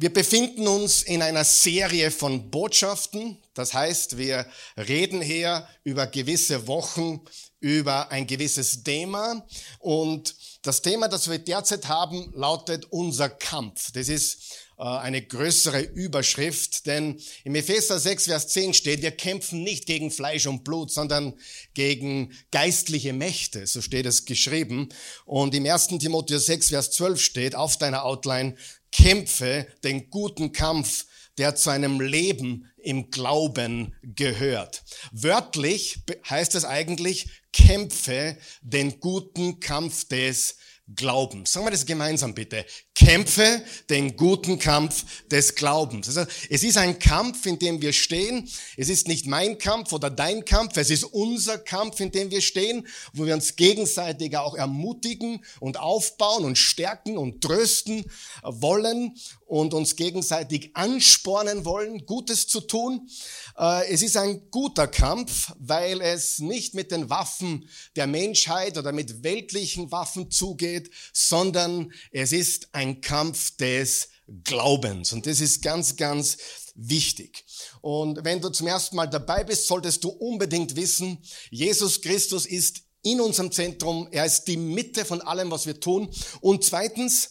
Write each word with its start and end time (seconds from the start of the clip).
wir 0.00 0.10
befinden 0.10 0.66
uns 0.66 1.02
in 1.02 1.20
einer 1.20 1.44
Serie 1.44 2.10
von 2.10 2.50
Botschaften. 2.50 3.36
Das 3.52 3.74
heißt, 3.74 4.16
wir 4.16 4.46
reden 4.78 5.20
hier 5.20 5.68
über 5.84 6.06
gewisse 6.06 6.66
Wochen, 6.66 7.20
über 7.58 8.10
ein 8.10 8.26
gewisses 8.26 8.82
Thema. 8.82 9.46
Und 9.78 10.34
das 10.62 10.80
Thema, 10.80 11.08
das 11.08 11.28
wir 11.28 11.38
derzeit 11.38 11.88
haben, 11.88 12.32
lautet 12.34 12.86
unser 12.86 13.28
Kampf. 13.28 13.92
Das 13.92 14.08
ist 14.08 14.38
äh, 14.78 14.84
eine 14.84 15.20
größere 15.20 15.82
Überschrift, 15.82 16.86
denn 16.86 17.20
im 17.44 17.54
Epheser 17.54 17.98
6, 17.98 18.24
Vers 18.24 18.48
10 18.48 18.72
steht, 18.72 19.02
wir 19.02 19.10
kämpfen 19.10 19.62
nicht 19.62 19.84
gegen 19.84 20.10
Fleisch 20.10 20.46
und 20.46 20.64
Blut, 20.64 20.90
sondern 20.90 21.34
gegen 21.74 22.32
geistliche 22.50 23.12
Mächte, 23.12 23.66
so 23.66 23.82
steht 23.82 24.06
es 24.06 24.24
geschrieben. 24.24 24.88
Und 25.26 25.54
im 25.54 25.66
1. 25.66 25.88
Timotheus 25.98 26.46
6, 26.46 26.70
Vers 26.70 26.90
12 26.92 27.20
steht 27.20 27.54
auf 27.54 27.76
deiner 27.76 28.06
Outline, 28.06 28.56
kämpfe 28.92 29.66
den 29.84 30.10
guten 30.10 30.52
Kampf, 30.52 31.06
der 31.38 31.54
zu 31.54 31.70
einem 31.70 32.00
Leben 32.00 32.70
im 32.76 33.10
Glauben 33.10 33.94
gehört. 34.02 34.82
Wörtlich 35.12 36.00
heißt 36.28 36.54
es 36.54 36.64
eigentlich, 36.64 37.28
kämpfe 37.52 38.36
den 38.62 39.00
guten 39.00 39.60
Kampf 39.60 40.06
des 40.08 40.56
Glaubens. 40.96 41.52
Sagen 41.52 41.66
wir 41.66 41.70
das 41.70 41.86
gemeinsam 41.86 42.34
bitte. 42.34 42.64
Kämpfe 42.94 43.62
den 43.88 44.16
guten 44.16 44.58
Kampf 44.58 45.04
des 45.28 45.54
Glaubens. 45.54 46.08
Also 46.08 46.30
es 46.48 46.62
ist 46.62 46.76
ein 46.76 46.98
Kampf, 46.98 47.46
in 47.46 47.58
dem 47.58 47.80
wir 47.80 47.92
stehen. 47.92 48.48
Es 48.76 48.88
ist 48.88 49.08
nicht 49.08 49.26
mein 49.26 49.58
Kampf 49.58 49.92
oder 49.92 50.10
dein 50.10 50.44
Kampf. 50.44 50.76
Es 50.76 50.90
ist 50.90 51.04
unser 51.04 51.58
Kampf, 51.58 52.00
in 52.00 52.10
dem 52.10 52.30
wir 52.30 52.40
stehen, 52.40 52.86
wo 53.12 53.26
wir 53.26 53.34
uns 53.34 53.56
gegenseitig 53.56 54.36
auch 54.36 54.54
ermutigen 54.54 55.44
und 55.60 55.78
aufbauen 55.78 56.44
und 56.44 56.58
stärken 56.58 57.16
und 57.16 57.42
trösten 57.42 58.04
wollen 58.42 59.16
und 59.50 59.74
uns 59.74 59.96
gegenseitig 59.96 60.70
anspornen 60.74 61.64
wollen, 61.64 62.06
Gutes 62.06 62.46
zu 62.46 62.60
tun. 62.60 63.10
Äh, 63.58 63.92
es 63.92 64.00
ist 64.00 64.16
ein 64.16 64.48
guter 64.52 64.86
Kampf, 64.86 65.52
weil 65.58 66.00
es 66.00 66.38
nicht 66.38 66.74
mit 66.74 66.92
den 66.92 67.10
Waffen 67.10 67.68
der 67.96 68.06
Menschheit 68.06 68.78
oder 68.78 68.92
mit 68.92 69.24
weltlichen 69.24 69.90
Waffen 69.90 70.30
zugeht, 70.30 70.92
sondern 71.12 71.92
es 72.12 72.30
ist 72.30 72.68
ein 72.72 73.00
Kampf 73.00 73.56
des 73.56 74.10
Glaubens. 74.44 75.12
Und 75.12 75.26
das 75.26 75.40
ist 75.40 75.62
ganz, 75.62 75.96
ganz 75.96 76.36
wichtig. 76.76 77.44
Und 77.80 78.24
wenn 78.24 78.40
du 78.40 78.50
zum 78.50 78.68
ersten 78.68 78.94
Mal 78.94 79.08
dabei 79.08 79.42
bist, 79.42 79.66
solltest 79.66 80.04
du 80.04 80.10
unbedingt 80.10 80.76
wissen, 80.76 81.18
Jesus 81.50 82.00
Christus 82.00 82.46
ist 82.46 82.82
in 83.02 83.20
unserem 83.20 83.50
Zentrum. 83.50 84.08
Er 84.10 84.26
ist 84.26 84.44
die 84.44 84.56
Mitte 84.56 85.04
von 85.04 85.20
allem, 85.22 85.50
was 85.50 85.66
wir 85.66 85.80
tun. 85.80 86.08
Und 86.40 86.64
zweitens, 86.64 87.30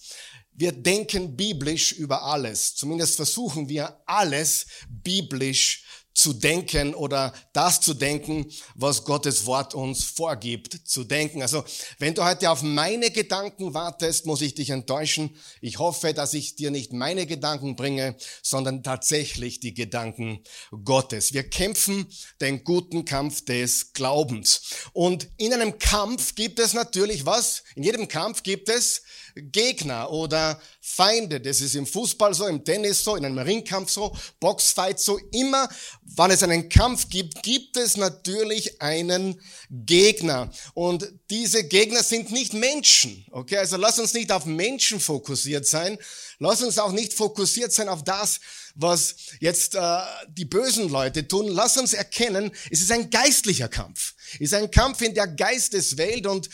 wir 0.59 0.73
denken 0.73 1.37
biblisch 1.37 1.93
über 1.93 2.23
alles. 2.23 2.75
Zumindest 2.75 3.15
versuchen 3.15 3.69
wir 3.69 4.01
alles 4.05 4.65
biblisch 4.89 5.85
zu 6.13 6.33
denken 6.33 6.93
oder 6.95 7.33
das 7.53 7.79
zu 7.79 7.93
denken, 7.93 8.45
was 8.75 9.05
Gottes 9.05 9.45
Wort 9.45 9.73
uns 9.73 10.03
vorgibt 10.03 10.81
zu 10.85 11.05
denken. 11.05 11.41
Also 11.41 11.63
wenn 11.97 12.13
du 12.13 12.25
heute 12.25 12.51
auf 12.51 12.61
meine 12.61 13.09
Gedanken 13.09 13.73
wartest, 13.73 14.25
muss 14.25 14.41
ich 14.41 14.53
dich 14.53 14.71
enttäuschen. 14.71 15.33
Ich 15.61 15.79
hoffe, 15.79 16.13
dass 16.13 16.33
ich 16.33 16.55
dir 16.57 16.71
nicht 16.71 16.91
meine 16.91 17.25
Gedanken 17.25 17.77
bringe, 17.77 18.17
sondern 18.43 18.83
tatsächlich 18.83 19.61
die 19.61 19.73
Gedanken 19.73 20.43
Gottes. 20.83 21.31
Wir 21.31 21.49
kämpfen 21.49 22.05
den 22.41 22.65
guten 22.65 23.05
Kampf 23.05 23.45
des 23.45 23.93
Glaubens. 23.93 24.61
Und 24.91 25.29
in 25.37 25.53
einem 25.53 25.79
Kampf 25.79 26.35
gibt 26.35 26.59
es 26.59 26.73
natürlich 26.73 27.25
was? 27.25 27.63
In 27.75 27.83
jedem 27.83 28.09
Kampf 28.09 28.43
gibt 28.43 28.67
es 28.67 29.03
Gegner 29.41 30.11
oder 30.11 30.59
Feinde. 30.81 31.39
Das 31.39 31.61
ist 31.61 31.75
im 31.75 31.85
Fußball 31.85 32.33
so, 32.33 32.47
im 32.47 32.63
Tennis 32.63 33.03
so, 33.03 33.15
in 33.15 33.25
einem 33.25 33.37
Ringkampf 33.37 33.89
so, 33.89 34.15
Boxfight 34.39 34.99
so. 34.99 35.19
Immer, 35.31 35.69
wann 36.03 36.31
es 36.31 36.43
einen 36.43 36.69
Kampf 36.69 37.09
gibt, 37.09 37.43
gibt 37.43 37.77
es 37.77 37.97
natürlich 37.97 38.81
einen 38.81 39.41
Gegner. 39.69 40.51
Und 40.73 41.11
diese 41.29 41.63
Gegner 41.63 42.03
sind 42.03 42.31
nicht 42.31 42.53
Menschen. 42.53 43.25
Okay, 43.31 43.57
also 43.57 43.77
lass 43.77 43.99
uns 43.99 44.13
nicht 44.13 44.31
auf 44.31 44.45
Menschen 44.45 44.99
fokussiert 44.99 45.65
sein. 45.65 45.97
Lass 46.39 46.61
uns 46.61 46.77
auch 46.77 46.91
nicht 46.91 47.13
fokussiert 47.13 47.73
sein 47.73 47.89
auf 47.89 48.03
das, 48.03 48.39
was 48.75 49.15
jetzt 49.39 49.75
äh, 49.75 49.99
die 50.29 50.45
bösen 50.45 50.89
Leute 50.89 51.27
tun. 51.27 51.47
Lass 51.49 51.77
uns 51.77 51.93
erkennen, 51.93 52.51
es 52.71 52.81
ist 52.81 52.91
ein 52.91 53.09
geistlicher 53.09 53.67
Kampf. 53.67 54.15
Es 54.35 54.39
ist 54.39 54.53
ein 54.53 54.71
Kampf 54.71 55.01
in 55.01 55.13
der 55.13 55.27
Geisteswelt 55.27 56.27
und 56.27 56.49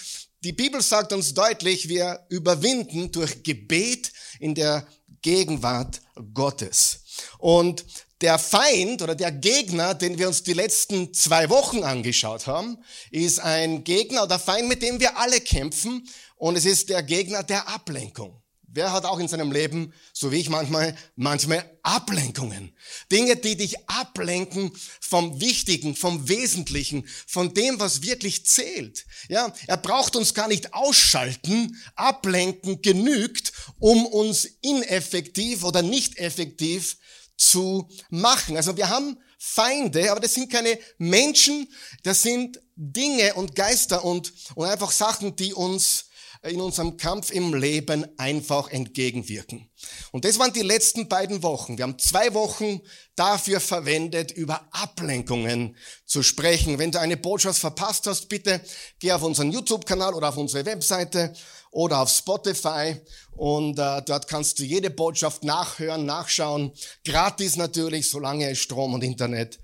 die 0.45 0.53
Bibel 0.53 0.79
sagt 0.79 1.11
uns 1.11 1.33
deutlich, 1.33 1.89
wir 1.89 2.23
überwinden 2.29 3.11
durch 3.11 3.41
Gebet 3.41 4.11
in 4.39 4.53
der 4.53 4.85
Gegenwart 5.23 6.01
Gottes. 6.35 7.00
Und 7.39 7.83
der 8.22 8.38
Feind 8.38 9.01
oder 9.01 9.16
der 9.16 9.31
Gegner, 9.31 9.95
den 9.95 10.19
wir 10.19 10.28
uns 10.28 10.44
die 10.44 10.53
letzten 10.53 11.16
zwei 11.16 11.50
Wochen 11.50 11.84
angeschaut 11.84 12.45
haben, 12.45 12.78
ist 13.09 13.39
ein 13.39 13.84
Gegner 13.84 14.22
oder 14.22 14.38
Feind, 14.38 14.67
mit 14.67 14.84
dem 14.84 15.00
wir 15.00 15.17
alle 15.17 15.41
kämpfen. 15.41 16.07
Und 16.35 16.57
es 16.57 16.66
ist 16.66 16.89
der 16.89 17.01
Gegner 17.01 17.41
der 17.41 17.67
Ablenkung. 17.67 18.39
Wer 18.75 18.91
hat 18.91 19.05
auch 19.05 19.19
in 19.19 19.29
seinem 19.29 19.53
Leben, 19.53 19.93
so 20.11 20.33
wie 20.33 20.39
ich 20.41 20.49
manchmal, 20.49 20.97
manchmal 21.15 21.63
Ablenkungen? 21.81 22.75
Dinge, 23.09 23.37
die 23.37 23.55
dich 23.55 23.87
ablenken 23.87 24.69
vom 24.99 25.39
Wichtigen, 25.39 25.95
vom 25.95 26.27
Wesentlichen, 26.27 27.07
von 27.25 27.53
dem, 27.53 27.79
was 27.79 28.01
wirklich 28.01 28.45
zählt. 28.45 29.05
Ja, 29.29 29.53
er 29.67 29.77
braucht 29.77 30.17
uns 30.17 30.33
gar 30.33 30.49
nicht 30.49 30.73
ausschalten. 30.73 31.81
Ablenken 31.95 32.81
genügt, 32.81 33.53
um 33.79 34.05
uns 34.05 34.43
ineffektiv 34.59 35.63
oder 35.63 35.81
nicht 35.81 36.17
effektiv 36.17 36.97
zu 37.37 37.87
machen. 38.09 38.57
Also 38.57 38.75
wir 38.75 38.89
haben 38.89 39.17
Feinde, 39.37 40.11
aber 40.11 40.19
das 40.19 40.33
sind 40.33 40.51
keine 40.51 40.77
Menschen, 40.97 41.71
das 42.03 42.23
sind 42.23 42.61
Dinge 42.75 43.35
und 43.35 43.55
Geister 43.55 44.03
und, 44.03 44.33
und 44.55 44.67
einfach 44.67 44.91
Sachen, 44.91 45.37
die 45.37 45.53
uns 45.53 46.04
in 46.45 46.61
unserem 46.61 46.97
Kampf 46.97 47.31
im 47.31 47.53
Leben 47.53 48.06
einfach 48.17 48.69
entgegenwirken. 48.69 49.69
Und 50.11 50.25
das 50.25 50.38
waren 50.39 50.53
die 50.53 50.61
letzten 50.61 51.07
beiden 51.07 51.44
Wochen. 51.44 51.78
Wir 51.78 51.83
haben 51.83 52.00
zwei 52.00 52.33
Wochen 52.33 52.81
dafür 53.16 53.59
verwendet, 53.59 54.31
über 54.31 54.67
Ablenkungen 54.72 55.75
zu 56.05 56.23
sprechen. 56.23 56.78
Wenn 56.78 56.91
du 56.91 57.00
eine 57.00 57.17
Botschaft 57.17 57.59
verpasst 57.59 58.07
hast, 58.07 58.29
bitte 58.29 58.61
geh 59.00 59.11
auf 59.11 59.23
unseren 59.23 59.51
YouTube-Kanal 59.51 60.13
oder 60.13 60.29
auf 60.29 60.38
unsere 60.38 60.66
Webseite 60.66 61.34
oder 61.72 62.00
auf 62.00 62.09
Spotify 62.09 62.95
und 63.31 63.78
äh, 63.78 64.01
dort 64.03 64.28
kannst 64.28 64.59
du 64.59 64.63
jede 64.63 64.89
Botschaft 64.89 65.44
nachhören, 65.44 66.05
nachschauen. 66.05 66.72
Gratis 67.03 67.57
natürlich, 67.57 68.09
solange 68.09 68.50
es 68.50 68.59
Strom 68.59 68.94
und 68.94 69.03
Internet 69.03 69.59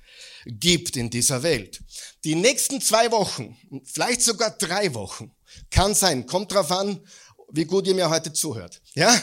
gibt 0.46 0.98
in 0.98 1.10
dieser 1.10 1.44
Welt. 1.44 1.82
Die 2.24 2.36
nächsten 2.36 2.82
zwei 2.82 3.12
Wochen, 3.12 3.58
vielleicht 3.86 4.24
sogar 4.24 4.52
drei 4.52 4.94
Wochen, 4.94 5.32
kann 5.70 5.96
sein, 5.96 6.26
kommt 6.26 6.52
drauf 6.52 6.72
an, 6.72 7.00
wie 7.52 7.66
gut 7.66 7.88
ihr 7.88 7.96
mir 7.96 8.10
heute 8.10 8.34
zuhört. 8.34 8.82
Ja? 8.94 9.20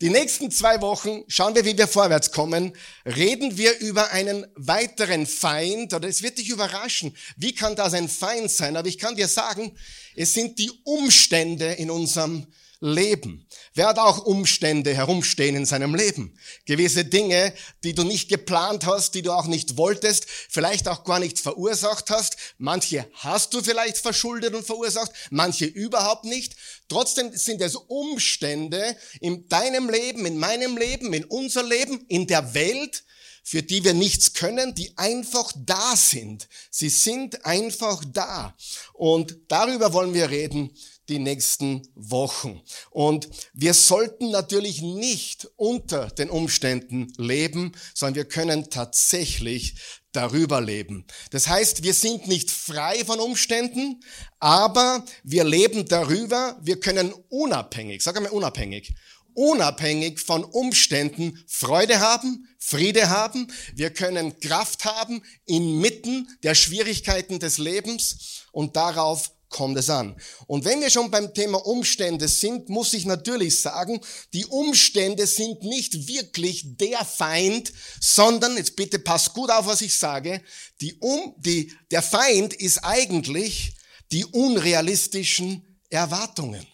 Die 0.00 0.08
nächsten 0.08 0.50
zwei 0.50 0.80
Wochen 0.80 1.24
schauen 1.28 1.54
wir, 1.54 1.64
wie 1.64 1.76
wir 1.76 1.86
vorwärts 1.86 2.30
kommen. 2.30 2.72
Reden 3.04 3.58
wir 3.58 3.78
über 3.80 4.12
einen 4.12 4.46
weiteren 4.54 5.26
Feind, 5.26 5.92
oder 5.92 6.08
es 6.08 6.22
wird 6.22 6.38
dich 6.38 6.48
überraschen. 6.48 7.14
Wie 7.36 7.54
kann 7.54 7.76
das 7.76 7.92
ein 7.92 8.08
Feind 8.08 8.50
sein? 8.50 8.76
Aber 8.76 8.88
ich 8.88 8.98
kann 8.98 9.16
dir 9.16 9.28
sagen, 9.28 9.76
es 10.16 10.32
sind 10.32 10.58
die 10.58 10.70
Umstände 10.84 11.72
in 11.72 11.90
unserem 11.90 12.46
Leben. 12.80 13.46
Wer 13.74 13.86
hat 13.86 13.98
auch 14.00 14.24
Umstände 14.26 14.92
herumstehen 14.92 15.54
in 15.54 15.64
seinem 15.64 15.94
Leben? 15.94 16.36
Gewisse 16.64 17.04
Dinge, 17.04 17.54
die 17.84 17.94
du 17.94 18.02
nicht 18.02 18.28
geplant 18.28 18.84
hast, 18.84 19.14
die 19.14 19.22
du 19.22 19.30
auch 19.30 19.46
nicht 19.46 19.76
wolltest, 19.76 20.26
vielleicht 20.28 20.88
auch 20.88 21.04
gar 21.04 21.20
nicht 21.20 21.38
verursacht 21.38 22.10
hast. 22.10 22.36
Manche 22.58 23.08
hast 23.14 23.54
du 23.54 23.62
vielleicht 23.62 23.98
verschuldet 23.98 24.54
und 24.54 24.66
verursacht, 24.66 25.12
manche 25.30 25.66
überhaupt 25.66 26.24
nicht. 26.24 26.56
Trotzdem 26.88 27.30
sind 27.32 27.60
es 27.60 27.76
Umstände 27.76 28.96
in 29.20 29.46
deinem 29.48 29.88
Leben, 29.88 30.26
in 30.26 30.36
meinem 30.36 30.76
Leben, 30.76 31.12
in 31.12 31.24
unser 31.24 31.62
Leben, 31.62 32.04
in 32.08 32.26
der 32.26 32.54
Welt, 32.54 33.04
für 33.44 33.62
die 33.62 33.84
wir 33.84 33.94
nichts 33.94 34.32
können, 34.32 34.74
die 34.74 34.96
einfach 34.98 35.52
da 35.54 35.94
sind. 35.96 36.48
Sie 36.70 36.88
sind 36.88 37.44
einfach 37.46 38.04
da. 38.12 38.54
Und 38.94 39.36
darüber 39.48 39.92
wollen 39.92 40.12
wir 40.12 40.28
reden, 40.28 40.76
die 41.10 41.18
nächsten 41.18 41.82
Wochen. 41.94 42.62
Und 42.90 43.28
wir 43.52 43.74
sollten 43.74 44.30
natürlich 44.30 44.80
nicht 44.80 45.48
unter 45.56 46.06
den 46.06 46.30
Umständen 46.30 47.12
leben, 47.18 47.72
sondern 47.94 48.14
wir 48.14 48.24
können 48.24 48.70
tatsächlich 48.70 49.74
darüber 50.12 50.60
leben. 50.60 51.04
Das 51.30 51.48
heißt, 51.48 51.82
wir 51.82 51.94
sind 51.94 52.26
nicht 52.26 52.50
frei 52.50 53.04
von 53.04 53.20
Umständen, 53.20 54.00
aber 54.38 55.04
wir 55.22 55.44
leben 55.44 55.86
darüber, 55.86 56.58
wir 56.62 56.80
können 56.80 57.12
unabhängig, 57.28 58.02
sag 58.02 58.16
einmal 58.16 58.32
unabhängig, 58.32 58.94
unabhängig 59.34 60.20
von 60.20 60.44
Umständen 60.44 61.42
Freude 61.46 62.00
haben, 62.00 62.48
Friede 62.58 63.08
haben, 63.08 63.46
wir 63.74 63.90
können 63.90 64.38
Kraft 64.40 64.84
haben 64.84 65.22
inmitten 65.46 66.28
der 66.42 66.54
Schwierigkeiten 66.54 67.38
des 67.38 67.58
Lebens 67.58 68.44
und 68.52 68.76
darauf 68.76 69.32
kommt 69.50 69.76
es 69.76 69.90
an. 69.90 70.16
Und 70.46 70.64
wenn 70.64 70.80
wir 70.80 70.88
schon 70.88 71.10
beim 71.10 71.34
Thema 71.34 71.58
Umstände 71.66 72.28
sind, 72.28 72.70
muss 72.70 72.94
ich 72.94 73.04
natürlich 73.04 73.60
sagen, 73.60 74.00
die 74.32 74.46
Umstände 74.46 75.26
sind 75.26 75.62
nicht 75.62 76.08
wirklich 76.08 76.76
der 76.78 77.04
Feind, 77.04 77.72
sondern, 78.00 78.56
jetzt 78.56 78.76
bitte 78.76 78.98
passt 78.98 79.34
gut 79.34 79.50
auf, 79.50 79.66
was 79.66 79.82
ich 79.82 79.94
sage, 79.94 80.42
die 80.80 80.94
um, 80.94 81.34
die, 81.36 81.72
der 81.90 82.00
Feind 82.00 82.54
ist 82.54 82.78
eigentlich 82.78 83.74
die 84.12 84.24
unrealistischen 84.24 85.78
Erwartungen. 85.90 86.66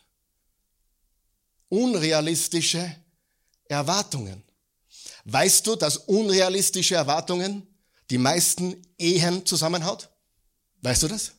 Unrealistische 1.68 2.94
Erwartungen. 3.68 4.44
Weißt 5.24 5.66
du, 5.66 5.74
dass 5.74 5.96
unrealistische 5.96 6.94
Erwartungen 6.94 7.66
die 8.10 8.18
meisten 8.18 8.80
Ehen 8.96 9.44
zusammenhaut? 9.44 10.08
Weißt 10.82 11.02
du 11.02 11.08
das? 11.08 11.32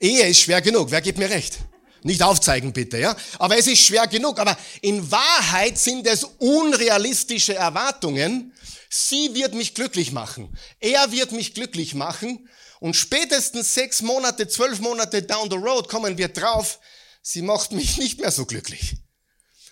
Ehe 0.00 0.26
ist 0.26 0.40
schwer 0.40 0.60
genug, 0.60 0.90
wer 0.90 1.00
gibt 1.00 1.18
mir 1.18 1.30
recht? 1.30 1.58
Nicht 2.02 2.22
aufzeigen 2.22 2.72
bitte, 2.72 2.98
ja? 2.98 3.16
Aber 3.38 3.58
es 3.58 3.66
ist 3.66 3.80
schwer 3.80 4.06
genug. 4.06 4.38
Aber 4.38 4.56
in 4.80 5.10
Wahrheit 5.10 5.76
sind 5.76 6.06
es 6.06 6.24
unrealistische 6.38 7.54
Erwartungen. 7.54 8.52
Sie 8.88 9.34
wird 9.34 9.54
mich 9.54 9.74
glücklich 9.74 10.12
machen. 10.12 10.56
Er 10.78 11.10
wird 11.10 11.32
mich 11.32 11.54
glücklich 11.54 11.94
machen. 11.94 12.48
Und 12.78 12.94
spätestens 12.94 13.74
sechs 13.74 14.02
Monate, 14.02 14.46
zwölf 14.46 14.78
Monate 14.80 15.22
down 15.22 15.50
the 15.50 15.56
road 15.56 15.88
kommen 15.88 16.16
wir 16.18 16.28
drauf, 16.28 16.78
sie 17.22 17.42
macht 17.42 17.72
mich 17.72 17.96
nicht 17.98 18.20
mehr 18.20 18.30
so 18.30 18.46
glücklich. 18.46 18.96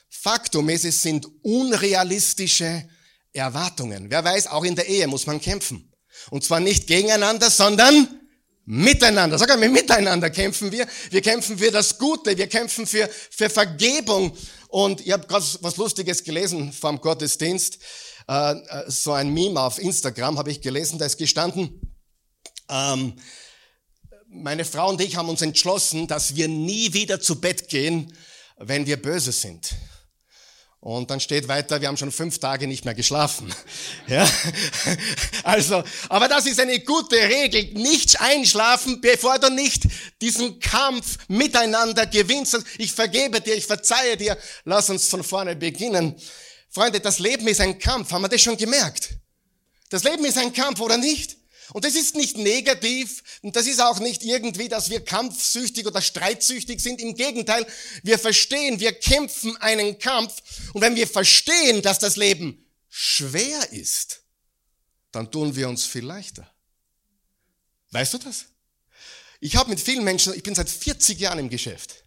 Faktum 0.09 0.69
ist, 0.71 0.85
es 0.85 1.03
sind 1.03 1.29
unrealistische 1.43 2.89
Erwartungen. 3.33 4.11
Wer 4.11 4.25
weiß, 4.25 4.47
auch 4.47 4.65
in 4.65 4.75
der 4.75 4.89
Ehe 4.89 5.07
muss 5.07 5.27
man 5.27 5.41
kämpfen. 5.41 5.93
Und 6.31 6.43
zwar 6.43 6.61
nicht 6.61 6.87
gegeneinander, 6.87 7.51
sondern 7.51 8.09
Miteinander, 8.67 9.39
sag 9.39 9.51
einmal, 9.51 9.69
miteinander 9.69 10.31
kämpfen 10.31 10.73
wir. 10.73 10.87
Wir 11.11 11.21
kämpfen 11.21 11.59
für 11.59 11.71
das 11.71 11.99
Gute, 11.99 12.37
wir 12.37 12.47
kämpfen 12.47 12.87
für, 12.87 13.09
für 13.31 13.51
Vergebung. 13.51 14.37
Und 14.69 15.03
ich 15.03 15.13
habe 15.13 15.27
gerade 15.27 15.45
was 15.61 15.77
Lustiges 15.77 16.25
gelesen 16.25 16.73
vom 16.73 17.01
Gottesdienst. 17.01 17.79
Äh, 18.27 18.53
äh, 18.53 18.91
so 18.91 19.13
ein 19.13 19.35
Meme 19.35 19.61
auf 19.61 19.79
Instagram 19.79 20.39
habe 20.39 20.51
ich 20.51 20.63
gelesen, 20.63 20.99
da 20.99 21.05
ist 21.05 21.19
gestanden, 21.19 21.81
ähm, 22.71 23.15
meine 24.29 24.65
Frau 24.65 24.89
und 24.89 25.01
ich 25.01 25.17
haben 25.17 25.29
uns 25.29 25.43
entschlossen, 25.43 26.07
dass 26.07 26.35
wir 26.35 26.49
nie 26.49 26.93
wieder 26.93 27.21
zu 27.21 27.41
Bett 27.41 27.69
gehen, 27.69 28.13
wenn 28.57 28.87
wir 28.87 29.01
böse 29.01 29.31
sind. 29.31 29.75
Und 30.85 31.11
dann 31.11 31.19
steht 31.19 31.49
weiter, 31.49 31.81
wir 31.81 31.89
haben 31.89 31.97
schon 31.97 32.13
fünf 32.13 32.39
Tage 32.39 32.67
nicht 32.67 32.85
mehr 32.85 32.95
geschlafen. 32.95 33.53
Ja? 34.07 34.29
Also, 35.43 35.83
aber 36.11 36.29
das 36.29 36.45
ist 36.47 36.61
eine 36.61 36.79
gute 36.81 37.17
Regel. 37.17 37.73
Nicht 37.73 38.21
einschlafen, 38.21 39.01
bevor 39.01 39.39
du 39.39 39.51
nicht 39.51 39.85
diesen 40.21 40.59
Kampf 40.61 41.19
miteinander 41.29 42.05
gewinnst. 42.07 42.59
Ich 42.77 42.93
vergebe 42.93 43.41
dir, 43.41 43.55
ich 43.55 43.65
verzeihe 43.65 44.19
dir. 44.19 44.37
Lass 44.65 44.91
uns 44.91 45.09
von 45.09 45.25
vorne 45.25 45.57
beginnen. 45.57 46.17
Freunde, 46.69 47.01
das 47.01 47.19
Leben 47.19 47.49
ist 47.49 47.63
ein 47.63 47.79
Kampf. 47.79 48.13
Haben 48.13 48.23
wir 48.23 48.29
das 48.29 48.43
schon 48.43 48.57
gemerkt? 48.59 49.11
Das 49.89 50.05
Leben 50.05 50.25
ist 50.27 50.37
ein 50.37 50.53
Kampf, 50.53 50.81
oder 50.81 50.99
nicht? 50.99 51.39
Und 51.75 51.85
das 51.85 51.97
ist 51.97 52.15
nicht 52.15 52.37
negativ 52.37 53.25
und 53.43 53.57
das 53.57 53.67
ist 53.67 53.81
auch 53.81 53.99
nicht 53.99 54.23
irgendwie, 54.23 54.69
dass 54.69 54.91
wir 54.91 55.05
kampfsüchtig 55.05 55.89
oder 55.89 56.01
streitsüchtig 56.01 56.81
sind. 56.81 57.01
Im 57.01 57.17
Gegenteil, 57.17 57.67
wir 58.05 58.17
verstehen, 58.17 58.79
wir 58.79 58.93
kämpfen 58.93 59.57
einen 59.57 59.99
Kampf. 59.99 60.41
Und 60.73 60.83
wenn 60.83 60.95
wir 60.95 61.09
verstehen, 61.09 61.83
dass 61.83 61.99
das 61.99 62.15
Leben 62.15 62.65
schwer 62.89 63.73
ist, 63.73 64.21
dann 65.11 65.33
tun 65.33 65.57
wir 65.57 65.69
uns 65.69 65.85
viel 65.85 66.05
leichter. 66.05 66.49
Weißt 67.91 68.15
du 68.15 68.19
das? 68.19 68.45
Ich 69.41 69.57
habe 69.57 69.71
mit 69.71 69.81
vielen 69.81 70.05
Menschen, 70.05 70.33
ich 70.33 70.45
bin 70.45 70.55
seit 70.55 70.71
40 70.71 71.19
Jahren 71.19 71.41
im 71.41 71.49
Geschäft. 71.49 72.05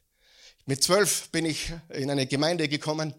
Mit 0.66 0.82
zwölf 0.82 1.28
bin 1.32 1.44
ich 1.44 1.74
in 1.90 2.10
eine 2.10 2.26
Gemeinde 2.26 2.70
gekommen, 2.70 3.14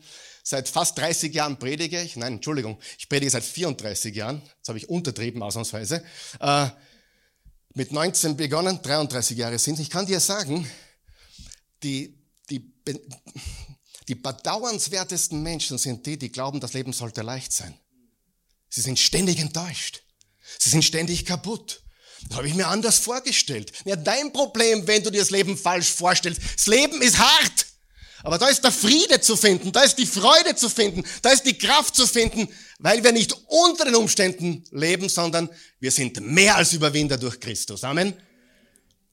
Seit 0.51 0.67
fast 0.67 0.97
30 0.97 1.35
Jahren 1.35 1.59
predige 1.59 2.01
ich, 2.01 2.17
nein, 2.17 2.37
Entschuldigung, 2.37 2.79
ich 2.99 3.07
predige 3.07 3.31
seit 3.31 3.45
34 3.45 4.15
Jahren, 4.15 4.41
jetzt 4.57 4.69
habe 4.69 4.79
ich 4.79 4.89
untertrieben 4.89 5.43
ausnahmsweise, 5.43 6.03
äh, 6.41 6.69
mit 7.75 7.93
19 7.93 8.35
begonnen, 8.35 8.81
33 8.81 9.37
Jahre 9.37 9.59
sind. 9.59 9.79
Ich 9.79 9.91
kann 9.91 10.07
dir 10.07 10.21
sagen, 10.21 10.67
die, 11.83 12.19
die, 12.49 12.73
die 14.09 14.15
bedauernswertesten 14.15 15.43
Menschen 15.43 15.77
sind 15.77 16.07
die, 16.07 16.19
die 16.19 16.33
glauben, 16.33 16.61
das 16.61 16.73
Leben 16.73 16.95
sollte 16.95 17.21
leicht 17.21 17.53
sein. 17.53 17.79
Sie 18.71 18.81
sind 18.81 18.99
ständig 18.99 19.41
enttäuscht. 19.41 20.03
Sie 20.59 20.71
sind 20.71 20.83
ständig 20.83 21.27
kaputt. 21.27 21.83
Das 22.27 22.39
habe 22.39 22.49
ich 22.49 22.55
mir 22.55 22.69
anders 22.69 22.99
vorgestellt. 23.01 23.71
Ja, 23.85 23.97
dein 23.97 24.33
Problem, 24.33 24.87
wenn 24.87 25.03
du 25.03 25.11
dir 25.11 25.21
das 25.21 25.29
Leben 25.29 25.59
falsch 25.59 25.93
vorstellst. 25.93 26.41
Das 26.57 26.67
Leben 26.69 27.03
ist 27.03 27.19
hart. 27.19 27.68
Aber 28.23 28.39
da 28.39 28.49
ist 28.49 28.65
der 28.65 28.73
Friede 28.73 29.21
zu 29.21 29.37
finden, 29.37 29.73
da 29.73 29.83
ist 29.83 29.97
die 29.97 30.07
Freude 30.07 30.57
zu 30.57 30.69
finden, 30.69 31.05
da 31.23 31.31
ist 31.31 31.45
die 31.45 31.57
Kraft 31.57 31.95
zu 31.95 32.07
finden, 32.07 32.49
weil 32.79 33.03
wir 33.05 33.13
nicht 33.13 33.35
unter 33.47 33.85
den 33.85 33.95
Umständen 33.95 34.65
leben, 34.71 35.09
sondern 35.09 35.49
wir 35.81 35.91
sind 35.91 36.21
mehr 36.21 36.57
als 36.57 36.73
Überwinder 36.73 37.17
durch 37.17 37.39
Christus. 37.39 37.85
Amen. 37.85 38.15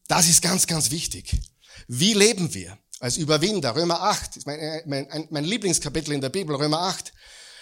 Das 0.07 0.27
ist 0.27 0.41
ganz, 0.41 0.67
ganz 0.67 0.91
wichtig. 0.91 1.39
Wie 1.87 2.13
leben 2.13 2.53
wir 2.53 2.77
als 2.99 3.17
Überwinder? 3.17 3.75
Römer 3.75 4.01
8 4.01 4.37
ist 4.37 4.47
mein, 4.47 4.81
mein, 4.85 5.27
mein 5.29 5.43
Lieblingskapitel 5.43 6.13
in 6.13 6.21
der 6.21 6.29
Bibel, 6.29 6.55
Römer 6.55 6.81
8. 6.81 7.13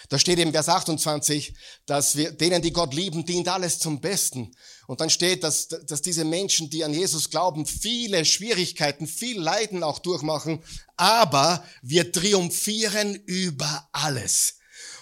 Da 0.08 0.18
steht 0.18 0.38
im 0.38 0.52
Vers 0.52 0.68
28, 0.68 1.54
dass 1.86 2.16
wir, 2.16 2.32
denen, 2.32 2.62
die 2.62 2.72
Gott 2.72 2.94
lieben, 2.94 3.24
dient 3.24 3.48
alles 3.48 3.78
zum 3.78 4.00
Besten. 4.00 4.54
Und 4.86 5.00
dann 5.00 5.10
steht, 5.10 5.42
dass, 5.42 5.68
dass 5.68 6.02
diese 6.02 6.24
Menschen, 6.24 6.68
die 6.68 6.84
an 6.84 6.92
Jesus 6.92 7.30
glauben, 7.30 7.64
viele 7.64 8.24
Schwierigkeiten, 8.24 9.06
viel 9.06 9.40
Leiden 9.40 9.82
auch 9.82 9.98
durchmachen, 9.98 10.62
aber 10.96 11.64
wir 11.82 12.12
triumphieren 12.12 13.14
über 13.26 13.88
alles. 13.92 14.56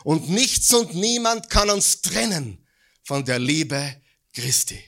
Und 0.04 0.30
nichts 0.30 0.72
und 0.72 0.94
niemand 0.94 1.50
kann 1.50 1.70
uns 1.70 2.00
trennen 2.00 2.66
von 3.02 3.24
der 3.24 3.38
Liebe 3.38 4.00
Christi. 4.32 4.80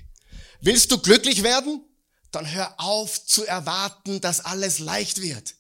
Willst 0.61 0.91
du 0.91 0.99
glücklich 0.99 1.43
werden? 1.43 1.85
Dann 2.31 2.51
hör 2.51 2.75
auf 2.81 3.25
zu 3.27 3.45
erwarten, 3.45 4.21
dass 4.21 4.45
alles 4.45 4.79
leicht 4.79 5.21
wird. 5.21 5.55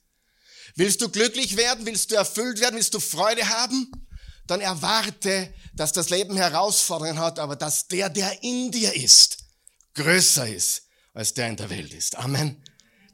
Willst 0.76 1.02
du 1.02 1.08
glücklich 1.08 1.56
werden? 1.56 1.86
Willst 1.86 2.10
du 2.10 2.16
erfüllt 2.16 2.60
werden? 2.60 2.76
Willst 2.76 2.94
du 2.94 3.00
Freude 3.00 3.48
haben? 3.48 3.92
Dann 4.46 4.60
erwarte, 4.60 5.52
dass 5.74 5.92
das 5.92 6.10
Leben 6.10 6.36
Herausforderungen 6.36 7.18
hat, 7.18 7.38
aber 7.38 7.56
dass 7.56 7.88
der, 7.88 8.10
der 8.10 8.42
in 8.42 8.70
dir 8.70 8.94
ist, 8.94 9.38
größer 9.94 10.48
ist, 10.48 10.82
als 11.12 11.34
der 11.34 11.48
in 11.48 11.56
der 11.56 11.70
Welt 11.70 11.92
ist. 11.94 12.16
Amen. 12.16 12.62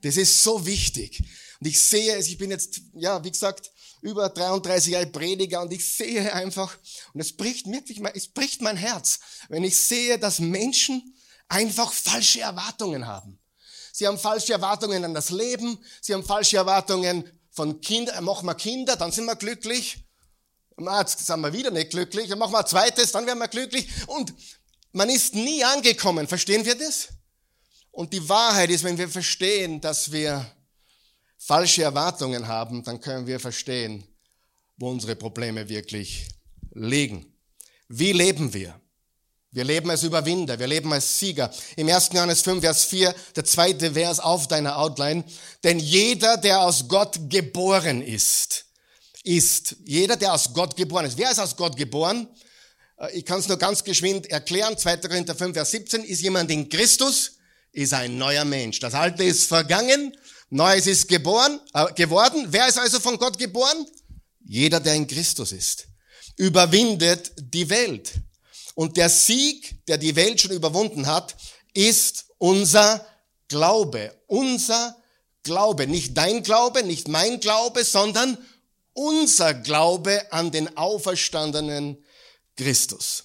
Das 0.02 0.16
ist 0.16 0.42
so 0.42 0.64
wichtig. 0.66 1.22
Und 1.60 1.66
ich 1.66 1.80
sehe 1.80 2.16
es, 2.16 2.28
ich 2.28 2.38
bin 2.38 2.50
jetzt, 2.50 2.80
ja, 2.94 3.22
wie 3.22 3.30
gesagt, 3.30 3.70
über 4.02 4.30
33 4.30 4.92
Jahre 4.92 5.06
Prediger 5.06 5.60
und 5.60 5.72
ich 5.72 5.86
sehe 5.86 6.32
einfach, 6.32 6.76
und 7.12 7.20
es 7.20 7.36
bricht 7.36 7.66
wirklich, 7.66 8.00
es 8.14 8.28
bricht 8.28 8.62
mein 8.62 8.76
Herz, 8.76 9.20
wenn 9.48 9.62
ich 9.62 9.76
sehe, 9.76 10.18
dass 10.18 10.38
Menschen 10.38 11.14
einfach 11.48 11.92
falsche 11.92 12.40
Erwartungen 12.40 13.06
haben. 13.06 13.38
Sie 13.92 14.06
haben 14.06 14.18
falsche 14.18 14.52
Erwartungen 14.52 15.04
an 15.04 15.12
das 15.12 15.30
Leben, 15.30 15.78
sie 16.00 16.14
haben 16.14 16.24
falsche 16.24 16.56
Erwartungen 16.56 17.30
von 17.50 17.80
Kindern, 17.80 18.24
machen 18.24 18.46
wir 18.46 18.54
Kinder, 18.54 18.96
dann 18.96 19.12
sind 19.12 19.26
wir 19.26 19.36
glücklich. 19.36 20.04
Jetzt 20.80 21.26
sind 21.26 21.40
wir 21.40 21.52
wieder 21.52 21.70
nicht 21.70 21.90
glücklich, 21.90 22.28
dann 22.28 22.38
machen 22.38 22.52
wir 22.52 22.60
ein 22.60 22.66
zweites, 22.66 23.12
dann 23.12 23.26
werden 23.26 23.38
wir 23.38 23.48
glücklich. 23.48 23.86
Und 24.06 24.32
man 24.92 25.10
ist 25.10 25.34
nie 25.34 25.62
angekommen, 25.62 26.26
verstehen 26.26 26.64
wir 26.64 26.74
das? 26.74 27.08
Und 27.90 28.12
die 28.12 28.28
Wahrheit 28.28 28.70
ist, 28.70 28.84
wenn 28.84 28.96
wir 28.96 29.08
verstehen, 29.08 29.80
dass 29.80 30.10
wir 30.10 30.50
falsche 31.38 31.82
Erwartungen 31.82 32.46
haben, 32.46 32.82
dann 32.82 33.00
können 33.00 33.26
wir 33.26 33.40
verstehen, 33.40 34.04
wo 34.76 34.90
unsere 34.90 35.16
Probleme 35.16 35.68
wirklich 35.68 36.28
liegen. 36.72 37.26
Wie 37.88 38.12
leben 38.12 38.52
wir? 38.54 38.80
Wir 39.52 39.64
leben 39.64 39.90
als 39.90 40.04
Überwinder, 40.04 40.58
wir 40.58 40.68
leben 40.68 40.92
als 40.92 41.18
Sieger. 41.18 41.52
Im 41.74 41.88
1. 41.88 42.10
Johannes 42.12 42.40
5, 42.42 42.60
Vers 42.60 42.84
4, 42.84 43.14
der 43.34 43.44
zweite 43.44 43.92
Vers 43.92 44.20
auf 44.20 44.46
deiner 44.46 44.78
Outline. 44.78 45.24
Denn 45.64 45.80
jeder, 45.80 46.36
der 46.36 46.60
aus 46.60 46.86
Gott 46.86 47.18
geboren 47.28 48.00
ist, 48.00 48.66
ist 49.22 49.76
jeder, 49.84 50.16
der 50.16 50.34
aus 50.34 50.52
Gott 50.52 50.76
geboren 50.76 51.06
ist. 51.06 51.18
Wer 51.18 51.30
ist 51.30 51.38
aus 51.38 51.56
Gott 51.56 51.76
geboren? 51.76 52.28
Äh, 52.98 53.18
ich 53.18 53.24
kann 53.24 53.40
es 53.40 53.48
nur 53.48 53.58
ganz 53.58 53.84
geschwind 53.84 54.26
erklären. 54.30 54.76
2. 54.76 54.96
Korinther 54.98 55.34
5, 55.34 55.54
Vers 55.54 55.70
17. 55.72 56.04
Ist 56.04 56.22
jemand 56.22 56.50
in 56.50 56.68
Christus, 56.68 57.32
ist 57.72 57.94
ein 57.94 58.18
neuer 58.18 58.44
Mensch. 58.44 58.80
Das 58.80 58.94
Alte 58.94 59.24
ist 59.24 59.46
vergangen, 59.46 60.16
Neues 60.52 60.88
ist 60.88 61.06
geboren, 61.06 61.60
äh, 61.74 61.92
geworden. 61.94 62.46
Wer 62.48 62.66
ist 62.66 62.78
also 62.78 62.98
von 62.98 63.18
Gott 63.18 63.38
geboren? 63.38 63.86
Jeder, 64.44 64.80
der 64.80 64.94
in 64.94 65.06
Christus 65.06 65.52
ist. 65.52 65.86
Überwindet 66.36 67.32
die 67.38 67.70
Welt. 67.70 68.12
Und 68.74 68.96
der 68.96 69.08
Sieg, 69.08 69.86
der 69.86 69.98
die 69.98 70.16
Welt 70.16 70.40
schon 70.40 70.50
überwunden 70.50 71.06
hat, 71.06 71.36
ist 71.72 72.24
unser 72.38 73.06
Glaube. 73.46 74.12
Unser 74.26 74.96
Glaube. 75.44 75.86
Nicht 75.86 76.16
dein 76.16 76.42
Glaube, 76.42 76.82
nicht 76.82 77.06
mein 77.06 77.38
Glaube, 77.38 77.84
sondern 77.84 78.36
unser 79.00 79.54
Glaube 79.54 80.30
an 80.30 80.50
den 80.50 80.76
auferstandenen 80.76 82.04
Christus. 82.54 83.24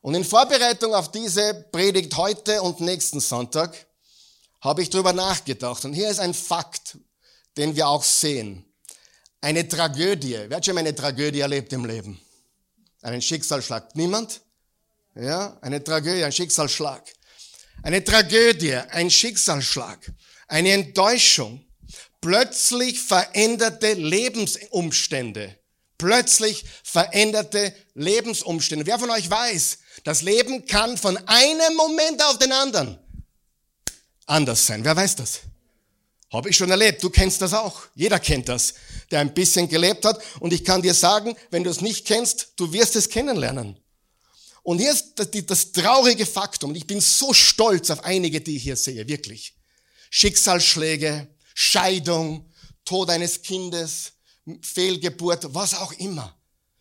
Und 0.00 0.14
in 0.14 0.24
Vorbereitung 0.24 0.94
auf 0.94 1.10
diese 1.10 1.66
Predigt 1.72 2.16
heute 2.16 2.62
und 2.62 2.80
nächsten 2.80 3.18
Sonntag 3.18 3.74
habe 4.60 4.82
ich 4.82 4.90
darüber 4.90 5.12
nachgedacht. 5.12 5.84
Und 5.84 5.92
hier 5.92 6.08
ist 6.08 6.20
ein 6.20 6.34
Fakt, 6.34 6.98
den 7.56 7.74
wir 7.74 7.88
auch 7.88 8.04
sehen. 8.04 8.64
Eine 9.40 9.66
Tragödie. 9.66 10.38
Wer 10.46 10.56
hat 10.56 10.64
schon 10.64 10.74
mal 10.74 10.80
eine 10.80 10.94
Tragödie 10.94 11.40
erlebt 11.40 11.72
im 11.72 11.84
Leben? 11.84 12.20
Einen 13.00 13.20
Schicksalsschlag. 13.20 13.96
Niemand? 13.96 14.40
Ja, 15.16 15.58
eine 15.62 15.82
Tragödie, 15.82 16.22
ein 16.22 16.32
Schicksalsschlag. 16.32 17.02
Eine 17.82 18.04
Tragödie, 18.04 18.76
ein 18.76 19.10
Schicksalsschlag, 19.10 20.12
eine 20.46 20.70
Enttäuschung, 20.70 21.64
plötzlich 22.22 23.00
veränderte 23.00 23.92
Lebensumstände. 23.92 25.58
Plötzlich 25.98 26.64
veränderte 26.82 27.74
Lebensumstände. 27.92 28.86
Wer 28.86 28.98
von 28.98 29.10
euch 29.10 29.28
weiß, 29.28 29.78
das 30.04 30.22
Leben 30.22 30.66
kann 30.66 30.96
von 30.96 31.18
einem 31.28 31.76
Moment 31.76 32.22
auf 32.24 32.38
den 32.38 32.52
anderen 32.52 32.98
anders 34.26 34.66
sein. 34.66 34.84
Wer 34.84 34.96
weiß 34.96 35.16
das? 35.16 35.40
Habe 36.32 36.48
ich 36.48 36.56
schon 36.56 36.70
erlebt. 36.70 37.02
Du 37.02 37.10
kennst 37.10 37.42
das 37.42 37.52
auch. 37.52 37.82
Jeder 37.94 38.18
kennt 38.18 38.48
das, 38.48 38.74
der 39.10 39.20
ein 39.20 39.34
bisschen 39.34 39.68
gelebt 39.68 40.04
hat. 40.04 40.20
Und 40.40 40.52
ich 40.52 40.64
kann 40.64 40.80
dir 40.80 40.94
sagen, 40.94 41.36
wenn 41.50 41.62
du 41.62 41.70
es 41.70 41.82
nicht 41.82 42.06
kennst, 42.06 42.52
du 42.56 42.72
wirst 42.72 42.96
es 42.96 43.10
kennenlernen. 43.10 43.78
Und 44.62 44.78
hier 44.78 44.92
ist 44.92 45.14
das, 45.16 45.72
traurige 45.72 46.24
Faktum. 46.24 46.74
Ich 46.74 46.86
bin 46.86 47.00
so 47.00 47.34
stolz 47.34 47.90
auf 47.90 48.04
einige, 48.04 48.40
die 48.40 48.56
ich 48.56 48.62
hier 48.62 48.76
sehe, 48.76 49.06
wirklich. 49.08 49.54
Schicksalsschläge, 50.08 51.28
Scheidung, 51.54 52.50
Tod 52.84 53.10
eines 53.10 53.42
Kindes, 53.42 54.12
Fehlgeburt, 54.60 55.54
was 55.54 55.74
auch 55.74 55.92
immer. 55.92 56.36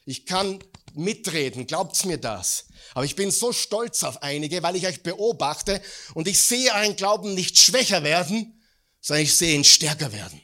Ich 0.06 0.26
kann 0.26 0.64
mitreden, 0.94 1.68
glaubt's 1.68 2.06
mir 2.06 2.18
das. 2.18 2.66
Aber 2.94 3.06
ich 3.06 3.16
bin 3.16 3.32
so 3.32 3.54
stolz 3.54 4.04
auf 4.04 4.24
einige, 4.24 4.64
weil 4.64 4.76
ich 4.76 4.88
euch 4.88 5.04
beobachte 5.04 5.82
und 6.14 6.28
ich 6.28 6.40
sehe 6.40 6.74
euren 6.74 6.96
Glauben 6.96 7.34
nicht 7.34 7.58
schwächer 7.58 8.04
werden, 8.04 8.62
sondern 9.00 9.24
ich 9.24 9.36
sehe 9.36 9.56
ihn 9.56 9.64
stärker 9.64 10.12
werden. 10.12 10.42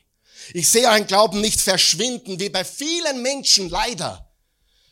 Ich 0.53 0.69
sehe 0.69 0.87
euren 0.87 1.07
Glauben 1.07 1.41
nicht 1.41 1.59
verschwinden, 1.59 2.39
wie 2.39 2.49
bei 2.49 2.63
vielen 2.63 3.21
Menschen 3.21 3.69
leider, 3.69 4.31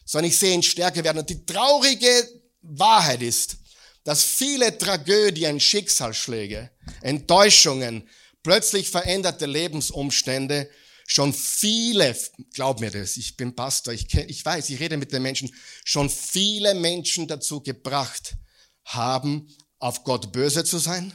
sondern 0.03 0.29
ich 0.29 0.37
sehe 0.37 0.53
ihn 0.53 0.63
stärker 0.63 1.03
werden. 1.03 1.19
Und 1.19 1.29
die 1.29 1.45
traurige 1.45 2.27
Wahrheit 2.61 3.21
ist, 3.21 3.57
dass 4.03 4.23
viele 4.23 4.77
Tragödien, 4.77 5.59
Schicksalsschläge, 5.59 6.69
Enttäuschungen, 7.01 8.07
plötzlich 8.45 8.91
veränderte 8.91 9.47
Lebensumstände 9.47 10.69
schon 11.07 11.33
viele, 11.33 12.15
glaub 12.53 12.79
mir 12.79 12.91
das, 12.91 13.17
ich 13.17 13.37
bin 13.37 13.55
Pastor, 13.55 13.91
ich, 13.91 14.07
kenn, 14.07 14.29
ich 14.29 14.45
weiß, 14.45 14.69
ich 14.69 14.79
rede 14.79 14.97
mit 14.97 15.11
den 15.11 15.23
Menschen, 15.23 15.51
schon 15.83 16.11
viele 16.11 16.75
Menschen 16.75 17.27
dazu 17.27 17.61
gebracht 17.61 18.35
haben, 18.83 19.51
auf 19.79 20.03
Gott 20.03 20.31
böse 20.31 20.63
zu 20.63 20.77
sein, 20.77 21.11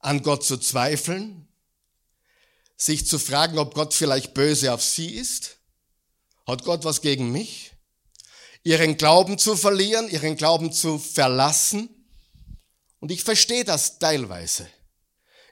an 0.00 0.24
Gott 0.24 0.44
zu 0.44 0.56
zweifeln, 0.56 1.46
sich 2.76 3.06
zu 3.06 3.20
fragen, 3.20 3.56
ob 3.56 3.74
Gott 3.74 3.94
vielleicht 3.94 4.34
böse 4.34 4.74
auf 4.74 4.82
sie 4.82 5.14
ist. 5.14 5.58
Hat 6.48 6.64
Gott 6.64 6.84
was 6.84 7.00
gegen 7.00 7.30
mich? 7.30 7.70
Ihren 8.64 8.96
Glauben 8.96 9.38
zu 9.38 9.54
verlieren, 9.54 10.08
ihren 10.08 10.34
Glauben 10.34 10.72
zu 10.72 10.98
verlassen. 10.98 11.88
Und 12.98 13.12
ich 13.12 13.22
verstehe 13.22 13.62
das 13.62 14.00
teilweise. 14.00 14.68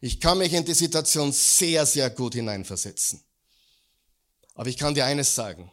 Ich 0.04 0.18
kann 0.18 0.38
mich 0.38 0.52
in 0.52 0.64
die 0.64 0.74
Situation 0.74 1.30
sehr, 1.30 1.86
sehr 1.86 2.10
gut 2.10 2.34
hineinversetzen. 2.34 3.22
Aber 4.56 4.68
ich 4.68 4.76
kann 4.76 4.96
dir 4.96 5.04
eines 5.04 5.36
sagen, 5.36 5.70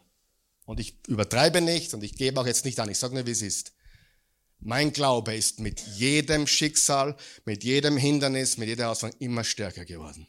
und 0.66 0.78
ich 0.78 0.94
übertreibe 1.08 1.60
nicht 1.60 1.94
und 1.94 2.04
ich 2.04 2.14
gebe 2.14 2.40
auch 2.40 2.46
jetzt 2.46 2.64
nicht 2.64 2.78
an, 2.78 2.88
ich 2.88 2.98
sage 2.98 3.16
nur, 3.16 3.26
wie 3.26 3.32
es 3.32 3.42
ist. 3.42 3.72
Mein 4.60 4.92
Glaube 4.92 5.34
ist 5.34 5.58
mit 5.58 5.80
jedem 5.80 6.46
Schicksal, 6.46 7.16
mit 7.44 7.64
jedem 7.64 7.96
Hindernis, 7.96 8.56
mit 8.56 8.68
jeder 8.68 8.84
Herausforderung 8.84 9.20
immer 9.20 9.42
stärker 9.42 9.84
geworden. 9.84 10.28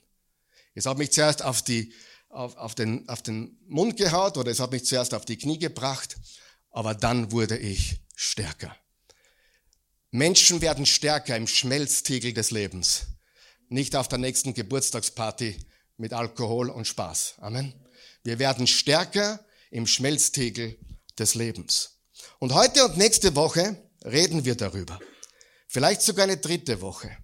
Es 0.74 0.88
hat 0.88 0.98
mich 0.98 1.12
zuerst 1.12 1.43
auf, 1.43 1.62
die, 1.62 1.93
auf, 2.29 2.58
auf, 2.58 2.74
den, 2.74 3.08
auf 3.08 3.22
den 3.22 3.60
Mund 3.67 3.98
gehaut 3.98 4.36
oder 4.36 4.50
es 4.50 4.60
hat 4.60 4.72
mich 4.72 4.84
zuerst 4.84 5.13
auf 5.13 5.25
die 5.25 5.38
Knie 5.38 5.60
gebracht, 5.60 6.17
aber 6.72 6.96
dann 6.96 7.31
wurde 7.31 7.60
ich 7.60 8.00
stärker. 8.15 8.75
Menschen 10.10 10.60
werden 10.62 10.88
stärker 10.88 11.38
im 11.38 11.46
Schmelztiegel 11.46 12.34
des 12.34 12.50
Lebens 12.50 13.05
nicht 13.71 13.95
auf 13.95 14.09
der 14.09 14.19
nächsten 14.19 14.53
Geburtstagsparty 14.53 15.57
mit 15.95 16.11
Alkohol 16.13 16.69
und 16.69 16.85
Spaß. 16.85 17.35
Amen. 17.37 17.73
Wir 18.23 18.37
werden 18.37 18.67
stärker 18.67 19.39
im 19.71 19.87
Schmelztiegel 19.87 20.77
des 21.17 21.35
Lebens. 21.35 21.97
Und 22.39 22.53
heute 22.53 22.83
und 22.83 22.97
nächste 22.97 23.35
Woche 23.35 23.81
reden 24.03 24.43
wir 24.43 24.55
darüber. 24.55 24.99
Vielleicht 25.67 26.01
sogar 26.01 26.23
eine 26.23 26.37
dritte 26.37 26.81
Woche. 26.81 27.15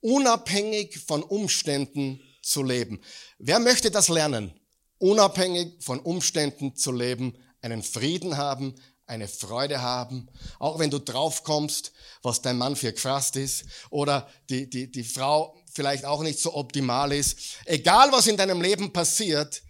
Unabhängig 0.00 0.98
von 0.98 1.22
Umständen 1.22 2.20
zu 2.42 2.64
leben. 2.64 3.00
Wer 3.38 3.60
möchte 3.60 3.90
das 3.92 4.08
lernen? 4.08 4.52
Unabhängig 4.98 5.82
von 5.82 6.00
Umständen 6.00 6.74
zu 6.74 6.90
leben, 6.90 7.36
einen 7.60 7.84
Frieden 7.84 8.36
haben, 8.36 8.74
eine 9.06 9.28
Freude 9.28 9.80
haben, 9.80 10.28
auch 10.58 10.78
wenn 10.78 10.90
du 10.90 10.98
draufkommst, 10.98 11.92
was 12.22 12.42
dein 12.42 12.58
Mann 12.58 12.74
für 12.74 12.92
gefasst 12.92 13.36
ist 13.36 13.64
oder 13.90 14.28
die, 14.48 14.68
die, 14.68 14.90
die 14.90 15.04
Frau 15.04 15.56
vielleicht 15.74 16.04
auch 16.04 16.22
nicht 16.22 16.38
so 16.38 16.54
optimal 16.54 17.12
ist. 17.12 17.38
Egal 17.66 18.12
was 18.12 18.26
in 18.26 18.36
deinem 18.36 18.62
Leben 18.62 18.92
passiert, 18.92 19.62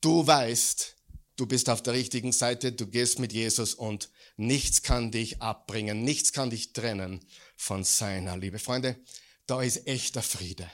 du 0.00 0.26
weißt, 0.26 0.96
du 1.36 1.46
bist 1.46 1.70
auf 1.70 1.82
der 1.82 1.94
richtigen 1.94 2.32
Seite, 2.32 2.72
du 2.72 2.86
gehst 2.86 3.18
mit 3.18 3.32
Jesus 3.32 3.74
und 3.74 4.10
nichts 4.36 4.82
kann 4.82 5.10
dich 5.10 5.40
abbringen, 5.40 6.02
nichts 6.02 6.32
kann 6.32 6.50
dich 6.50 6.72
trennen 6.72 7.24
von 7.56 7.84
seiner 7.84 8.36
Liebe. 8.36 8.58
Freunde, 8.58 8.96
da 9.46 9.62
ist 9.62 9.86
echter 9.86 10.22
Friede. 10.22 10.70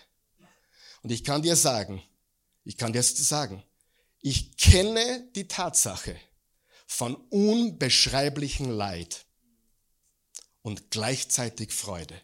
Und 1.03 1.11
ich 1.11 1.25
kann 1.25 1.43
dir 1.43 1.57
sagen, 1.57 2.03
ich 2.65 2.77
kann 2.77 2.93
dir 2.93 3.03
sagen, 3.03 3.63
ich 4.21 4.57
kenne 4.57 5.29
die 5.35 5.49
Tatsache 5.49 6.17
von 6.87 7.17
unbeschreiblichem 7.31 8.71
Leid 8.71 9.27
und 10.63 10.91
gleichzeitig 10.91 11.73
Freude. 11.73 12.15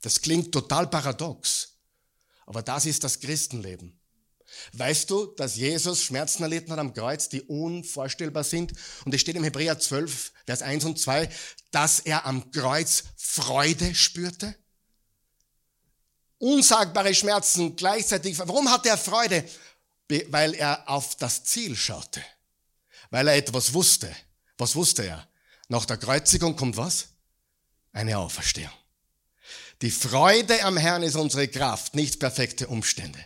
Das 0.00 0.20
klingt 0.20 0.52
total 0.52 0.88
paradox, 0.88 1.76
aber 2.46 2.62
das 2.62 2.86
ist 2.86 3.04
das 3.04 3.20
Christenleben. 3.20 4.00
Weißt 4.72 5.10
du, 5.10 5.26
dass 5.26 5.56
Jesus 5.56 6.02
Schmerzen 6.02 6.42
erlitten 6.42 6.72
hat 6.72 6.78
am 6.78 6.92
Kreuz, 6.92 7.28
die 7.28 7.42
unvorstellbar 7.42 8.44
sind? 8.44 8.72
Und 9.04 9.14
es 9.14 9.20
steht 9.20 9.36
im 9.36 9.44
Hebräer 9.44 9.78
12, 9.78 10.32
Vers 10.46 10.62
1 10.62 10.84
und 10.84 10.98
2, 10.98 11.28
dass 11.70 12.00
er 12.00 12.26
am 12.26 12.50
Kreuz 12.50 13.04
Freude 13.16 13.94
spürte? 13.94 14.54
Unsagbare 16.38 17.14
Schmerzen 17.14 17.76
gleichzeitig. 17.76 18.38
Warum 18.38 18.70
hat 18.70 18.86
er 18.86 18.96
Freude? 18.96 19.44
Weil 20.28 20.54
er 20.54 20.88
auf 20.88 21.14
das 21.16 21.44
Ziel 21.44 21.76
schaute. 21.76 22.22
Weil 23.10 23.28
er 23.28 23.36
etwas 23.36 23.72
wusste. 23.74 24.14
Was 24.58 24.74
wusste 24.74 25.04
er? 25.04 25.28
Nach 25.68 25.84
der 25.84 25.98
Kreuzigung 25.98 26.56
kommt 26.56 26.76
was? 26.76 27.08
Eine 27.92 28.18
Auferstehung. 28.18 28.72
Die 29.82 29.90
Freude 29.90 30.62
am 30.64 30.76
Herrn 30.76 31.02
ist 31.02 31.16
unsere 31.16 31.48
Kraft, 31.48 31.94
nicht 31.94 32.20
perfekte 32.20 32.66
Umstände. 32.68 33.18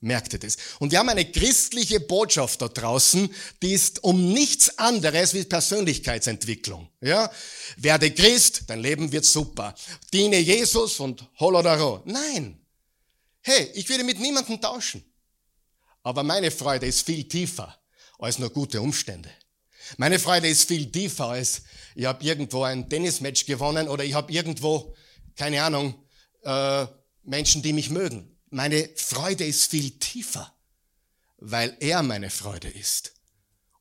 Merkt 0.00 0.32
ihr 0.32 0.40
das? 0.40 0.56
Und 0.80 0.90
wir 0.90 0.98
haben 0.98 1.10
eine 1.10 1.30
christliche 1.30 2.00
Botschaft 2.00 2.60
da 2.60 2.66
draußen, 2.66 3.32
die 3.62 3.72
ist 3.72 4.02
um 4.02 4.32
nichts 4.32 4.78
anderes 4.78 5.32
wie 5.32 5.44
Persönlichkeitsentwicklung. 5.44 6.88
Ja? 7.00 7.30
Werde 7.76 8.10
Christ, 8.10 8.64
dein 8.66 8.80
Leben 8.80 9.12
wird 9.12 9.24
super. 9.24 9.74
Diene 10.12 10.38
Jesus 10.38 10.98
und 10.98 11.24
holodaro. 11.38 12.02
Nein. 12.04 12.58
Hey, 13.42 13.70
ich 13.74 13.88
würde 13.88 14.02
mit 14.02 14.18
niemandem 14.18 14.60
tauschen. 14.60 15.04
Aber 16.02 16.24
meine 16.24 16.50
Freude 16.50 16.86
ist 16.86 17.06
viel 17.06 17.28
tiefer 17.28 17.78
als 18.18 18.38
nur 18.38 18.50
gute 18.50 18.80
Umstände. 18.80 19.30
Meine 19.98 20.18
Freude 20.18 20.48
ist 20.48 20.66
viel 20.66 20.90
tiefer 20.90 21.26
als 21.26 21.62
ich 21.94 22.06
habe 22.06 22.24
irgendwo 22.24 22.62
ein 22.62 22.88
Tennismatch 22.88 23.46
gewonnen 23.46 23.88
oder 23.88 24.02
ich 24.02 24.14
habe 24.14 24.32
irgendwo 24.32 24.94
keine 25.36 25.62
Ahnung, 25.62 25.94
äh, 26.42 26.86
Menschen, 27.24 27.62
die 27.62 27.72
mich 27.72 27.90
mögen. 27.90 28.36
Meine 28.50 28.88
Freude 28.96 29.44
ist 29.44 29.70
viel 29.70 29.98
tiefer, 29.98 30.52
weil 31.38 31.76
er 31.80 32.02
meine 32.02 32.30
Freude 32.30 32.68
ist. 32.68 33.12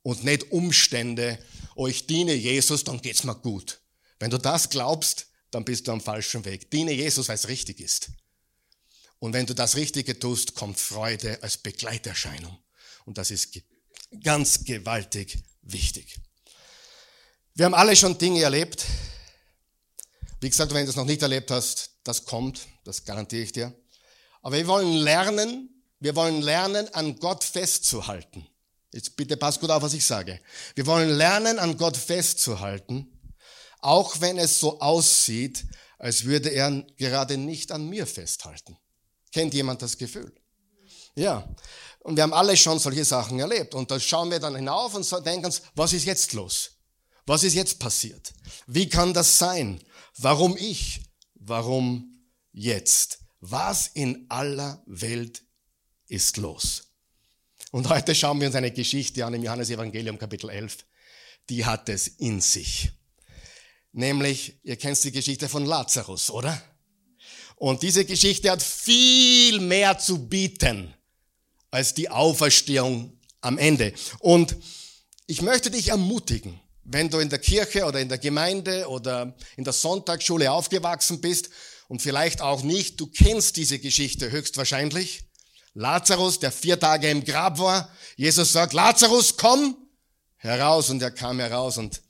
Und 0.04 0.24
nicht 0.24 0.52
Umstände, 0.52 1.38
oh, 1.76 1.88
ich 1.88 2.08
diene 2.08 2.34
Jesus, 2.34 2.84
dann 2.84 3.02
geht's 3.02 3.24
mir 3.24 3.36
gut. 3.36 3.82
Wenn 4.20 4.32
du 4.32 4.38
das 4.38 4.70
glaubst, 4.70 5.28
dann 5.52 5.66
bist 5.66 5.88
du 5.88 5.92
am 5.92 6.02
falschen 6.02 6.46
Weg. 6.46 6.72
Diene 6.72 6.92
Jesus, 6.92 7.28
weil 7.28 7.36
es 7.36 7.48
richtig 7.48 7.80
ist. 7.80 8.12
Und 9.20 9.34
wenn 9.34 9.46
du 9.46 9.54
das 9.54 9.76
Richtige 9.76 10.18
tust, 10.18 10.56
kommt 10.56 10.80
Freude 10.80 11.42
als 11.44 11.58
Begleiterscheinung. 11.58 12.58
Und 13.06 13.18
das 13.18 13.30
ist 13.30 13.60
ganz 14.24 14.64
gewaltig 14.64 15.38
wichtig. 15.62 16.20
Wir 17.54 17.66
haben 17.66 17.74
alle 17.74 17.96
schon 17.96 18.18
Dinge 18.18 18.42
erlebt, 18.42 18.86
wie 20.42 20.50
gesagt, 20.50 20.74
wenn 20.74 20.86
du 20.86 20.90
es 20.90 20.96
noch 20.96 21.06
nicht 21.06 21.22
erlebt 21.22 21.52
hast, 21.52 21.92
das 22.04 22.26
kommt, 22.26 22.68
das 22.84 23.06
garantiere 23.06 23.44
ich 23.44 23.52
dir. 23.52 23.74
Aber 24.42 24.58
wir 24.58 24.68
wollen 24.68 24.94
lernen, 24.94 25.70
wir 26.00 26.16
wollen 26.16 26.42
lernen, 26.42 26.92
an 26.94 27.18
Gott 27.20 27.44
festzuhalten. 27.44 28.48
Jetzt 28.92 29.16
bitte 29.16 29.38
pass 29.38 29.60
gut 29.60 29.70
auf, 29.70 29.84
was 29.84 29.94
ich 29.94 30.04
sage. 30.04 30.42
Wir 30.76 30.86
wollen 30.88 31.10
lernen, 31.10 31.60
an 31.60 31.78
Gott 31.78 31.96
festzuhalten, 31.96 33.08
auch 33.80 34.20
wenn 34.20 34.40
es 34.40 34.60
so 34.60 34.80
aussieht, 34.82 35.66
als 36.00 36.26
würde 36.26 36.50
er 36.50 36.72
gerade 36.98 37.38
nicht 37.38 37.72
an 37.72 37.88
mir 37.88 38.08
festhalten. 38.08 38.78
Kennt 39.32 39.54
jemand 39.54 39.84
das 39.84 39.98
Gefühl? 39.98 40.34
Ja. 41.16 41.48
Und 42.00 42.16
wir 42.16 42.24
haben 42.24 42.34
alle 42.34 42.58
schon 42.58 42.80
solche 42.80 43.06
Sachen 43.06 43.40
erlebt. 43.40 43.76
Und 43.76 43.92
da 43.92 44.00
schauen 44.00 44.32
wir 44.32 44.40
dann 44.40 44.56
hinauf 44.56 44.96
und 44.96 45.08
denken 45.26 45.46
uns, 45.46 45.62
was 45.76 45.94
ist 45.94 46.06
jetzt 46.06 46.34
los? 46.34 46.72
Was 47.28 47.44
ist 47.44 47.54
jetzt 47.54 47.78
passiert? 47.78 48.34
Wie 48.66 48.90
kann 48.90 49.14
das 49.14 49.38
sein? 49.38 49.80
Warum 50.18 50.58
ich? 50.58 51.02
Warum 51.36 52.22
jetzt? 52.52 53.20
Was 53.40 53.88
in 53.88 54.26
aller 54.30 54.84
Welt 54.86 55.44
ist 56.08 56.38
los? 56.38 56.92
Und 57.72 57.90
heute 57.90 58.14
schauen 58.14 58.40
wir 58.40 58.48
uns 58.48 58.56
eine 58.56 58.72
Geschichte 58.72 59.26
an 59.26 59.34
im 59.34 59.44
Johannes 59.44 59.70
Evangelium 59.70 60.18
Kapitel 60.18 60.50
11. 60.50 60.86
Die 61.50 61.66
hat 61.66 61.90
es 61.90 62.08
in 62.08 62.42
sich. 62.42 62.92
Nämlich, 63.94 64.60
ihr 64.64 64.76
kennt 64.76 65.04
die 65.04 65.12
Geschichte 65.12 65.50
von 65.50 65.66
Lazarus, 65.66 66.30
oder? 66.30 66.62
Und 67.56 67.82
diese 67.82 68.06
Geschichte 68.06 68.52
hat 68.52 68.62
viel 68.62 69.60
mehr 69.60 69.98
zu 69.98 70.28
bieten 70.28 70.94
als 71.72 71.94
die 71.94 72.10
Auferstehung 72.10 73.18
am 73.40 73.58
Ende. 73.58 73.94
Und 74.20 74.56
ich 75.28 75.42
möchte 75.42 75.72
dich 75.72 75.90
ermutigen, 75.90 76.60
wenn 76.92 77.10
du 77.10 77.20
in 77.20 77.30
der 77.30 77.40
Kirche 77.40 77.86
oder 77.86 78.00
in 78.00 78.10
der 78.10 78.18
Gemeinde 78.18 78.88
oder 78.88 79.36
in 79.58 79.64
der 79.64 79.74
Sonntagsschule 79.74 80.52
aufgewachsen 80.52 81.22
bist 81.22 81.50
und 81.88 82.02
vielleicht 82.02 82.42
auch 82.42 82.64
nicht, 82.64 83.00
du 83.00 83.08
kennst 83.08 83.58
diese 83.58 83.80
Geschichte 83.80 84.32
höchstwahrscheinlich. 84.32 85.24
Lazarus, 85.74 86.40
der 86.40 86.52
vier 86.52 86.80
Tage 86.80 87.10
im 87.10 87.24
Grab 87.24 87.60
war. 87.60 87.90
Jesus 88.18 88.52
sagt, 88.52 88.74
Lazarus, 88.74 89.38
komm 89.38 89.78
heraus 90.36 90.90
und 90.90 91.02
er 91.02 91.12
kam 91.12 91.40
heraus 91.40 91.78
und 91.78 92.02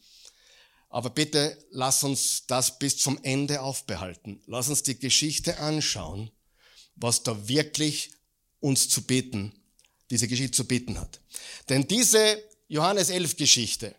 aber 0.89 1.09
bitte 1.09 1.57
lass 1.71 2.03
uns 2.03 2.45
das 2.47 2.77
bis 2.77 2.97
zum 2.97 3.17
Ende 3.23 3.61
aufbehalten. 3.61 4.41
Lass 4.45 4.67
uns 4.67 4.83
die 4.83 4.99
Geschichte 4.99 5.57
anschauen, 5.57 6.31
was 6.95 7.23
da 7.23 7.47
wirklich 7.47 8.11
uns 8.59 8.89
zu 8.89 9.03
beten, 9.03 9.53
diese 10.09 10.27
Geschichte 10.27 10.51
zu 10.51 10.65
beten 10.65 10.99
hat. 10.99 11.21
Denn 11.69 11.87
diese 11.87 12.43
Johannes 12.67 13.09
11 13.09 13.37
Geschichte, 13.37 13.95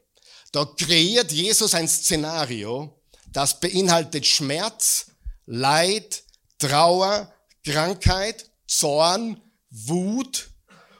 da 0.53 0.67
kreiert 0.67 1.33
Jesus 1.33 1.75
ein 1.75 1.89
Szenario, 1.89 3.03
das 3.27 3.59
beinhaltet 3.59 4.27
Schmerz, 4.27 5.07
Leid, 5.47 6.23
Trauer, 6.59 7.33
Krankheit, 7.65 8.51
Zorn, 8.67 9.41
Wut 9.71 10.51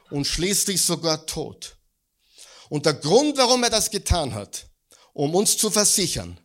und 0.09 0.25
schließlich 0.25 0.81
sogar 0.81 1.25
Tod. 1.25 1.77
Und 2.69 2.85
der 2.85 2.95
Grund, 2.95 3.37
warum 3.37 3.63
er 3.63 3.69
das 3.69 3.91
getan 3.91 4.33
hat, 4.33 4.67
um 5.13 5.35
uns 5.35 5.57
zu 5.57 5.69
versichern, 5.69 6.39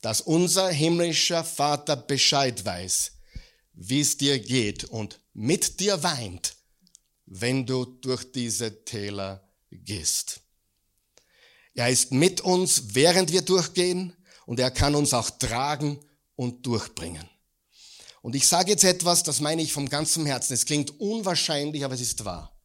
dass 0.00 0.20
unser 0.20 0.70
himmlischer 0.70 1.44
Vater 1.44 1.96
Bescheid 1.96 2.64
weiß, 2.64 3.12
wie 3.74 4.00
es 4.00 4.16
dir 4.16 4.38
geht 4.38 4.84
und 4.84 5.20
mit 5.32 5.80
dir 5.80 6.02
weint, 6.02 6.56
wenn 7.26 7.66
du 7.66 7.84
durch 7.84 8.30
diese 8.32 8.84
Täler 8.84 9.48
gehst. 9.70 10.41
Er 11.74 11.88
ist 11.88 12.12
mit 12.12 12.40
uns, 12.40 12.94
während 12.94 13.32
wir 13.32 13.42
durchgehen 13.42 14.14
und 14.46 14.60
er 14.60 14.70
kann 14.70 14.94
uns 14.94 15.14
auch 15.14 15.30
tragen 15.30 15.98
und 16.36 16.66
durchbringen. 16.66 17.28
Und 18.20 18.36
ich 18.36 18.46
sage 18.46 18.70
jetzt 18.70 18.84
etwas, 18.84 19.22
das 19.22 19.40
meine 19.40 19.62
ich 19.62 19.72
vom 19.72 19.88
ganzen 19.88 20.26
Herzen. 20.26 20.54
Es 20.54 20.64
klingt 20.64 21.00
unwahrscheinlich, 21.00 21.84
aber 21.84 21.94
es 21.94 22.00
ist 22.00 22.24
wahr. 22.24 22.56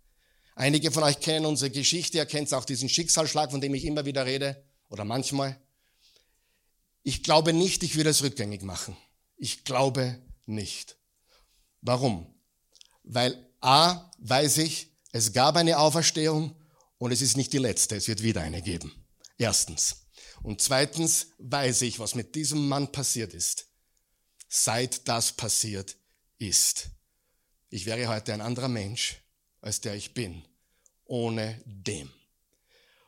Einige 0.56 0.92
von 0.92 1.04
euch 1.04 1.20
kennen 1.20 1.46
unsere 1.46 1.72
Geschichte, 1.72 2.18
ihr 2.18 2.26
kennt 2.26 2.54
auch 2.54 2.66
diesen 2.66 2.90
Schicksalsschlag, 2.90 3.52
von 3.52 3.62
dem 3.62 3.74
ich 3.74 3.86
immer 3.86 4.06
wieder 4.06 4.26
rede, 4.26 4.64
oder 4.90 5.04
manchmal. 5.04 5.60
Ich 7.04 7.24
glaube 7.24 7.54
nicht, 7.54 7.84
ich 7.84 7.96
würde 7.96 8.10
es 8.10 8.24
rückgängig 8.24 8.64
machen. 8.64 8.98
Ich 9.38 9.64
glaube 9.64 10.20
nicht. 10.46 10.98
Warum? 11.82 12.28
Weil 13.04 13.48
A, 13.62 14.12
weiß 14.20 14.58
ich, 14.58 14.92
es 15.12 15.32
gab 15.32 15.56
eine 15.56 15.78
Auferstehung 15.78 16.56
und 16.98 17.12
es 17.12 17.22
ist 17.22 17.38
nicht 17.38 17.54
die 17.54 17.58
letzte, 17.58 17.96
es 17.96 18.08
wird 18.08 18.24
wieder 18.24 18.42
eine 18.42 18.62
geben. 18.62 18.92
Erstens. 19.38 20.08
Und 20.42 20.62
zweitens 20.62 21.28
weiß 21.40 21.82
ich, 21.84 22.00
was 22.00 22.16
mit 22.16 22.36
diesem 22.36 22.68
Mann 22.68 22.92
passiert 22.92 23.34
ist, 23.34 23.68
seit 24.50 25.08
das 25.08 25.32
passiert 25.32 25.96
ist. 26.38 26.90
Ich 27.70 27.86
wäre 27.86 28.08
heute 28.08 28.34
ein 28.34 28.42
anderer 28.42 28.70
Mensch, 28.70 29.18
als 29.62 29.82
der 29.82 29.96
ich 29.96 30.14
bin, 30.14 30.44
ohne 31.06 31.62
dem. 31.66 32.10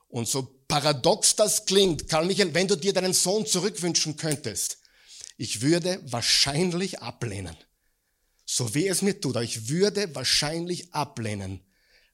Und 0.07 0.27
so 0.27 0.63
paradox 0.67 1.35
das 1.35 1.65
klingt, 1.65 2.07
Karl 2.07 2.25
Michael, 2.25 2.53
wenn 2.53 2.67
du 2.67 2.75
dir 2.75 2.93
deinen 2.93 3.13
Sohn 3.13 3.45
zurückwünschen 3.45 4.17
könntest, 4.17 4.79
ich 5.37 5.61
würde 5.61 6.01
wahrscheinlich 6.03 7.01
ablehnen. 7.01 7.55
So 8.45 8.73
wie 8.73 8.87
es 8.87 9.01
mir 9.01 9.21
tut, 9.21 9.35
aber 9.35 9.45
ich 9.45 9.69
würde 9.69 10.13
wahrscheinlich 10.15 10.93
ablehnen, 10.93 11.63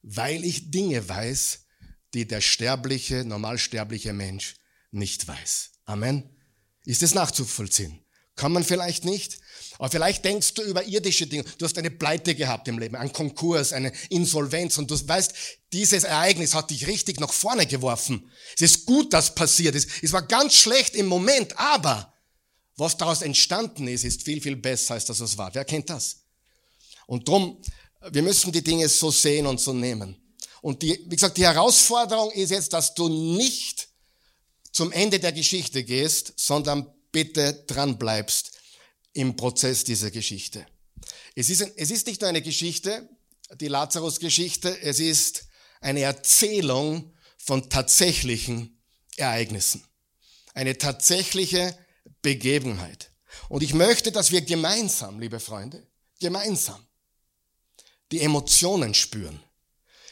weil 0.01 0.43
ich 0.43 0.69
Dinge 0.69 1.07
weiß, 1.07 1.64
die 2.15 2.25
der 2.25 2.41
sterbliche, 2.41 3.23
normalsterbliche 3.25 4.13
Mensch 4.13 4.56
nicht 4.91 5.28
weiß. 5.28 5.71
Amen. 5.86 6.30
Ist 6.86 7.04
es 7.04 7.13
nachzuvollziehen? 7.13 7.99
Kann 8.36 8.51
man 8.51 8.63
vielleicht 8.63 9.06
nicht? 9.06 9.39
Aber 9.78 9.89
vielleicht 9.89 10.25
denkst 10.25 10.54
du 10.56 10.62
über 10.63 10.86
irdische 10.86 11.28
Dinge. 11.28 11.43
Du 11.58 11.65
hast 11.65 11.78
eine 11.78 11.91
Pleite 11.91 12.36
gehabt 12.36 12.67
im 12.67 12.80
Leben, 12.80 12.95
einen 12.95 13.12
Konkurs, 13.12 13.73
eine 13.73 13.91
Insolvenz 14.10 14.78
und 14.78 14.89
du 14.89 15.08
weißt, 15.08 15.34
dieses 15.73 16.06
Ereignis 16.06 16.54
hat 16.54 16.69
dich 16.71 16.88
richtig 16.88 17.19
nach 17.19 17.32
vorne 17.32 17.65
geworfen. 17.65 18.30
Es 18.56 18.62
ist 18.62 18.86
gut, 18.86 19.13
dass 19.13 19.36
passiert 19.36 19.75
ist. 19.75 19.89
Es 20.01 20.13
war 20.13 20.21
ganz 20.21 20.56
schlecht 20.56 20.95
im 20.95 21.08
Moment, 21.08 21.58
aber 21.58 22.13
was 22.78 22.97
daraus 22.97 23.21
entstanden 23.21 23.88
ist, 23.88 24.04
ist 24.04 24.23
viel, 24.23 24.41
viel 24.41 24.56
besser, 24.56 24.95
als 24.95 25.06
das 25.06 25.19
es 25.19 25.38
war. 25.38 25.54
Wer 25.54 25.65
kennt 25.65 25.89
das? 25.89 26.23
Und 27.08 27.28
drum, 27.28 27.62
wir 28.12 28.21
müssen 28.21 28.51
die 28.51 28.63
Dinge 28.63 28.88
so 28.89 29.12
sehen 29.12 29.45
und 29.45 29.60
so 29.60 29.73
nehmen. 29.73 30.24
Und 30.65 30.82
die, 30.82 30.99
wie 31.06 31.15
gesagt, 31.15 31.38
die 31.38 31.45
Herausforderung 31.45 32.32
ist 32.32 32.49
jetzt, 32.49 32.73
dass 32.73 32.95
du 32.95 33.08
nicht 33.08 33.88
zum 34.71 34.91
Ende 34.91 35.19
der 35.19 35.32
Geschichte 35.32 35.84
gehst, 35.84 36.34
sondern 36.38 36.91
bitte 37.12 37.54
dran 37.67 37.99
bleibst 37.99 38.54
im 39.13 39.36
Prozess 39.36 39.84
dieser 39.84 40.10
Geschichte. 40.10 40.65
Es 41.36 41.51
ist, 41.51 41.62
es 41.62 41.91
ist 41.91 42.08
nicht 42.08 42.21
nur 42.21 42.32
eine 42.32 42.41
Geschichte, 42.41 43.08
die 43.60 43.67
Lazarus-Geschichte, 43.67 44.82
es 44.82 44.99
ist 44.99 45.43
eine 45.82 46.01
Erzählung 46.01 47.13
von 47.38 47.69
tatsächlichen 47.69 48.82
Ereignissen. 49.17 49.84
Eine 50.56 50.80
tatsächliche 50.80 51.78
Begebenheit. 52.23 53.12
Und 53.49 53.62
ich 53.62 53.75
möchte, 53.75 54.12
dass 54.12 54.32
wir 54.32 54.41
gemeinsam, 54.41 55.19
liebe 55.19 55.39
Freunde, 55.39 55.86
gemeinsam 56.19 56.84
die 58.12 58.21
Emotionen 58.21 58.95
spüren. 58.95 59.44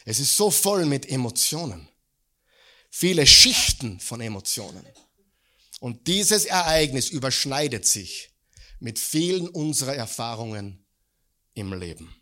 Es 0.04 0.20
ist 0.20 0.36
so 0.36 0.50
voll 0.50 0.84
mit 0.86 1.08
Emotionen. 1.08 1.88
Viele 2.90 3.26
Schichten 3.26 3.98
von 4.00 4.20
Emotionen. 4.20 4.84
Und 5.80 6.06
dieses 6.06 6.44
Ereignis 6.44 7.08
überschneidet 7.08 7.86
sich 7.86 8.30
mit 8.80 8.98
vielen 8.98 9.48
unserer 9.48 9.94
Erfahrungen 9.94 10.84
im 11.54 11.72
Leben. 11.72 12.14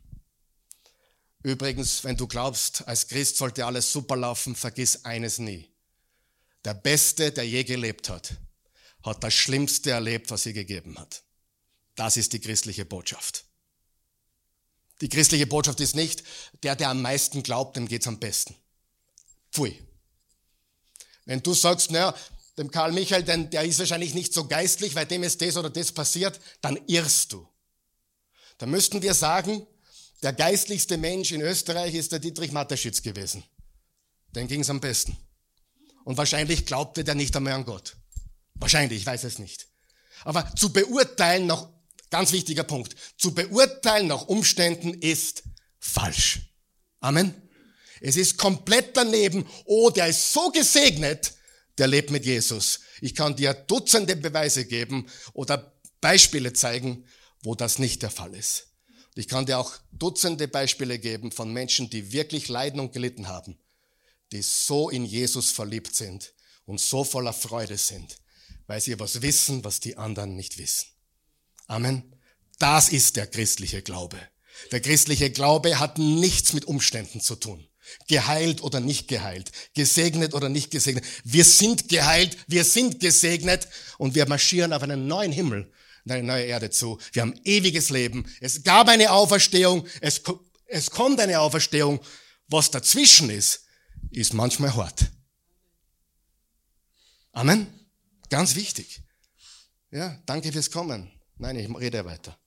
Übrigens, 1.42 2.05
wenn 2.05 2.16
du 2.16 2.29
glaubst, 2.29 2.87
als 2.87 3.09
Christ 3.09 3.37
sollte 3.37 3.66
alles 3.66 3.90
super 3.92 4.16
laufen, 4.16 4.55
vergiss 4.55 5.05
eines 5.05 5.38
nie. 5.38 5.68
Der 6.64 6.75
Beste, 6.75 7.33
der 7.33 7.47
je 7.47 7.64
gelebt 7.64 8.09
hat, 8.09 8.37
hat 9.03 9.25
das 9.25 9.35
Schlimmste 9.35 9.90
erlebt, 9.90 10.31
was 10.31 10.45
sie 10.45 10.53
gegeben 10.53 10.97
hat. 10.99 11.25
Das 11.97 12.16
ist 12.16 12.33
die 12.33 12.40
christliche 12.40 12.85
Botschaft. 12.85 13.45
Die 15.02 15.08
christliche 15.08 15.48
Botschaft 15.48 15.80
ist 15.80 15.96
nicht, 15.96 16.22
der, 16.62 16.76
der 16.76 16.88
am 16.88 17.02
meisten 17.02 17.42
glaubt, 17.42 17.76
dem 17.76 17.88
geht's 17.88 18.06
am 18.06 18.20
besten. 18.20 18.54
Pfui. 19.50 19.82
Wenn 21.24 21.42
du 21.42 21.54
sagst, 21.54 21.90
naja, 21.90 22.14
dem 22.56 22.70
Karl 22.70 22.92
Michael, 22.92 23.24
denn 23.24 23.50
der 23.50 23.64
ist 23.64 23.80
wahrscheinlich 23.80 24.14
nicht 24.14 24.32
so 24.32 24.46
geistlich, 24.46 24.94
weil 24.94 25.06
dem 25.06 25.24
ist 25.24 25.42
das 25.42 25.56
oder 25.56 25.70
das 25.70 25.90
passiert, 25.90 26.40
dann 26.60 26.78
irrst 26.86 27.32
du. 27.32 27.48
Da 28.58 28.66
müssten 28.66 29.02
wir 29.02 29.14
sagen, 29.14 29.66
der 30.22 30.32
geistlichste 30.34 30.96
Mensch 30.96 31.32
in 31.32 31.40
Österreich 31.40 31.94
ist 31.94 32.12
der 32.12 32.20
Dietrich 32.20 32.52
Mateschitz 32.52 33.02
gewesen. 33.02 33.42
Dem 34.36 34.46
ging's 34.46 34.70
am 34.70 34.80
besten. 34.80 35.16
Und 36.04 36.16
wahrscheinlich 36.16 36.64
glaubte 36.64 37.02
der 37.02 37.16
nicht 37.16 37.34
einmal 37.34 37.54
an 37.54 37.64
Gott. 37.64 37.96
Wahrscheinlich, 38.54 39.00
ich 39.00 39.06
weiß 39.06 39.24
es 39.24 39.40
nicht. 39.40 39.66
Aber 40.22 40.54
zu 40.54 40.72
beurteilen 40.72 41.48
nach 41.48 41.68
Ganz 42.12 42.31
wichtiger 42.33 42.64
Punkt. 42.64 42.94
Zu 43.16 43.33
beurteilen 43.33 44.09
nach 44.09 44.29
Umständen 44.29 44.92
ist 44.92 45.44
falsch. 45.79 46.40
Amen. 47.01 47.35
Es 48.03 48.16
ist 48.16 48.37
komplett 48.37 48.98
daneben. 48.98 49.46
Oh, 49.64 49.88
der 49.88 50.09
ist 50.09 50.31
so 50.31 50.51
gesegnet, 50.51 51.33
der 51.79 51.87
lebt 51.87 52.11
mit 52.11 52.27
Jesus. 52.27 52.81
Ich 53.01 53.14
kann 53.14 53.35
dir 53.35 53.55
Dutzende 53.55 54.14
Beweise 54.14 54.66
geben 54.66 55.07
oder 55.33 55.75
Beispiele 56.03 56.53
zeigen, 56.53 57.07
wo 57.44 57.55
das 57.55 57.79
nicht 57.79 58.03
der 58.03 58.11
Fall 58.11 58.35
ist. 58.35 58.66
Ich 59.14 59.27
kann 59.27 59.46
dir 59.46 59.59
auch 59.59 59.72
Dutzende 59.90 60.48
Beispiele 60.48 60.98
geben 60.98 61.33
von 61.33 61.51
Menschen, 61.51 61.88
die 61.88 62.12
wirklich 62.12 62.48
leiden 62.48 62.79
und 62.79 62.92
gelitten 62.92 63.29
haben, 63.29 63.59
die 64.33 64.42
so 64.42 64.90
in 64.90 65.07
Jesus 65.07 65.51
verliebt 65.51 65.96
sind 65.96 66.35
und 66.66 66.79
so 66.79 67.05
voller 67.05 67.33
Freude 67.33 67.79
sind, 67.79 68.18
weil 68.66 68.83
sie 68.83 69.01
was 69.01 69.22
wissen, 69.22 69.64
was 69.64 69.81
die 69.81 69.96
anderen 69.96 70.37
nicht 70.37 70.59
wissen. 70.59 70.91
Amen. 71.66 72.14
Das 72.59 72.88
ist 72.90 73.16
der 73.16 73.27
christliche 73.27 73.83
Glaube. 73.83 74.18
Der 74.70 74.81
christliche 74.81 75.31
Glaube 75.31 75.79
hat 75.79 75.98
nichts 75.98 76.53
mit 76.53 76.64
Umständen 76.66 77.20
zu 77.20 77.35
tun. 77.37 77.66
Geheilt 78.09 78.62
oder 78.62 78.81
nicht 78.81 79.09
geheilt, 79.09 79.51
gesegnet 79.75 80.35
oder 80.35 80.48
nicht 80.48 80.70
gesegnet. 80.70 81.05
Wir 81.25 81.44
sind 81.44 81.88
geheilt, 81.88 82.37
wir 82.46 82.64
sind 82.64 83.01
gesegnet 83.01 83.68
und 83.98 84.14
wir 84.14 84.29
marschieren 84.29 84.72
auf 84.72 84.83
einen 84.83 85.07
neuen 85.07 85.33
Himmel 85.33 85.72
eine 86.11 86.22
neue 86.22 86.44
Erde 86.44 86.70
zu. 86.70 86.98
Wir 87.12 87.22
haben 87.22 87.38
ewiges 87.44 87.90
Leben. 87.90 88.27
Es 88.40 88.62
gab 88.62 88.88
eine 88.88 89.12
Auferstehung, 89.12 89.87
es, 90.01 90.22
es 90.66 90.90
kommt 90.90 91.20
eine 91.20 91.40
Auferstehung. 91.40 92.01
Was 92.48 92.70
dazwischen 92.70 93.31
ist, 93.31 93.64
ist 94.11 94.35
manchmal 94.35 94.75
hart. 94.75 95.11
Amen. 97.33 97.66
Ganz 98.29 98.57
wichtig. 98.57 99.03
Ja, 99.90 100.20
danke 100.27 100.53
fürs 100.53 100.70
Kommen. 100.70 101.11
Nein, 101.38 101.57
ich 101.57 101.68
rede 101.77 102.05
weiter. 102.05 102.38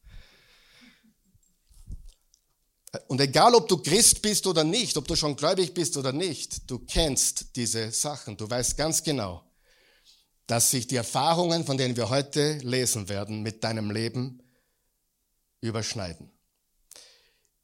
Und 3.07 3.19
egal, 3.19 3.55
ob 3.55 3.67
du 3.67 3.77
Christ 3.77 4.21
bist 4.21 4.47
oder 4.47 4.63
nicht, 4.63 4.95
ob 4.97 5.07
du 5.07 5.15
schon 5.15 5.35
gläubig 5.35 5.73
bist 5.73 5.97
oder 5.97 6.13
nicht, 6.13 6.69
du 6.69 6.79
kennst 6.79 7.55
diese 7.55 7.91
Sachen. 7.91 8.37
Du 8.37 8.49
weißt 8.49 8.77
ganz 8.77 9.03
genau, 9.03 9.43
dass 10.47 10.71
sich 10.71 10.87
die 10.87 10.95
Erfahrungen, 10.95 11.65
von 11.65 11.77
denen 11.77 11.97
wir 11.97 12.09
heute 12.09 12.57
lesen 12.59 13.09
werden, 13.09 13.41
mit 13.41 13.63
deinem 13.63 13.91
Leben 13.91 14.41
überschneiden. 15.61 16.31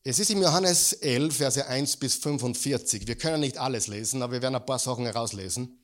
Es 0.04 0.18
ist 0.18 0.32
im 0.32 0.42
Johannes 0.42 0.94
11, 0.94 1.38
Verse 1.38 1.68
1 1.68 1.98
bis 1.98 2.16
45. 2.16 3.08
Wir 3.08 3.18
können 3.18 3.42
nicht 3.42 3.58
alles 3.58 3.86
lesen, 3.88 4.24
aber 4.24 4.34
wir 4.34 4.42
werden 4.42 4.56
ein 4.56 4.66
paar 4.66 4.80
Sachen 4.80 5.06
herauslesen. 5.06 5.80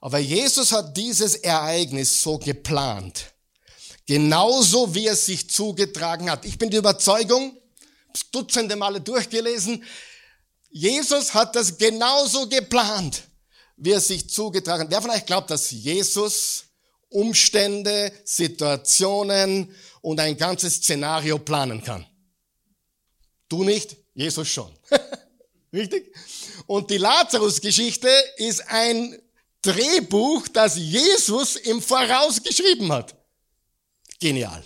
Aber 0.00 0.18
Jesus 0.18 0.72
hat 0.72 0.96
dieses 0.96 1.36
Ereignis 1.36 2.22
so 2.22 2.38
geplant. 2.38 3.31
Genauso 4.06 4.94
wie 4.94 5.06
es 5.06 5.26
sich 5.26 5.48
zugetragen 5.48 6.30
hat. 6.30 6.44
Ich 6.44 6.58
bin 6.58 6.70
die 6.70 6.76
Überzeugung, 6.76 7.56
dutzende 8.30 8.76
Male 8.76 9.00
durchgelesen. 9.00 9.84
Jesus 10.70 11.34
hat 11.34 11.54
das 11.54 11.76
genauso 11.76 12.48
geplant, 12.48 13.22
wie 13.76 13.92
es 13.92 14.08
sich 14.08 14.28
zugetragen 14.28 14.84
hat. 14.84 14.90
Wer 14.90 15.02
von 15.02 15.10
euch 15.10 15.26
glaubt, 15.26 15.50
dass 15.50 15.70
Jesus 15.70 16.64
Umstände, 17.10 18.12
Situationen 18.24 19.74
und 20.00 20.18
ein 20.18 20.36
ganzes 20.36 20.76
Szenario 20.76 21.38
planen 21.38 21.82
kann? 21.82 22.06
Du 23.48 23.64
nicht, 23.64 23.96
Jesus 24.14 24.48
schon. 24.48 24.72
Richtig? 25.72 26.14
Und 26.66 26.90
die 26.90 26.98
Lazarus-Geschichte 26.98 28.08
ist 28.36 28.66
ein 28.68 29.20
Drehbuch, 29.60 30.48
das 30.48 30.76
Jesus 30.76 31.56
im 31.56 31.80
Voraus 31.80 32.42
geschrieben 32.42 32.90
hat. 32.92 33.14
Genial. 34.22 34.62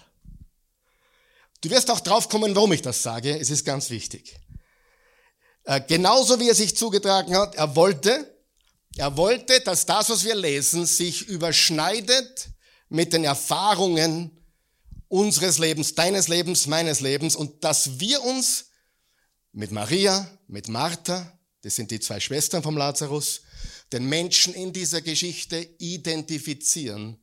Du 1.62 1.70
wirst 1.70 1.90
auch 1.90 2.00
drauf 2.00 2.28
kommen, 2.28 2.54
warum 2.54 2.72
ich 2.72 2.82
das 2.82 3.02
sage. 3.02 3.38
Es 3.38 3.48
ist 3.48 3.64
ganz 3.64 3.88
wichtig. 3.88 4.38
Äh, 5.64 5.80
genauso 5.80 6.38
wie 6.38 6.50
er 6.50 6.54
sich 6.54 6.76
zugetragen 6.76 7.34
hat, 7.34 7.54
er 7.54 7.74
wollte, 7.74 8.36
er 8.98 9.16
wollte, 9.16 9.60
dass 9.60 9.86
das, 9.86 10.10
was 10.10 10.24
wir 10.26 10.34
lesen, 10.34 10.84
sich 10.84 11.26
überschneidet 11.28 12.50
mit 12.90 13.14
den 13.14 13.24
Erfahrungen 13.24 14.30
unseres 15.08 15.56
Lebens, 15.56 15.94
deines 15.94 16.28
Lebens, 16.28 16.66
meines 16.66 17.00
Lebens 17.00 17.34
und 17.34 17.64
dass 17.64 17.98
wir 17.98 18.22
uns 18.24 18.66
mit 19.52 19.70
Maria, 19.70 20.30
mit 20.48 20.68
Martha, 20.68 21.32
das 21.62 21.76
sind 21.76 21.90
die 21.90 22.00
zwei 22.00 22.20
Schwestern 22.20 22.62
vom 22.62 22.76
Lazarus, 22.76 23.40
den 23.90 24.04
Menschen 24.04 24.52
in 24.52 24.74
dieser 24.74 25.00
Geschichte 25.00 25.66
identifizieren 25.78 27.18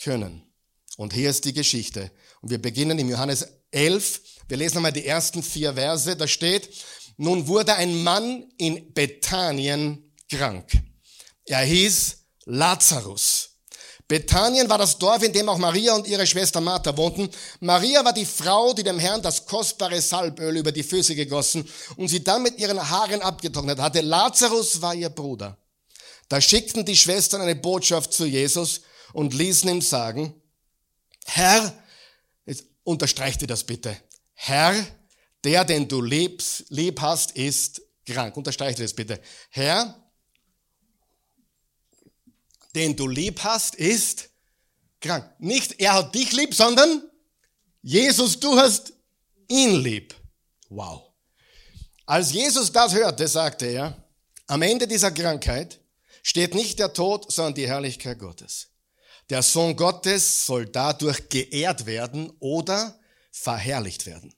können. 0.00 0.53
Und 0.96 1.12
hier 1.12 1.30
ist 1.30 1.44
die 1.44 1.52
Geschichte. 1.52 2.10
Und 2.40 2.50
wir 2.50 2.60
beginnen 2.60 2.98
im 2.98 3.08
Johannes 3.08 3.46
11. 3.70 4.20
Wir 4.48 4.56
lesen 4.56 4.78
einmal 4.78 4.92
die 4.92 5.06
ersten 5.06 5.42
vier 5.42 5.74
Verse. 5.74 6.16
Da 6.16 6.28
steht, 6.28 6.68
nun 7.16 7.46
wurde 7.48 7.74
ein 7.74 8.02
Mann 8.02 8.44
in 8.58 8.92
Bethanien 8.92 10.12
krank. 10.30 10.70
Er 11.46 11.60
hieß 11.60 12.18
Lazarus. 12.44 13.50
Bethanien 14.06 14.68
war 14.68 14.76
das 14.76 14.98
Dorf, 14.98 15.22
in 15.22 15.32
dem 15.32 15.48
auch 15.48 15.56
Maria 15.56 15.94
und 15.94 16.06
ihre 16.06 16.26
Schwester 16.26 16.60
Martha 16.60 16.94
wohnten. 16.96 17.30
Maria 17.60 18.04
war 18.04 18.12
die 18.12 18.26
Frau, 18.26 18.74
die 18.74 18.82
dem 18.82 18.98
Herrn 18.98 19.22
das 19.22 19.46
kostbare 19.46 20.00
Salböl 20.02 20.58
über 20.58 20.72
die 20.72 20.82
Füße 20.82 21.14
gegossen 21.14 21.66
und 21.96 22.08
sie 22.08 22.22
dann 22.22 22.42
mit 22.42 22.58
ihren 22.58 22.90
Haaren 22.90 23.22
abgetrocknet 23.22 23.78
hatte. 23.78 24.02
Lazarus 24.02 24.82
war 24.82 24.94
ihr 24.94 25.08
Bruder. 25.08 25.56
Da 26.28 26.40
schickten 26.40 26.84
die 26.84 26.96
Schwestern 26.96 27.40
eine 27.40 27.56
Botschaft 27.56 28.12
zu 28.12 28.26
Jesus 28.26 28.82
und 29.14 29.32
ließen 29.32 29.70
ihm 29.70 29.80
sagen, 29.80 30.34
Herr, 31.24 31.72
Unterstreich 32.84 33.38
dir 33.38 33.46
das 33.46 33.64
bitte. 33.64 33.96
Herr, 34.34 34.86
der, 35.42 35.64
den 35.64 35.88
du 35.88 36.02
liebst, 36.02 36.66
lieb 36.68 37.00
hast, 37.00 37.32
ist 37.32 37.80
krank. 38.06 38.36
Unterstreich 38.36 38.76
dir 38.76 38.82
das 38.82 38.92
bitte. 38.92 39.20
Herr, 39.48 39.98
den 42.74 42.94
du 42.94 43.08
lieb 43.08 43.42
hast, 43.42 43.74
ist 43.74 44.28
krank. 45.00 45.28
Nicht 45.38 45.80
er 45.80 45.94
hat 45.94 46.14
dich 46.14 46.32
lieb, 46.32 46.54
sondern 46.54 47.02
Jesus, 47.80 48.38
du 48.38 48.56
hast 48.56 48.92
ihn 49.48 49.76
lieb. 49.76 50.14
Wow. 50.68 51.10
Als 52.04 52.32
Jesus 52.32 52.70
das 52.70 52.92
hörte, 52.92 53.26
sagte 53.28 53.66
er, 53.66 53.96
am 54.46 54.60
Ende 54.60 54.86
dieser 54.86 55.10
Krankheit 55.10 55.80
steht 56.22 56.54
nicht 56.54 56.78
der 56.78 56.92
Tod, 56.92 57.32
sondern 57.32 57.54
die 57.54 57.66
Herrlichkeit 57.66 58.18
Gottes. 58.18 58.73
Der 59.30 59.42
Sohn 59.42 59.74
Gottes 59.76 60.46
soll 60.46 60.66
dadurch 60.66 61.28
geehrt 61.28 61.86
werden 61.86 62.32
oder 62.40 62.98
verherrlicht 63.30 64.06
werden. 64.06 64.34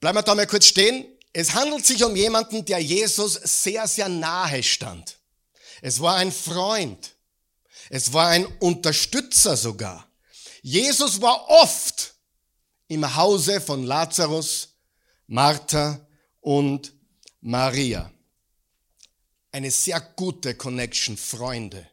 Bleiben 0.00 0.18
wir 0.18 0.22
da 0.22 0.34
mal 0.34 0.46
kurz 0.46 0.66
stehen. 0.66 1.06
Es 1.32 1.54
handelt 1.54 1.86
sich 1.86 2.04
um 2.04 2.14
jemanden, 2.14 2.64
der 2.64 2.78
Jesus 2.78 3.34
sehr, 3.34 3.88
sehr 3.88 4.08
nahe 4.08 4.62
stand. 4.62 5.18
Es 5.80 6.00
war 6.00 6.16
ein 6.16 6.30
Freund. 6.30 7.12
Es 7.90 8.12
war 8.12 8.28
ein 8.28 8.46
Unterstützer 8.60 9.56
sogar. 9.56 10.08
Jesus 10.62 11.20
war 11.20 11.48
oft 11.48 12.14
im 12.88 13.16
Hause 13.16 13.60
von 13.60 13.84
Lazarus, 13.84 14.76
Martha 15.26 16.06
und 16.40 16.92
Maria. 17.40 18.10
Eine 19.52 19.70
sehr 19.70 20.00
gute 20.00 20.54
Connection, 20.54 21.16
Freunde. 21.16 21.88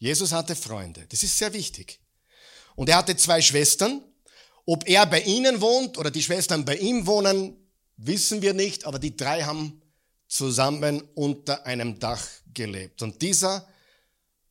Jesus 0.00 0.32
hatte 0.32 0.56
Freunde. 0.56 1.06
Das 1.08 1.22
ist 1.22 1.38
sehr 1.38 1.52
wichtig. 1.52 2.00
Und 2.74 2.88
er 2.88 2.96
hatte 2.96 3.14
zwei 3.16 3.40
Schwestern. 3.40 4.02
Ob 4.66 4.88
er 4.88 5.06
bei 5.06 5.20
ihnen 5.20 5.60
wohnt 5.60 5.98
oder 5.98 6.10
die 6.10 6.22
Schwestern 6.22 6.64
bei 6.64 6.76
ihm 6.76 7.06
wohnen, 7.06 7.56
wissen 7.96 8.40
wir 8.40 8.54
nicht, 8.54 8.86
aber 8.86 8.98
die 8.98 9.16
drei 9.16 9.42
haben 9.42 9.82
zusammen 10.26 11.02
unter 11.14 11.66
einem 11.66 11.98
Dach 11.98 12.26
gelebt. 12.54 13.02
Und 13.02 13.20
dieser 13.20 13.68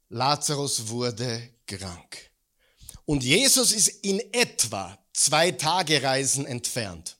Lazarus 0.09 0.87
wurde 0.89 1.41
krank. 1.65 2.31
Und 3.05 3.23
Jesus 3.23 3.71
ist 3.71 3.87
in 3.87 4.19
etwa 4.33 4.97
zwei 5.13 5.51
Tage 5.51 6.03
Reisen 6.03 6.45
entfernt. 6.45 7.17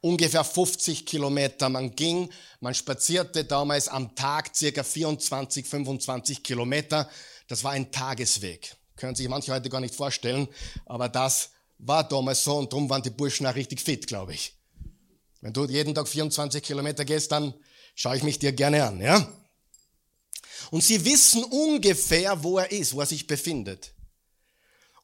Ungefähr 0.00 0.42
50 0.42 1.06
Kilometer. 1.06 1.68
Man 1.68 1.94
ging, 1.94 2.28
man 2.58 2.74
spazierte 2.74 3.44
damals 3.44 3.86
am 3.86 4.16
Tag 4.16 4.56
circa 4.56 4.82
24, 4.82 5.64
25 5.64 6.42
Kilometer. 6.42 7.08
Das 7.48 7.64
war 7.64 7.72
ein 7.72 7.90
Tagesweg. 7.90 8.76
Können 8.96 9.14
sich 9.14 9.28
manche 9.28 9.52
heute 9.52 9.68
gar 9.68 9.80
nicht 9.80 9.94
vorstellen, 9.94 10.48
aber 10.86 11.08
das 11.08 11.50
war 11.78 12.08
damals 12.08 12.44
so 12.44 12.56
und 12.56 12.72
darum 12.72 12.88
waren 12.88 13.02
die 13.02 13.10
Burschen 13.10 13.46
auch 13.46 13.54
richtig 13.54 13.80
fit, 13.80 14.06
glaube 14.06 14.34
ich. 14.34 14.54
Wenn 15.40 15.52
du 15.52 15.64
jeden 15.66 15.94
Tag 15.94 16.06
24 16.06 16.62
Kilometer 16.62 17.04
gehst, 17.04 17.32
dann 17.32 17.52
schaue 17.94 18.16
ich 18.16 18.22
mich 18.22 18.38
dir 18.38 18.52
gerne 18.52 18.84
an, 18.84 19.00
ja? 19.00 19.28
Und 20.70 20.84
sie 20.84 21.04
wissen 21.04 21.42
ungefähr, 21.44 22.42
wo 22.42 22.58
er 22.58 22.70
ist, 22.70 22.94
wo 22.94 23.00
er 23.00 23.06
sich 23.06 23.26
befindet. 23.26 23.92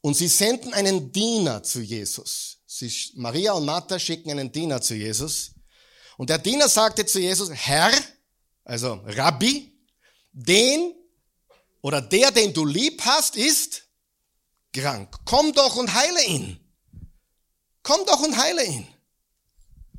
Und 0.00 0.16
sie 0.16 0.28
senden 0.28 0.72
einen 0.72 1.12
Diener 1.12 1.62
zu 1.62 1.80
Jesus. 1.80 2.58
Sie, 2.66 2.92
Maria 3.14 3.52
und 3.52 3.64
Martha 3.64 3.98
schicken 3.98 4.30
einen 4.30 4.52
Diener 4.52 4.80
zu 4.80 4.94
Jesus. 4.94 5.52
Und 6.16 6.30
der 6.30 6.38
Diener 6.38 6.68
sagte 6.68 7.04
zu 7.04 7.18
Jesus, 7.20 7.50
Herr, 7.50 7.90
also 8.64 9.00
Rabbi, 9.04 9.72
den 10.32 10.94
oder 11.80 12.00
der, 12.00 12.30
den 12.30 12.52
du 12.52 12.64
lieb 12.64 13.00
hast, 13.04 13.36
ist 13.36 13.84
krank. 14.72 15.14
Komm 15.24 15.52
doch 15.52 15.76
und 15.76 15.92
heile 15.92 16.24
ihn. 16.24 16.60
Komm 17.82 18.04
doch 18.06 18.20
und 18.20 18.36
heile 18.36 18.64
ihn. 18.64 18.86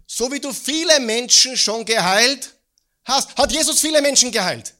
So 0.06 0.32
wie 0.32 0.39
du 0.39 0.52
viele 0.52 1.00
Menschen 1.00 1.56
schon 1.56 1.86
geheilt 1.86 2.56
hast, 3.06 3.36
hat 3.38 3.52
Jesus 3.52 3.80
viele 3.80 4.02
Menschen 4.02 4.32
geheilt. 4.32 4.74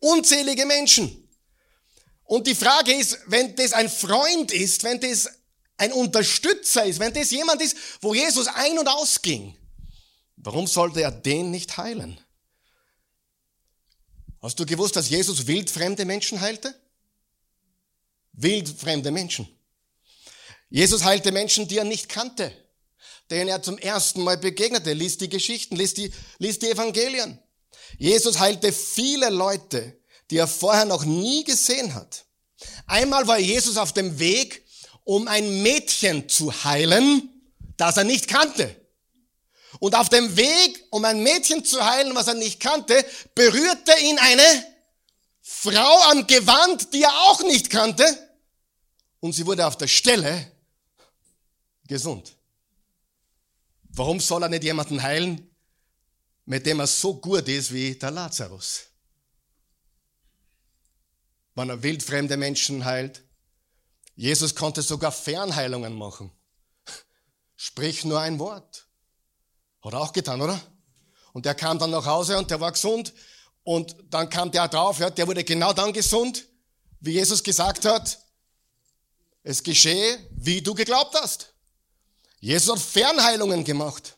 Unzählige 0.00 0.64
Menschen. 0.64 1.28
Und 2.24 2.46
die 2.46 2.54
Frage 2.54 2.94
ist, 2.94 3.18
wenn 3.26 3.56
das 3.56 3.72
ein 3.72 3.88
Freund 3.88 4.52
ist, 4.52 4.84
wenn 4.84 5.00
das 5.00 5.28
ein 5.76 5.92
Unterstützer 5.92 6.84
ist, 6.84 7.00
wenn 7.00 7.12
das 7.12 7.30
jemand 7.30 7.62
ist, 7.62 7.76
wo 8.00 8.14
Jesus 8.14 8.46
ein- 8.48 8.78
und 8.78 8.88
ausging, 8.88 9.56
warum 10.36 10.66
sollte 10.66 11.02
er 11.02 11.10
den 11.10 11.50
nicht 11.50 11.76
heilen? 11.76 12.20
Hast 14.40 14.58
du 14.60 14.66
gewusst, 14.66 14.96
dass 14.96 15.08
Jesus 15.08 15.46
wildfremde 15.46 16.04
Menschen 16.04 16.40
heilte? 16.40 16.74
Wildfremde 18.32 19.10
Menschen. 19.10 19.48
Jesus 20.70 21.04
heilte 21.04 21.32
Menschen, 21.32 21.66
die 21.66 21.78
er 21.78 21.84
nicht 21.84 22.08
kannte, 22.08 22.52
denen 23.30 23.48
er 23.48 23.62
zum 23.62 23.78
ersten 23.78 24.22
Mal 24.22 24.36
begegnete. 24.36 24.92
Lies 24.92 25.18
die 25.18 25.28
Geschichten, 25.28 25.76
lies 25.76 25.94
die, 25.94 26.12
lies 26.38 26.58
die 26.58 26.70
Evangelien. 26.70 27.38
Jesus 27.96 28.38
heilte 28.38 28.72
viele 28.72 29.30
Leute, 29.30 29.98
die 30.30 30.36
er 30.36 30.46
vorher 30.46 30.84
noch 30.84 31.04
nie 31.04 31.42
gesehen 31.44 31.94
hat. 31.94 32.26
Einmal 32.86 33.26
war 33.26 33.38
Jesus 33.38 33.76
auf 33.76 33.92
dem 33.92 34.18
Weg, 34.18 34.64
um 35.04 35.26
ein 35.26 35.62
Mädchen 35.62 36.28
zu 36.28 36.64
heilen, 36.64 37.28
das 37.76 37.96
er 37.96 38.04
nicht 38.04 38.28
kannte. 38.28 38.76
Und 39.80 39.94
auf 39.94 40.08
dem 40.08 40.36
Weg, 40.36 40.84
um 40.90 41.04
ein 41.04 41.22
Mädchen 41.22 41.64
zu 41.64 41.84
heilen, 41.84 42.14
was 42.14 42.26
er 42.26 42.34
nicht 42.34 42.60
kannte, 42.60 43.04
berührte 43.34 43.92
ihn 44.02 44.18
eine 44.18 44.66
Frau 45.40 46.00
am 46.10 46.26
Gewand, 46.26 46.92
die 46.92 47.02
er 47.02 47.12
auch 47.12 47.42
nicht 47.42 47.70
kannte. 47.70 48.04
Und 49.20 49.32
sie 49.32 49.46
wurde 49.46 49.66
auf 49.66 49.76
der 49.76 49.88
Stelle 49.88 50.52
gesund. 51.86 52.34
Warum 53.90 54.20
soll 54.20 54.42
er 54.42 54.48
nicht 54.48 54.64
jemanden 54.64 55.02
heilen, 55.02 55.50
mit 56.44 56.66
dem 56.66 56.80
er 56.80 56.86
so 56.86 57.14
gut 57.14 57.48
ist 57.48 57.72
wie 57.72 57.94
der 57.94 58.10
Lazarus? 58.10 58.86
Wenn 61.54 61.70
er 61.70 61.82
wildfremde 61.82 62.36
Menschen 62.36 62.84
heilt. 62.84 63.22
Jesus 64.14 64.54
konnte 64.54 64.82
sogar 64.82 65.12
Fernheilungen 65.12 65.94
machen. 65.94 66.32
Sprich 67.56 68.04
nur 68.04 68.20
ein 68.20 68.38
Wort. 68.38 68.87
Hat 69.82 69.92
er 69.92 70.00
auch 70.00 70.12
getan, 70.12 70.40
oder? 70.40 70.60
Und 71.32 71.46
der 71.46 71.54
kam 71.54 71.78
dann 71.78 71.90
nach 71.90 72.06
Hause 72.06 72.38
und 72.38 72.50
der 72.50 72.60
war 72.60 72.72
gesund. 72.72 73.12
Und 73.62 73.96
dann 74.10 74.28
kam 74.28 74.50
der 74.50 74.68
drauf, 74.68 74.98
ja, 74.98 75.10
der 75.10 75.26
wurde 75.26 75.44
genau 75.44 75.72
dann 75.72 75.92
gesund, 75.92 76.46
wie 77.00 77.12
Jesus 77.12 77.42
gesagt 77.42 77.84
hat, 77.84 78.18
es 79.42 79.62
geschehe, 79.62 80.18
wie 80.32 80.60
du 80.62 80.74
geglaubt 80.74 81.14
hast. 81.14 81.52
Jesus 82.40 82.74
hat 82.74 82.82
Fernheilungen 82.82 83.64
gemacht. 83.64 84.16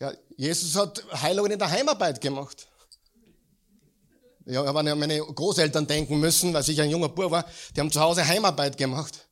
Ja, 0.00 0.12
Jesus 0.36 0.74
hat 0.76 1.02
Heilungen 1.22 1.52
in 1.52 1.58
der 1.58 1.70
Heimarbeit 1.70 2.20
gemacht. 2.20 2.66
Ja, 4.46 4.64
aber 4.64 4.80
an 4.80 4.98
meine 4.98 5.20
Großeltern 5.20 5.86
denken 5.86 6.18
müssen, 6.18 6.52
weil 6.52 6.68
ich 6.68 6.80
ein 6.80 6.90
junger 6.90 7.08
Bub 7.08 7.30
war, 7.30 7.48
die 7.74 7.80
haben 7.80 7.92
zu 7.92 8.00
Hause 8.00 8.26
Heimarbeit 8.26 8.76
gemacht. 8.76 9.28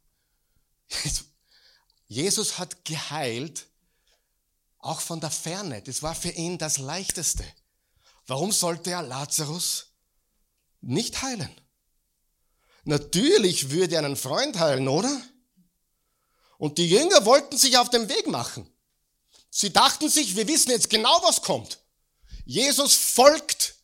Jesus 2.06 2.58
hat 2.58 2.84
geheilt, 2.84 3.66
auch 4.80 5.00
von 5.00 5.20
der 5.20 5.30
Ferne. 5.30 5.82
Das 5.82 6.02
war 6.02 6.14
für 6.14 6.30
ihn 6.30 6.58
das 6.58 6.78
Leichteste. 6.78 7.44
Warum 8.26 8.52
sollte 8.52 8.90
er 8.90 9.02
Lazarus 9.02 9.86
nicht 10.80 11.22
heilen? 11.22 11.50
Natürlich 12.84 13.70
würde 13.70 13.96
er 13.96 14.04
einen 14.04 14.16
Freund 14.16 14.58
heilen, 14.58 14.88
oder? 14.88 15.20
Und 16.58 16.78
die 16.78 16.88
Jünger 16.88 17.24
wollten 17.24 17.56
sich 17.56 17.76
auf 17.78 17.90
den 17.90 18.08
Weg 18.08 18.26
machen. 18.26 18.70
Sie 19.50 19.72
dachten 19.72 20.08
sich, 20.08 20.36
wir 20.36 20.46
wissen 20.46 20.70
jetzt 20.70 20.90
genau, 20.90 21.22
was 21.22 21.42
kommt. 21.42 21.80
Jesus 22.44 22.94
folgt 22.94 23.74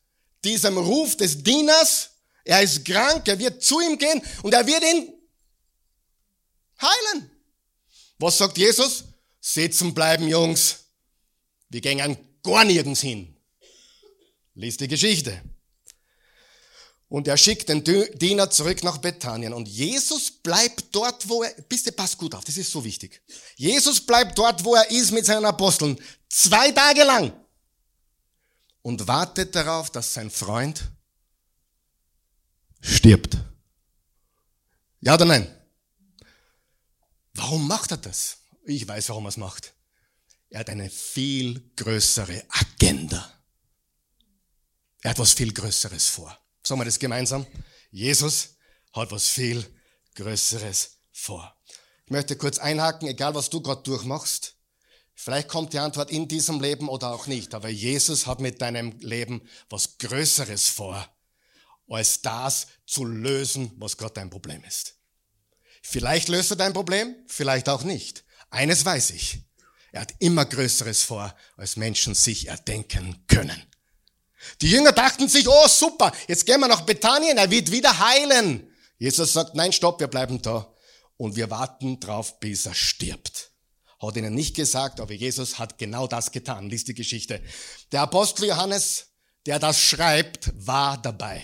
diesem 0.45 0.79
Ruf 0.79 1.17
des 1.17 1.43
Dieners. 1.43 2.11
Er 2.45 2.63
ist 2.63 2.85
krank, 2.85 3.27
er 3.29 3.39
wird 3.39 3.63
zu 3.63 3.81
ihm 3.81 3.99
gehen 3.99 4.23
und 4.43 4.55
er 4.55 4.67
wird 4.67 4.83
ihn 4.85 5.13
heilen. 6.81 7.31
Was 8.19 8.39
sagt 8.39 8.57
Jesus? 8.57 9.05
Sitzen 9.41 9.93
bleiben, 9.93 10.29
Jungs. 10.29 10.86
Wir 11.69 11.81
gehen 11.81 12.17
gar 12.43 12.65
nirgends 12.65 13.01
hin. 13.01 13.35
Lies 14.55 14.77
die 14.77 14.89
Geschichte. 14.89 15.43
Und 17.09 17.29
er 17.29 17.37
schickt 17.37 17.69
den 17.69 17.85
Diener 17.85 18.51
zurück 18.51 18.83
nach 18.83 18.99
Bethanien. 18.99 19.53
Und 19.53 19.69
Jesus 19.69 20.31
bleibt 20.31 20.87
dort, 20.93 21.29
wo 21.29 21.45
er, 21.45 21.53
bitte 21.63 21.93
passt 21.93 22.19
gut 22.19 22.35
auf, 22.35 22.45
das 22.45 22.57
ist 22.57 22.73
so 22.73 22.85
wichtig. 22.85 23.23
Jesus 23.55 24.01
bleibt 24.01 24.37
dort, 24.37 24.65
wo 24.65 24.75
er 24.75 24.91
ist 24.91 25.13
mit 25.13 25.25
seinen 25.25 25.45
Aposteln. 25.45 26.01
Zwei 26.29 26.73
Tage 26.73 27.05
lang. 27.05 27.33
Und 28.83 29.07
wartet 29.07 29.55
darauf, 29.55 29.91
dass 29.91 30.15
sein 30.15 30.31
Freund 30.31 30.91
stirbt. 32.81 33.37
Ja 35.01 35.15
oder 35.15 35.25
nein? 35.25 35.53
Warum 37.35 37.69
macht 37.69 37.93
er 37.93 37.99
das? 37.99 38.39
Ich 38.65 38.87
weiß, 38.87 39.11
warum 39.11 39.27
er 39.27 39.29
es 39.29 39.37
macht. 39.37 39.76
Er 40.51 40.61
hat 40.61 40.71
eine 40.71 40.91
viel 40.91 41.73
größere 41.77 42.45
Agenda. 42.49 43.33
Er 45.03 45.11
hat 45.11 45.19
was 45.19 45.33
viel 45.33 45.53
Größeres 45.53 46.07
vor. 46.09 46.37
Sagen 46.65 46.81
wir 46.81 46.85
das 46.85 46.99
gemeinsam. 46.99 47.47
Jesus 47.91 48.57
hat 48.93 49.11
was 49.11 49.29
viel 49.29 49.65
Größeres 50.15 50.99
vor. 51.13 51.57
Ich 52.05 52.11
möchte 52.11 52.37
kurz 52.37 52.59
einhaken, 52.59 53.09
egal 53.09 53.35
was 53.35 53.51
du 53.51 53.61
gerade 53.61 53.83
durchmachst. 53.83 54.57
Vielleicht 55.15 55.49
kommt 55.49 55.73
die 55.73 55.79
Antwort 55.79 56.11
in 56.11 56.29
diesem 56.29 56.61
Leben 56.61 56.89
oder 56.89 57.11
auch 57.13 57.27
nicht, 57.27 57.55
aber 57.55 57.69
Jesus 57.69 58.27
hat 58.27 58.41
mit 58.41 58.61
deinem 58.61 58.99
Leben 59.01 59.49
was 59.71 59.99
Größeres 59.99 60.69
vor, 60.69 61.09
als 61.89 62.21
das 62.21 62.67
zu 62.87 63.05
lösen, 63.05 63.73
was 63.79 63.97
gerade 63.97 64.15
dein 64.15 64.31
Problem 64.31 64.63
ist. 64.65 64.97
Vielleicht 65.83 66.29
löst 66.29 66.51
er 66.51 66.57
dein 66.57 66.73
Problem, 66.73 67.15
vielleicht 67.29 67.69
auch 67.69 67.83
nicht. 67.83 68.25
Eines 68.51 68.85
weiß 68.85 69.11
ich. 69.11 69.41
Er 69.93 70.03
hat 70.03 70.15
immer 70.19 70.45
Größeres 70.45 71.03
vor, 71.03 71.35
als 71.57 71.77
Menschen 71.77 72.15
sich 72.15 72.49
erdenken 72.49 73.25
können. 73.27 73.63
Die 74.61 74.71
Jünger 74.71 74.93
dachten 74.93 75.29
sich, 75.29 75.49
oh 75.49 75.69
super, 75.69 76.13
jetzt 76.29 76.47
gehen 76.47 76.61
wir 76.61 76.69
nach 76.69 76.83
Bethanien, 76.83 77.39
er 77.39 77.51
wird 77.51 77.71
wieder 77.71 77.99
heilen. 77.99 78.71
Jesus 78.99 79.33
sagt, 79.33 79.55
nein, 79.55 79.73
stopp, 79.73 80.01
wir 80.01 80.09
bleiben 80.09 80.41
da. 80.41 80.73
Und 81.17 81.37
wir 81.37 81.51
warten 81.51 81.99
drauf, 81.99 82.39
bis 82.41 82.67
er 82.67 82.75
stirbt. 82.75 83.51
Hat 83.99 84.17
ihnen 84.17 84.35
nicht 84.35 84.55
gesagt, 84.55 85.01
aber 85.01 85.15
Jesus 85.15 85.59
hat 85.59 85.79
genau 85.79 86.07
das 86.07 86.31
getan. 86.31 86.69
Lies 86.69 86.85
die 86.85 86.95
Geschichte. 86.95 87.43
Der 87.93 88.03
Apostel 88.03 88.47
Johannes, 88.47 89.07
der 89.47 89.59
das 89.59 89.81
schreibt, 89.81 90.53
war 90.55 91.01
dabei. 91.01 91.43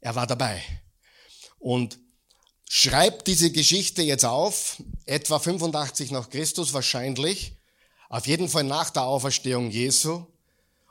Er 0.00 0.14
war 0.14 0.26
dabei. 0.26 0.62
Und 1.58 1.98
schreibt 2.74 3.26
diese 3.26 3.50
Geschichte 3.50 4.00
jetzt 4.00 4.24
auf, 4.24 4.82
etwa 5.04 5.38
85 5.38 6.10
nach 6.10 6.30
Christus 6.30 6.72
wahrscheinlich, 6.72 7.52
auf 8.08 8.26
jeden 8.26 8.48
Fall 8.48 8.64
nach 8.64 8.88
der 8.88 9.02
Auferstehung 9.02 9.70
Jesu. 9.70 10.24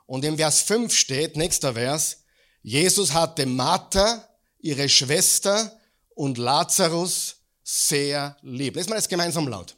Und 0.05 0.23
im 0.23 0.37
Vers 0.37 0.61
5 0.61 0.93
steht, 0.93 1.37
nächster 1.37 1.73
Vers, 1.73 2.17
Jesus 2.61 3.13
hatte 3.13 3.47
Martha, 3.47 4.29
ihre 4.59 4.87
Schwester 4.89 5.75
und 6.13 6.37
Lazarus 6.37 7.37
sehr 7.63 8.37
lieb. 8.43 8.75
Lesen 8.75 8.89
wir 8.91 8.97
das 8.97 9.09
gemeinsam 9.09 9.47
laut. 9.47 9.75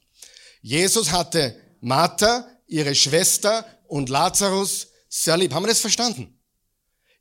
Jesus 0.61 1.09
hatte 1.09 1.55
Martha, 1.79 2.45
ihre 2.67 2.95
Schwester 2.95 3.65
und 3.87 4.09
Lazarus 4.09 4.89
sehr 5.07 5.37
lieb. 5.37 5.53
Haben 5.53 5.63
wir 5.63 5.69
das 5.69 5.79
verstanden? 5.79 6.37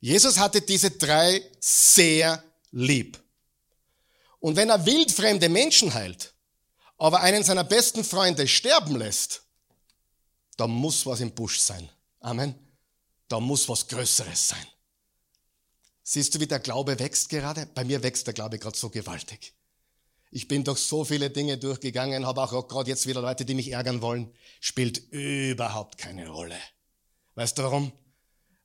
Jesus 0.01 0.37
hatte 0.37 0.59
diese 0.59 0.91
drei 0.91 1.41
sehr 1.61 2.43
lieb. 2.71 3.22
Und 4.43 4.57
wenn 4.57 4.69
er 4.69 4.85
wildfremde 4.85 5.47
Menschen 5.47 5.93
heilt, 5.93 6.33
aber 6.97 7.21
einen 7.21 7.45
seiner 7.45 7.63
besten 7.63 8.03
Freunde 8.03 8.45
sterben 8.45 8.97
lässt, 8.97 9.43
da 10.57 10.67
muss 10.67 11.05
was 11.05 11.21
im 11.21 11.31
Busch 11.33 11.61
sein. 11.61 11.87
Amen. 12.19 12.53
Da 13.29 13.39
muss 13.39 13.69
was 13.69 13.87
Größeres 13.87 14.49
sein. 14.49 14.67
Siehst 16.03 16.35
du, 16.35 16.41
wie 16.41 16.47
der 16.47 16.59
Glaube 16.59 16.99
wächst 16.99 17.29
gerade? 17.29 17.67
Bei 17.67 17.85
mir 17.85 18.03
wächst 18.03 18.27
der 18.27 18.33
Glaube 18.33 18.59
gerade 18.59 18.77
so 18.77 18.89
gewaltig. 18.89 19.53
Ich 20.29 20.49
bin 20.49 20.65
durch 20.65 20.79
so 20.79 21.05
viele 21.05 21.29
Dinge 21.29 21.57
durchgegangen, 21.57 22.25
habe 22.25 22.41
auch 22.41 22.67
gerade 22.67 22.89
jetzt 22.89 23.07
wieder 23.07 23.21
Leute, 23.21 23.45
die 23.45 23.53
mich 23.53 23.71
ärgern 23.71 24.01
wollen. 24.01 24.29
Spielt 24.59 24.97
überhaupt 25.13 25.97
keine 25.97 26.27
Rolle. 26.27 26.59
Weißt 27.35 27.57
du 27.57 27.63
warum? 27.63 27.93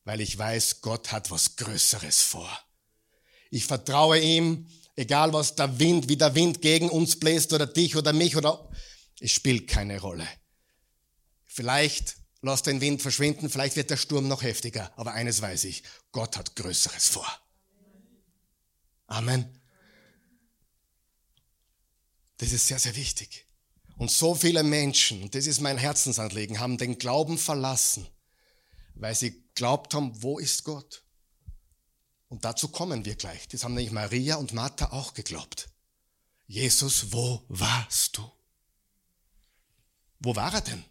Weil 0.04 0.20
ich 0.20 0.36
weiß, 0.36 0.80
Gott 0.80 1.12
hat 1.12 1.30
was 1.30 1.54
Größeres 1.54 2.20
vor. 2.20 2.50
Ich 3.52 3.64
vertraue 3.64 4.18
ihm, 4.18 4.66
egal 4.98 5.32
was 5.32 5.54
der 5.54 5.78
Wind, 5.78 6.08
wie 6.08 6.16
der 6.16 6.34
Wind 6.34 6.60
gegen 6.60 6.90
uns 6.90 7.18
bläst 7.18 7.52
oder 7.52 7.66
dich 7.66 7.96
oder 7.96 8.12
mich 8.12 8.36
oder, 8.36 8.70
es 9.20 9.32
spielt 9.32 9.68
keine 9.68 10.00
Rolle. 10.00 10.28
Vielleicht 11.46 12.18
Lass 12.40 12.62
den 12.62 12.80
Wind 12.80 13.02
verschwinden, 13.02 13.50
vielleicht 13.50 13.76
wird 13.76 13.90
der 13.90 13.96
Sturm 13.96 14.28
noch 14.28 14.42
heftiger. 14.42 14.92
Aber 14.96 15.12
eines 15.12 15.42
weiß 15.42 15.64
ich, 15.64 15.82
Gott 16.12 16.36
hat 16.36 16.54
Größeres 16.54 17.08
vor. 17.08 17.26
Amen. 19.06 19.60
Das 22.36 22.52
ist 22.52 22.68
sehr, 22.68 22.78
sehr 22.78 22.94
wichtig. 22.94 23.46
Und 23.96 24.12
so 24.12 24.36
viele 24.36 24.62
Menschen, 24.62 25.28
das 25.32 25.46
ist 25.46 25.60
mein 25.60 25.78
Herzensanliegen, 25.78 26.60
haben 26.60 26.78
den 26.78 26.98
Glauben 26.98 27.36
verlassen, 27.36 28.06
weil 28.94 29.16
sie 29.16 29.44
glaubt 29.54 29.94
haben, 29.94 30.22
wo 30.22 30.38
ist 30.38 30.62
Gott? 30.62 31.02
Und 32.28 32.44
dazu 32.44 32.68
kommen 32.68 33.04
wir 33.04 33.16
gleich. 33.16 33.48
Das 33.48 33.64
haben 33.64 33.74
nämlich 33.74 33.92
Maria 33.92 34.36
und 34.36 34.52
Martha 34.52 34.92
auch 34.92 35.14
geglaubt. 35.14 35.68
Jesus, 36.46 37.12
wo 37.12 37.44
warst 37.48 38.16
du? 38.16 38.30
Wo 40.20 40.34
war 40.34 40.52
er 40.52 40.60
denn? 40.60 40.84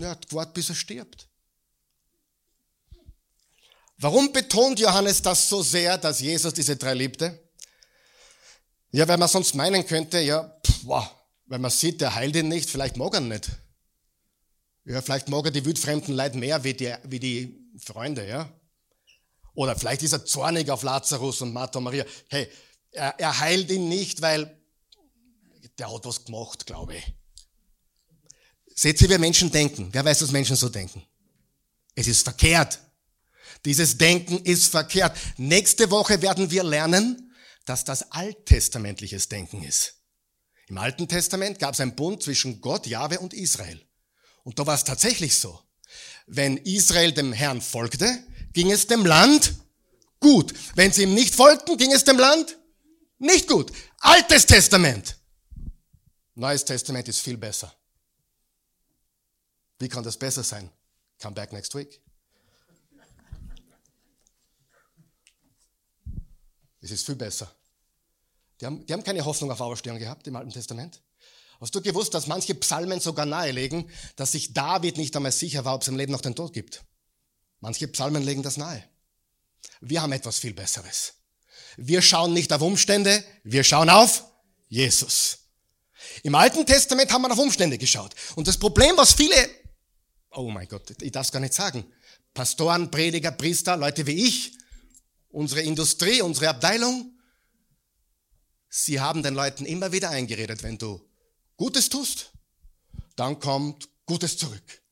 Er 0.00 0.10
hat 0.10 0.28
gewartet, 0.28 0.54
bis 0.54 0.68
er 0.68 0.74
stirbt. 0.74 1.28
Warum 3.98 4.32
betont 4.32 4.78
Johannes 4.78 5.22
das 5.22 5.48
so 5.48 5.62
sehr, 5.62 5.96
dass 5.96 6.20
Jesus 6.20 6.52
diese 6.52 6.76
drei 6.76 6.94
liebte? 6.94 7.42
Ja, 8.90 9.08
weil 9.08 9.16
man 9.16 9.28
sonst 9.28 9.54
meinen 9.54 9.86
könnte, 9.86 10.20
ja, 10.20 10.58
pff, 10.66 10.84
wow, 10.84 11.08
Weil 11.46 11.58
man 11.58 11.70
sieht, 11.70 12.00
der 12.00 12.14
heilt 12.14 12.36
ihn 12.36 12.48
nicht, 12.48 12.68
vielleicht 12.68 12.96
mag 12.96 13.14
er 13.14 13.20
ihn 13.20 13.28
nicht. 13.28 13.50
Ja, 14.84 15.00
vielleicht 15.00 15.28
mag 15.28 15.44
er 15.46 15.50
die 15.50 15.64
wildfremden 15.64 16.14
Leute 16.14 16.36
mehr 16.36 16.62
wie 16.62 16.74
die, 16.74 16.94
wie 17.04 17.20
die 17.20 17.70
Freunde, 17.78 18.26
ja. 18.26 18.52
Oder 19.56 19.76
vielleicht 19.76 20.02
ist 20.02 20.12
er 20.12 20.24
zornig 20.24 20.70
auf 20.70 20.82
Lazarus 20.82 21.40
und 21.40 21.52
Martha 21.52 21.78
und 21.78 21.84
Maria. 21.84 22.04
Hey, 22.28 22.48
er, 22.92 23.18
er 23.18 23.40
heilt 23.40 23.70
ihn 23.70 23.88
nicht, 23.88 24.20
weil 24.22 24.62
der 25.78 25.92
hat 25.92 26.04
was 26.04 26.24
gemacht, 26.24 26.66
glaube 26.66 26.96
ich. 26.96 27.14
Seht 28.74 29.00
ihr, 29.00 29.08
wie 29.08 29.18
Menschen 29.18 29.50
denken? 29.50 29.88
Wer 29.92 30.04
weiß, 30.04 30.20
dass 30.20 30.30
Menschen 30.30 30.56
so 30.56 30.68
denken? 30.68 31.02
Es 31.94 32.06
ist 32.06 32.22
verkehrt. 32.22 32.78
Dieses 33.64 33.96
Denken 33.96 34.38
ist 34.44 34.66
verkehrt. 34.66 35.16
Nächste 35.38 35.90
Woche 35.90 36.20
werden 36.20 36.50
wir 36.50 36.62
lernen, 36.62 37.32
dass 37.64 37.84
das 37.84 38.12
alttestamentliches 38.12 39.28
Denken 39.28 39.62
ist. 39.62 39.94
Im 40.68 40.76
Alten 40.76 41.08
Testament 41.08 41.58
gab 41.58 41.72
es 41.72 41.80
einen 41.80 41.96
Bund 41.96 42.22
zwischen 42.22 42.60
Gott, 42.60 42.86
Jahwe 42.86 43.20
und 43.20 43.32
Israel. 43.32 43.80
Und 44.44 44.58
da 44.58 44.66
war 44.66 44.74
es 44.74 44.84
tatsächlich 44.84 45.38
so. 45.38 45.58
Wenn 46.26 46.58
Israel 46.58 47.12
dem 47.12 47.32
Herrn 47.32 47.62
folgte, 47.62 48.22
ging 48.56 48.72
es 48.72 48.86
dem 48.86 49.04
Land 49.04 49.54
gut. 50.18 50.54
Wenn 50.76 50.90
sie 50.90 51.02
ihm 51.02 51.12
nicht 51.12 51.34
folgten, 51.34 51.76
ging 51.76 51.92
es 51.92 52.04
dem 52.04 52.18
Land 52.18 52.56
nicht 53.18 53.48
gut. 53.48 53.70
Altes 53.98 54.46
Testament. 54.46 55.18
Neues 56.34 56.64
Testament 56.64 57.06
ist 57.06 57.20
viel 57.20 57.36
besser. 57.36 57.70
Wie 59.78 59.90
kann 59.90 60.02
das 60.02 60.16
besser 60.16 60.42
sein? 60.42 60.70
Come 61.20 61.34
back 61.34 61.52
next 61.52 61.74
week. 61.74 62.00
Es 66.80 66.90
ist 66.90 67.04
viel 67.04 67.16
besser. 67.16 67.54
Die 68.58 68.64
haben, 68.64 68.86
die 68.86 68.92
haben 68.94 69.04
keine 69.04 69.22
Hoffnung 69.22 69.50
auf 69.50 69.60
Auferstehung 69.60 69.98
gehabt 69.98 70.26
im 70.28 70.36
Alten 70.36 70.50
Testament. 70.50 71.02
Hast 71.60 71.74
du 71.74 71.82
gewusst, 71.82 72.14
dass 72.14 72.26
manche 72.26 72.54
Psalmen 72.54 73.00
sogar 73.00 73.26
nahelegen, 73.26 73.90
dass 74.14 74.32
sich 74.32 74.54
David 74.54 74.96
nicht 74.96 75.14
einmal 75.14 75.32
sicher 75.32 75.66
war, 75.66 75.74
ob 75.74 75.82
es 75.82 75.88
im 75.88 75.96
Leben 75.96 76.12
noch 76.12 76.22
den 76.22 76.34
Tod 76.34 76.54
gibt? 76.54 76.86
Manche 77.60 77.88
Psalmen 77.88 78.22
legen 78.22 78.42
das 78.42 78.56
nahe. 78.56 78.84
Wir 79.80 80.02
haben 80.02 80.12
etwas 80.12 80.38
viel 80.38 80.54
Besseres. 80.54 81.14
Wir 81.76 82.00
schauen 82.02 82.32
nicht 82.32 82.52
auf 82.52 82.62
Umstände, 82.62 83.22
wir 83.44 83.64
schauen 83.64 83.90
auf 83.90 84.24
Jesus. 84.68 85.38
Im 86.22 86.34
Alten 86.34 86.64
Testament 86.64 87.12
haben 87.12 87.22
wir 87.22 87.32
auf 87.32 87.38
Umstände 87.38 87.78
geschaut. 87.78 88.14
Und 88.34 88.48
das 88.48 88.56
Problem, 88.56 88.96
was 88.96 89.12
viele, 89.12 89.36
oh 90.30 90.50
mein 90.50 90.68
Gott, 90.68 90.90
ich 91.02 91.12
darf 91.12 91.26
es 91.26 91.32
gar 91.32 91.40
nicht 91.40 91.54
sagen, 91.54 91.84
Pastoren, 92.32 92.90
Prediger, 92.90 93.32
Priester, 93.32 93.76
Leute 93.76 94.06
wie 94.06 94.26
ich, 94.26 94.52
unsere 95.28 95.62
Industrie, 95.62 96.22
unsere 96.22 96.48
Abteilung, 96.48 97.18
sie 98.68 99.00
haben 99.00 99.22
den 99.22 99.34
Leuten 99.34 99.66
immer 99.66 99.92
wieder 99.92 100.10
eingeredet, 100.10 100.62
wenn 100.62 100.78
du 100.78 101.00
Gutes 101.56 101.88
tust, 101.88 102.32
dann 103.16 103.38
kommt 103.40 103.88
Gutes 104.04 104.36
zurück. 104.36 104.82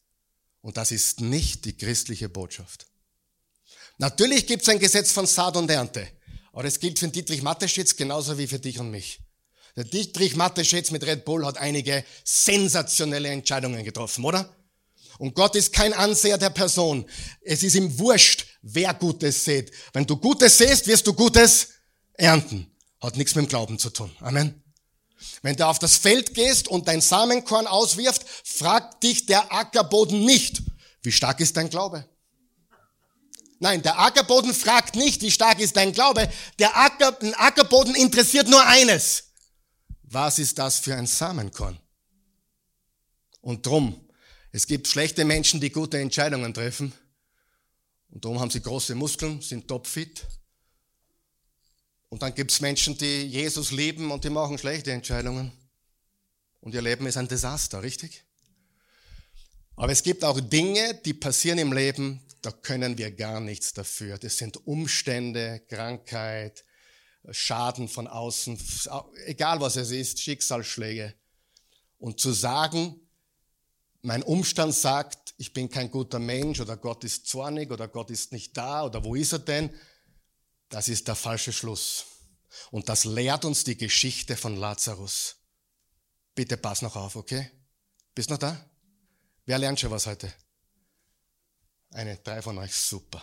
Und 0.65 0.79
das 0.79 0.93
ist 0.93 1.21
nicht 1.21 1.67
die 1.67 1.77
christliche 1.77 2.31
Botschaft. 2.31 2.87
Natürlich 3.99 4.47
gibt 4.47 4.63
es 4.63 4.69
ein 4.71 4.79
Gesetz 4.79 5.13
von 5.13 5.27
Saat 5.27 5.59
und 5.59 5.71
Ernte, 5.71 6.09
aber 6.53 6.63
das 6.63 6.81
gilt 6.81 6.99
für 6.99 7.07
Dietrich 7.09 7.43
Matteschitz 7.43 7.95
genauso 7.97 8.39
wie 8.39 8.47
für 8.47 8.59
dich 8.59 8.79
und 8.79 8.91
mich. 8.91 9.21
Der 9.77 9.85
Dietrich 9.85 10.37
Matteschitz 10.37 10.91
mit 10.91 11.05
Red 11.05 11.27
Bull 11.27 11.45
hat 11.45 11.59
einige 11.59 12.03
sensationelle 12.25 13.29
Entscheidungen 13.29 13.85
getroffen, 13.85 14.25
oder? 14.25 14.57
Und 15.19 15.35
Gott 15.35 15.55
ist 15.55 15.75
kein 15.75 15.93
Anseher 15.93 16.39
der 16.39 16.49
Person. 16.49 17.05
Es 17.43 17.63
ist 17.63 17.75
ihm 17.75 17.99
wurscht, 17.99 18.47
wer 18.63 18.95
Gutes 18.95 19.45
sät. 19.45 19.71
Wenn 19.93 20.07
du 20.07 20.17
Gutes 20.17 20.57
säst, 20.57 20.87
wirst 20.87 21.07
du 21.07 21.13
Gutes 21.13 21.69
ernten. 22.15 22.75
Hat 23.03 23.19
nichts 23.19 23.35
mit 23.35 23.45
dem 23.45 23.49
Glauben 23.51 23.79
zu 23.79 23.91
tun. 23.91 24.11
Amen. 24.21 24.64
Wenn 25.43 25.57
du 25.57 25.67
auf 25.67 25.79
das 25.79 25.97
Feld 25.97 26.35
gehst 26.35 26.69
und 26.69 26.89
dein 26.89 27.01
Samenkorn 27.01 27.67
auswirft, 27.67 28.25
fragt 28.45 29.03
dich 29.03 29.27
der 29.27 29.53
Ackerboden 29.53 30.25
nicht, 30.25 30.63
wie 31.03 31.13
stark 31.13 31.41
ist 31.41 31.57
dein 31.57 31.71
Glaube? 31.71 32.09
Nein, 33.61 33.83
der 33.83 33.99
Ackerboden 33.99 34.53
fragt 34.53 34.97
nicht, 34.97 35.23
wie 35.23 35.31
stark 35.31 35.59
ist 35.61 35.77
dein 35.77 35.93
Glaube. 35.93 36.31
Der 36.59 36.77
Acker, 36.77 37.17
Ackerboden 37.39 37.95
interessiert 37.95 38.49
nur 38.49 38.65
eines. 38.67 39.31
Was 40.03 40.39
ist 40.39 40.59
das 40.59 40.79
für 40.79 40.95
ein 40.95 41.07
Samenkorn? 41.07 41.79
Und 43.41 43.65
drum, 43.65 44.09
es 44.53 44.67
gibt 44.67 44.89
schlechte 44.89 45.25
Menschen, 45.25 45.61
die 45.61 45.71
gute 45.71 45.99
Entscheidungen 45.99 46.53
treffen. 46.53 46.93
Und 48.11 48.25
darum 48.25 48.41
haben 48.41 48.51
sie 48.51 48.61
große 48.61 48.95
Muskeln, 48.95 49.41
sind 49.41 49.67
topfit. 49.67 50.27
Und 52.15 52.23
dann 52.23 52.33
gibt 52.33 52.53
es 52.53 52.61
Menschen, 52.61 52.97
die 52.97 53.25
Jesus 53.25 53.73
lieben 53.73 54.13
und 54.13 54.23
die 54.23 54.31
machen 54.31 54.57
schlechte 54.57 54.93
Entscheidungen. 54.93 55.51
Und 56.61 56.73
ihr 56.73 56.81
Leben 56.81 57.09
ist 57.09 57.17
ein 57.17 57.27
Desaster, 57.27 57.83
richtig? 57.83 58.23
Aber 59.75 59.91
es 59.91 60.01
gibt 60.01 60.23
auch 60.23 60.39
Dinge, 60.39 60.95
die 61.05 61.13
passieren 61.13 61.59
im 61.59 61.73
Leben, 61.73 62.25
da 62.41 62.53
können 62.53 62.97
wir 62.99 63.11
gar 63.11 63.41
nichts 63.41 63.73
dafür. 63.73 64.17
Das 64.17 64.39
sind 64.39 64.65
Umstände, 64.65 65.63
Krankheit, 65.69 66.65
Schaden 67.33 67.89
von 67.89 68.07
außen, 68.07 68.61
egal 69.27 69.61
was 69.61 69.75
es 69.75 69.91
ist, 69.91 70.21
Schicksalsschläge. 70.21 71.15
Und 71.99 72.21
zu 72.21 72.31
sagen, 72.31 72.95
mein 74.03 74.23
Umstand 74.23 74.73
sagt, 74.73 75.35
ich 75.37 75.53
bin 75.53 75.69
kein 75.69 75.91
guter 75.91 76.21
Mensch 76.21 76.61
oder 76.61 76.77
Gott 76.77 77.03
ist 77.03 77.27
zornig 77.27 77.73
oder 77.73 77.89
Gott 77.89 78.13
ist 78.13 78.31
nicht 78.31 78.57
da 78.57 78.85
oder 78.85 79.03
wo 79.03 79.17
ist 79.17 79.33
er 79.33 79.41
denn? 79.41 79.71
Das 80.75 80.89
ist 80.89 81.07
der 81.07 81.15
falsche 81.15 81.53
Schluss. 81.53 82.05
Und 82.73 82.89
das 82.89 83.05
lehrt 83.05 83.45
uns 83.45 83.63
die 83.63 83.77
Geschichte 83.77 84.37
von 84.37 84.57
Lazarus. 84.57 85.37
Bitte 86.35 86.57
pass 86.57 86.83
noch 86.83 86.97
auf, 86.97 87.15
okay? 87.15 87.49
Bist 88.13 88.29
noch 88.29 88.39
da? 88.39 88.69
Wer 89.47 89.59
lernt 89.59 89.79
schon 89.79 89.93
was 89.93 90.09
heute? 90.09 90.35
Eine, 91.91 92.17
drei 92.17 92.43
von 92.43 92.59
euch, 92.59 92.75
super. 92.75 93.23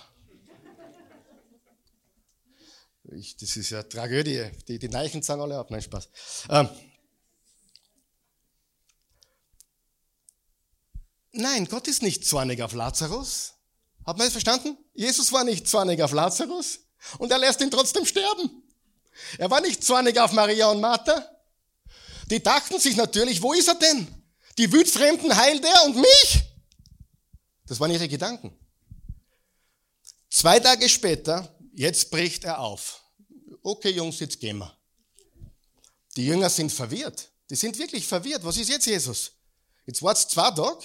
Ich, 3.12 3.36
das 3.36 3.58
ist 3.58 3.70
ja 3.72 3.84
Tragödie. 3.84 4.50
Die, 4.70 4.80
die 4.80 4.88
Neichen 4.88 5.22
sagen 5.22 5.42
alle 5.42 5.58
ab. 5.58 5.72
Nein, 5.72 5.82
Spaß. 5.82 6.08
Ähm, 6.48 6.70
nein, 11.34 11.66
Gott 11.66 11.90
ist 11.90 12.02
nicht 12.02 12.26
zornig 12.26 12.62
auf 12.62 12.72
Lazarus. 12.72 13.56
Hat 14.06 14.18
man 14.18 14.28
das 14.28 14.32
verstanden? 14.32 14.78
Jesus 14.94 15.34
war 15.34 15.44
nicht 15.44 15.68
zornig 15.68 16.02
auf 16.02 16.14
Lazarus 16.14 16.80
und 17.18 17.32
er 17.32 17.38
lässt 17.38 17.62
ihn 17.62 17.72
trotzdem 17.72 18.06
sterben. 18.06 18.64
Er 19.38 19.50
war 19.50 19.62
nicht 19.62 19.84
zornig 19.84 20.20
auf 20.20 20.32
Maria 20.32 20.68
und 20.68 20.82
Martha. 20.82 21.30
Die 22.28 22.42
dachten 22.42 22.80
sich 22.80 22.96
natürlich, 22.96 23.42
wo 23.42 23.54
ist 23.54 23.68
er 23.68 23.76
denn? 23.76 24.08
Die 24.58 24.72
Wütfremden 24.72 25.36
heilt 25.36 25.66
er 25.66 25.86
und 25.86 25.98
mich? 25.98 26.44
Das 27.68 27.80
waren 27.80 27.92
ihre 27.92 28.08
Gedanken. 28.08 28.58
Zwei 30.30 30.60
Tage 30.60 30.88
später, 30.88 31.54
jetzt 31.74 32.10
bricht 32.10 32.44
er 32.46 32.60
auf. 32.60 33.02
Okay, 33.64 33.92
Jungs, 33.92 34.20
jetzt 34.20 34.40
gehen 34.40 34.58
wir. 34.58 34.78
Die 36.16 36.26
Jünger 36.26 36.50
sind 36.50 36.72
verwirrt. 36.72 37.30
Die 37.50 37.56
sind 37.56 37.78
wirklich 37.78 38.08
verwirrt. 38.08 38.44
Was 38.44 38.58
ist 38.58 38.70
jetzt 38.70 38.88
Jesus? 38.88 39.32
Jetzt 39.86 40.02
war's 40.02 40.28
zwei 40.28 40.52
Tage 40.52 40.78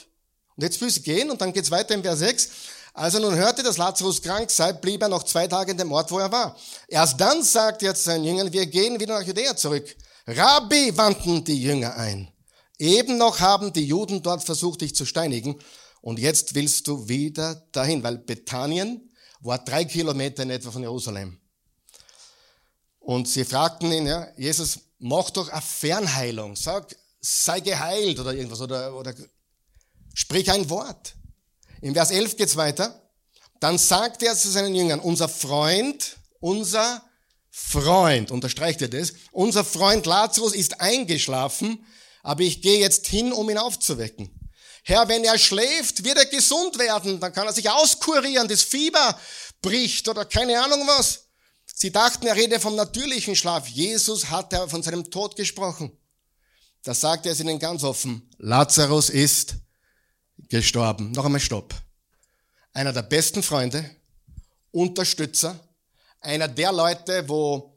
und 0.56 0.62
jetzt 0.62 0.80
will 0.80 0.90
sie 0.90 1.02
gehen 1.02 1.30
und 1.30 1.40
dann 1.40 1.52
geht's 1.52 1.70
weiter 1.70 1.94
im 1.94 2.02
Vers 2.02 2.18
6. 2.20 2.50
Als 2.96 3.12
er 3.12 3.20
nun 3.20 3.34
hörte, 3.34 3.62
dass 3.62 3.76
Lazarus 3.76 4.22
krank 4.22 4.50
sei, 4.50 4.72
blieb 4.72 5.02
er 5.02 5.10
noch 5.10 5.22
zwei 5.22 5.46
Tage 5.46 5.72
in 5.72 5.76
dem 5.76 5.92
Ort, 5.92 6.10
wo 6.10 6.18
er 6.18 6.32
war. 6.32 6.56
Erst 6.88 7.20
dann 7.20 7.42
sagte 7.42 7.84
er 7.84 7.94
zu 7.94 8.04
seinen 8.04 8.24
Jüngern, 8.24 8.50
wir 8.50 8.64
gehen 8.64 8.98
wieder 8.98 9.20
nach 9.20 9.26
Judäa 9.26 9.54
zurück. 9.54 9.94
Rabbi 10.26 10.96
wandten 10.96 11.44
die 11.44 11.60
Jünger 11.60 11.94
ein. 11.96 12.32
Eben 12.78 13.18
noch 13.18 13.40
haben 13.40 13.70
die 13.74 13.84
Juden 13.84 14.22
dort 14.22 14.42
versucht, 14.42 14.80
dich 14.80 14.94
zu 14.94 15.04
steinigen. 15.04 15.60
Und 16.00 16.18
jetzt 16.18 16.54
willst 16.54 16.88
du 16.88 17.06
wieder 17.06 17.66
dahin, 17.70 18.02
weil 18.02 18.16
Bethanien 18.16 19.12
war 19.40 19.62
drei 19.62 19.84
Kilometer 19.84 20.44
in 20.44 20.50
etwa 20.50 20.70
von 20.70 20.80
Jerusalem. 20.80 21.38
Und 22.98 23.28
sie 23.28 23.44
fragten 23.44 23.92
ihn, 23.92 24.06
ja, 24.06 24.26
Jesus, 24.38 24.78
mach 25.00 25.28
doch 25.28 25.50
eine 25.50 25.60
Fernheilung, 25.60 26.56
sag, 26.56 26.96
sei 27.20 27.60
geheilt 27.60 28.18
oder 28.20 28.32
irgendwas, 28.32 28.62
oder, 28.62 28.96
oder 28.96 29.14
sprich 30.14 30.50
ein 30.50 30.70
Wort. 30.70 31.14
Im 31.80 31.94
Vers 31.94 32.10
11 32.10 32.36
geht's 32.36 32.56
weiter. 32.56 33.02
Dann 33.60 33.78
sagt 33.78 34.22
er 34.22 34.36
zu 34.36 34.50
seinen 34.50 34.74
Jüngern, 34.74 35.00
unser 35.00 35.28
Freund, 35.28 36.16
unser 36.40 37.02
Freund, 37.50 38.30
unterstreicht 38.30 38.82
er 38.82 38.88
das, 38.88 39.14
unser 39.32 39.64
Freund 39.64 40.04
Lazarus 40.04 40.54
ist 40.54 40.80
eingeschlafen, 40.80 41.84
aber 42.22 42.42
ich 42.42 42.60
gehe 42.60 42.78
jetzt 42.78 43.06
hin, 43.06 43.32
um 43.32 43.48
ihn 43.48 43.56
aufzuwecken. 43.56 44.30
Herr, 44.84 45.08
wenn 45.08 45.24
er 45.24 45.38
schläft, 45.38 46.04
wird 46.04 46.18
er 46.18 46.26
gesund 46.26 46.78
werden, 46.78 47.18
dann 47.18 47.32
kann 47.32 47.46
er 47.46 47.52
sich 47.52 47.68
auskurieren, 47.70 48.46
das 48.46 48.62
Fieber 48.62 49.18
bricht 49.62 50.08
oder 50.08 50.24
keine 50.24 50.62
Ahnung 50.62 50.86
was. 50.86 51.24
Sie 51.64 51.90
dachten, 51.90 52.26
er 52.26 52.36
rede 52.36 52.60
vom 52.60 52.76
natürlichen 52.76 53.36
Schlaf. 53.36 53.66
Jesus 53.68 54.30
hat 54.30 54.54
von 54.70 54.82
seinem 54.82 55.10
Tod 55.10 55.34
gesprochen. 55.34 55.90
Da 56.84 56.94
sagt 56.94 57.26
er 57.26 57.32
es 57.32 57.40
ihnen 57.40 57.58
ganz 57.58 57.82
offen. 57.82 58.30
Lazarus 58.38 59.10
ist 59.10 59.56
gestorben. 60.48 61.12
Noch 61.12 61.24
einmal 61.24 61.40
Stopp. 61.40 61.74
Einer 62.72 62.92
der 62.92 63.02
besten 63.02 63.42
Freunde, 63.42 63.90
Unterstützer, 64.70 65.58
einer 66.20 66.48
der 66.48 66.72
Leute, 66.72 67.28
wo 67.28 67.76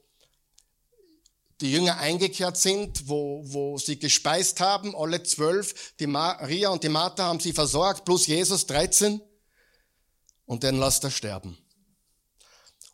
die 1.62 1.72
Jünger 1.72 1.98
eingekehrt 1.98 2.58
sind, 2.58 3.08
wo, 3.08 3.44
wo 3.46 3.78
sie 3.78 4.00
gespeist 4.00 4.60
haben, 4.60 4.96
alle 4.96 5.24
zwölf, 5.24 5.94
die 6.00 6.08
Maria 6.08 6.70
und 6.70 6.84
die 6.84 6.90
Martha 6.90 7.24
haben 7.24 7.40
sie 7.40 7.54
versorgt, 7.54 8.06
plus 8.06 8.28
Jesus 8.28 8.66
13. 8.66 9.22
Und 10.46 10.64
dann 10.64 10.78
lasst 10.78 11.04
er 11.04 11.12
sterben. 11.12 11.58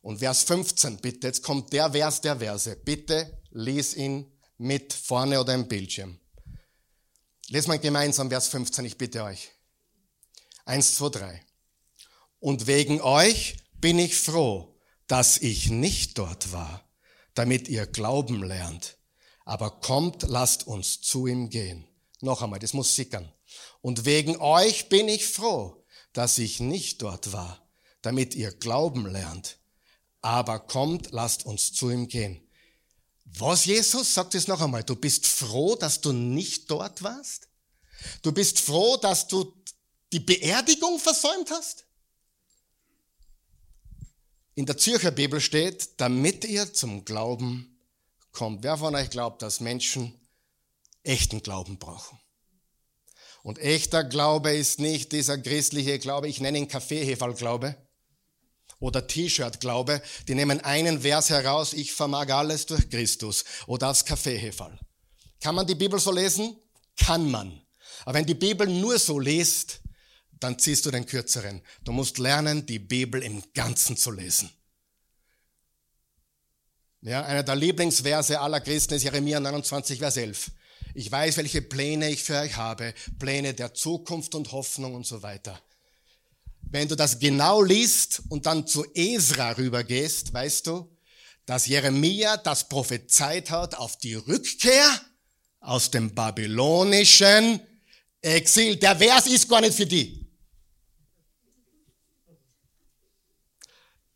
Und 0.01 0.19
Vers 0.19 0.43
15, 0.43 0.97
bitte, 0.97 1.27
jetzt 1.27 1.41
kommt 1.41 1.73
der 1.73 1.91
Vers 1.91 2.21
der 2.21 2.37
Verse. 2.37 2.75
Bitte 2.75 3.41
lies 3.51 3.95
ihn 3.95 4.31
mit 4.57 4.93
vorne 4.93 5.39
oder 5.39 5.53
im 5.53 5.67
Bildschirm. 5.67 6.19
Lesen 7.47 7.71
wir 7.71 7.79
gemeinsam 7.79 8.29
Vers 8.29 8.47
15, 8.47 8.85
ich 8.85 8.97
bitte 8.97 9.23
euch. 9.23 9.54
Eins, 10.65 10.95
zwei, 10.95 11.09
drei. 11.09 11.45
Und 12.39 12.67
wegen 12.67 13.01
euch 13.01 13.57
bin 13.75 13.97
ich 13.99 14.15
froh, 14.15 14.77
dass 15.07 15.37
ich 15.37 15.69
nicht 15.69 16.17
dort 16.17 16.51
war, 16.51 16.87
damit 17.33 17.67
ihr 17.67 17.87
glauben 17.87 18.43
lernt. 18.43 18.97
Aber 19.45 19.79
kommt, 19.79 20.23
lasst 20.23 20.67
uns 20.67 21.01
zu 21.01 21.27
ihm 21.27 21.49
gehen. 21.49 21.87
Noch 22.21 22.41
einmal, 22.41 22.59
das 22.59 22.73
muss 22.73 22.95
sickern. 22.95 23.31
Und 23.81 24.05
wegen 24.05 24.37
euch 24.37 24.89
bin 24.89 25.07
ich 25.07 25.25
froh, 25.27 25.85
dass 26.13 26.39
ich 26.39 26.59
nicht 26.59 27.01
dort 27.01 27.31
war, 27.31 27.67
damit 28.01 28.35
ihr 28.35 28.51
glauben 28.51 29.05
lernt 29.05 29.59
aber 30.25 30.57
kommt, 30.57 31.11
lasst 31.11 31.45
uns 31.45 31.71
zu 31.71 31.91
ihm 31.91 32.07
gehen. 32.07 32.41
Was, 33.25 33.65
Jesus? 33.65 34.11
Sagt 34.11 34.33
es 34.33 34.47
noch 34.47 34.59
einmal. 34.59 34.83
Du 34.83 34.95
bist 34.95 35.27
froh, 35.27 35.75
dass 35.75 36.01
du 36.01 36.13
nicht 36.13 36.71
dort 36.71 37.03
warst? 37.03 37.47
Du 38.23 38.31
bist 38.31 38.59
froh, 38.59 38.97
dass 38.97 39.27
du 39.27 39.53
die 40.15 40.21
Beerdigung 40.21 40.97
versäumt 40.97 41.51
hast? 41.51 41.85
In 44.53 44.65
der 44.65 44.77
Zürcher 44.77 45.11
Bibel 45.11 45.41
steht, 45.41 45.99
damit 45.99 46.45
ihr 46.45 46.73
zum 46.73 47.03
Glauben 47.03 47.77
kommt. 48.31 48.63
Wer 48.63 48.77
von 48.77 48.95
euch 48.95 49.09
glaubt, 49.09 49.41
dass 49.41 49.59
Menschen 49.59 50.17
echten 51.03 51.43
Glauben 51.43 51.79
brauchen? 51.79 52.17
Und 53.43 53.59
echter 53.59 54.05
Glaube 54.05 54.53
ist 54.53 54.79
nicht 54.79 55.11
dieser 55.11 55.37
christliche 55.37 55.99
Glaube, 55.99 56.29
ich 56.29 56.39
nenne 56.39 56.59
ihn 56.59 56.69
Kaffeeheferl-Glaube 56.69 57.75
oder 58.79 59.05
T-Shirt-Glaube, 59.05 60.01
die 60.29 60.35
nehmen 60.35 60.61
einen 60.61 61.01
Vers 61.01 61.29
heraus, 61.29 61.73
ich 61.73 61.91
vermag 61.91 62.29
alles 62.29 62.67
durch 62.67 62.89
Christus 62.89 63.43
oder 63.67 63.87
als 63.87 64.05
Kaffeeheferl. 64.05 64.79
Kann 65.41 65.55
man 65.55 65.67
die 65.67 65.75
Bibel 65.75 65.99
so 65.99 66.13
lesen? 66.13 66.55
Kann 66.95 67.29
man. 67.29 67.61
Aber 68.05 68.13
wenn 68.13 68.25
die 68.25 68.33
Bibel 68.33 68.65
nur 68.65 68.97
so 68.97 69.19
liest, 69.19 69.81
dann 70.39 70.59
ziehst 70.59 70.85
du 70.85 70.91
den 70.91 71.05
kürzeren. 71.05 71.61
Du 71.83 71.91
musst 71.91 72.17
lernen, 72.17 72.65
die 72.65 72.79
Bibel 72.79 73.21
im 73.23 73.43
Ganzen 73.53 73.97
zu 73.97 74.11
lesen. 74.11 74.49
Ja, 77.01 77.23
einer 77.23 77.43
der 77.43 77.55
Lieblingsverse 77.55 78.39
aller 78.39 78.61
Christen 78.61 78.95
ist 78.95 79.03
Jeremia 79.03 79.39
29, 79.39 79.99
Vers 79.99 80.17
11. 80.17 80.51
Ich 80.95 81.11
weiß, 81.11 81.37
welche 81.37 81.61
Pläne 81.61 82.09
ich 82.09 82.23
für 82.23 82.39
euch 82.39 82.55
habe, 82.57 82.93
Pläne 83.19 83.53
der 83.53 83.73
Zukunft 83.73 84.33
und 84.33 84.51
Hoffnung 84.51 84.95
und 84.95 85.05
so 85.05 85.21
weiter. 85.21 85.61
Wenn 86.61 86.87
du 86.87 86.95
das 86.95 87.19
genau 87.19 87.61
liest 87.61 88.23
und 88.29 88.45
dann 88.45 88.65
zu 88.65 88.83
Esra 88.95 89.51
rübergehst, 89.51 90.33
weißt 90.33 90.67
du, 90.67 90.89
dass 91.45 91.67
Jeremia 91.67 92.37
das 92.37 92.67
prophezeit 92.67 93.51
hat 93.51 93.75
auf 93.75 93.97
die 93.97 94.15
Rückkehr 94.15 94.99
aus 95.59 95.91
dem 95.91 96.13
babylonischen 96.13 97.59
Exil. 98.21 98.77
Der 98.77 98.95
Vers 98.95 99.27
ist 99.27 99.47
gar 99.47 99.61
nicht 99.61 99.75
für 99.75 99.85
die. 99.85 100.24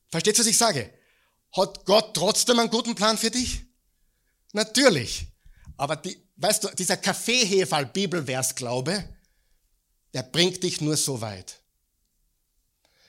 Versteht 0.10 0.39
was 0.39 0.47
ich 0.47 0.57
sage? 0.57 0.91
Hat 1.51 1.86
Gott 1.86 2.16
trotzdem 2.16 2.60
einen 2.60 2.70
guten 2.70 2.95
Plan 2.95 3.18
für 3.18 3.32
dich? 3.32 3.64
Natürlich. 4.53 5.28
Aber 5.78 5.95
die, 5.95 6.18
weißt 6.36 6.64
du, 6.64 6.70
dieser 6.70 6.97
Kaffeeheferl-Bibelvers-Glaube, 6.97 9.07
der 10.14 10.24
bringt 10.24 10.64
dich 10.64 10.82
nur 10.82 10.97
so 10.97 11.22
weit. 11.22 11.60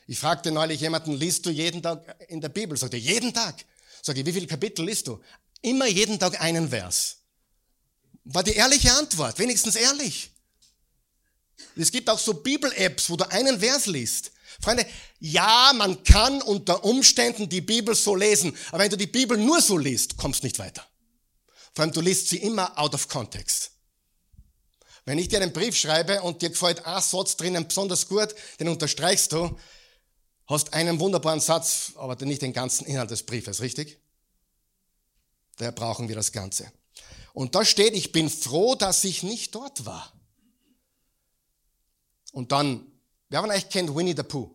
Ich 0.06 0.18
fragte 0.18 0.50
neulich 0.50 0.80
jemanden, 0.80 1.12
liest 1.12 1.46
du 1.46 1.50
jeden 1.50 1.82
Tag 1.82 2.16
in 2.28 2.40
der 2.40 2.48
Bibel? 2.48 2.76
Sagte, 2.76 2.96
jeden 2.96 3.32
Tag. 3.32 3.64
Sag 4.02 4.16
ich, 4.16 4.26
wie 4.26 4.32
viele 4.32 4.46
Kapitel 4.46 4.84
liest 4.84 5.06
du? 5.06 5.20
Immer 5.62 5.86
jeden 5.86 6.18
Tag 6.18 6.40
einen 6.40 6.68
Vers. 6.68 7.18
War 8.24 8.42
die 8.42 8.54
ehrliche 8.54 8.92
Antwort, 8.92 9.38
wenigstens 9.38 9.76
ehrlich. 9.76 10.32
Es 11.76 11.92
gibt 11.92 12.10
auch 12.10 12.18
so 12.18 12.34
Bibel-Apps, 12.34 13.10
wo 13.10 13.16
du 13.16 13.30
einen 13.30 13.60
Vers 13.60 13.86
liest. 13.86 14.32
Freunde, 14.60 14.86
ja, 15.18 15.72
man 15.74 16.02
kann 16.04 16.42
unter 16.42 16.84
Umständen 16.84 17.48
die 17.48 17.60
Bibel 17.60 17.94
so 17.94 18.14
lesen, 18.14 18.56
aber 18.70 18.84
wenn 18.84 18.90
du 18.90 18.96
die 18.96 19.06
Bibel 19.06 19.36
nur 19.36 19.60
so 19.60 19.78
liest, 19.78 20.16
kommst 20.16 20.42
nicht 20.42 20.58
weiter. 20.58 20.84
Vor 21.74 21.84
allem, 21.84 21.92
du 21.92 22.00
liest 22.00 22.28
sie 22.28 22.38
immer 22.38 22.78
out 22.78 22.94
of 22.94 23.08
context. 23.08 23.72
Wenn 25.04 25.18
ich 25.18 25.28
dir 25.28 25.40
einen 25.40 25.52
Brief 25.52 25.76
schreibe 25.76 26.22
und 26.22 26.42
dir 26.42 26.50
gefällt 26.50 26.84
ein 26.84 27.02
Satz 27.02 27.36
drinnen 27.36 27.66
besonders 27.66 28.08
gut, 28.08 28.34
den 28.58 28.68
unterstreichst 28.68 29.32
du, 29.32 29.58
hast 30.46 30.74
einen 30.74 30.98
wunderbaren 31.00 31.40
Satz, 31.40 31.92
aber 31.96 32.16
nicht 32.26 32.42
den 32.42 32.52
ganzen 32.52 32.86
Inhalt 32.86 33.10
des 33.10 33.24
Briefes, 33.24 33.60
richtig? 33.60 33.98
Daher 35.56 35.72
brauchen 35.72 36.08
wir 36.08 36.16
das 36.16 36.32
Ganze. 36.32 36.72
Und 37.32 37.54
da 37.54 37.64
steht, 37.64 37.94
ich 37.94 38.12
bin 38.12 38.28
froh, 38.28 38.74
dass 38.74 39.04
ich 39.04 39.22
nicht 39.22 39.54
dort 39.54 39.86
war. 39.86 40.12
Und 42.32 42.52
dann, 42.52 42.89
wer 43.30 43.40
von 43.40 43.50
euch 43.50 43.68
kennt 43.68 43.94
Winnie 43.94 44.14
the 44.14 44.22
Pooh? 44.22 44.50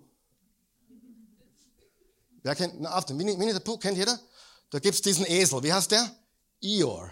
Wer 2.43 2.55
kennt, 2.55 2.79
na, 2.79 3.01
den, 3.01 3.17
Winnie, 3.17 3.37
Winnie 3.39 3.53
the 3.53 3.59
Pooh 3.59 3.77
kennt 3.77 3.97
jeder? 3.97 4.19
Da 4.69 4.77
gibt's 4.77 5.01
diesen 5.01 5.25
Esel, 5.25 5.63
wie 5.63 5.73
heißt 5.73 5.91
der? 5.91 6.15
Eeyore. 6.63 7.11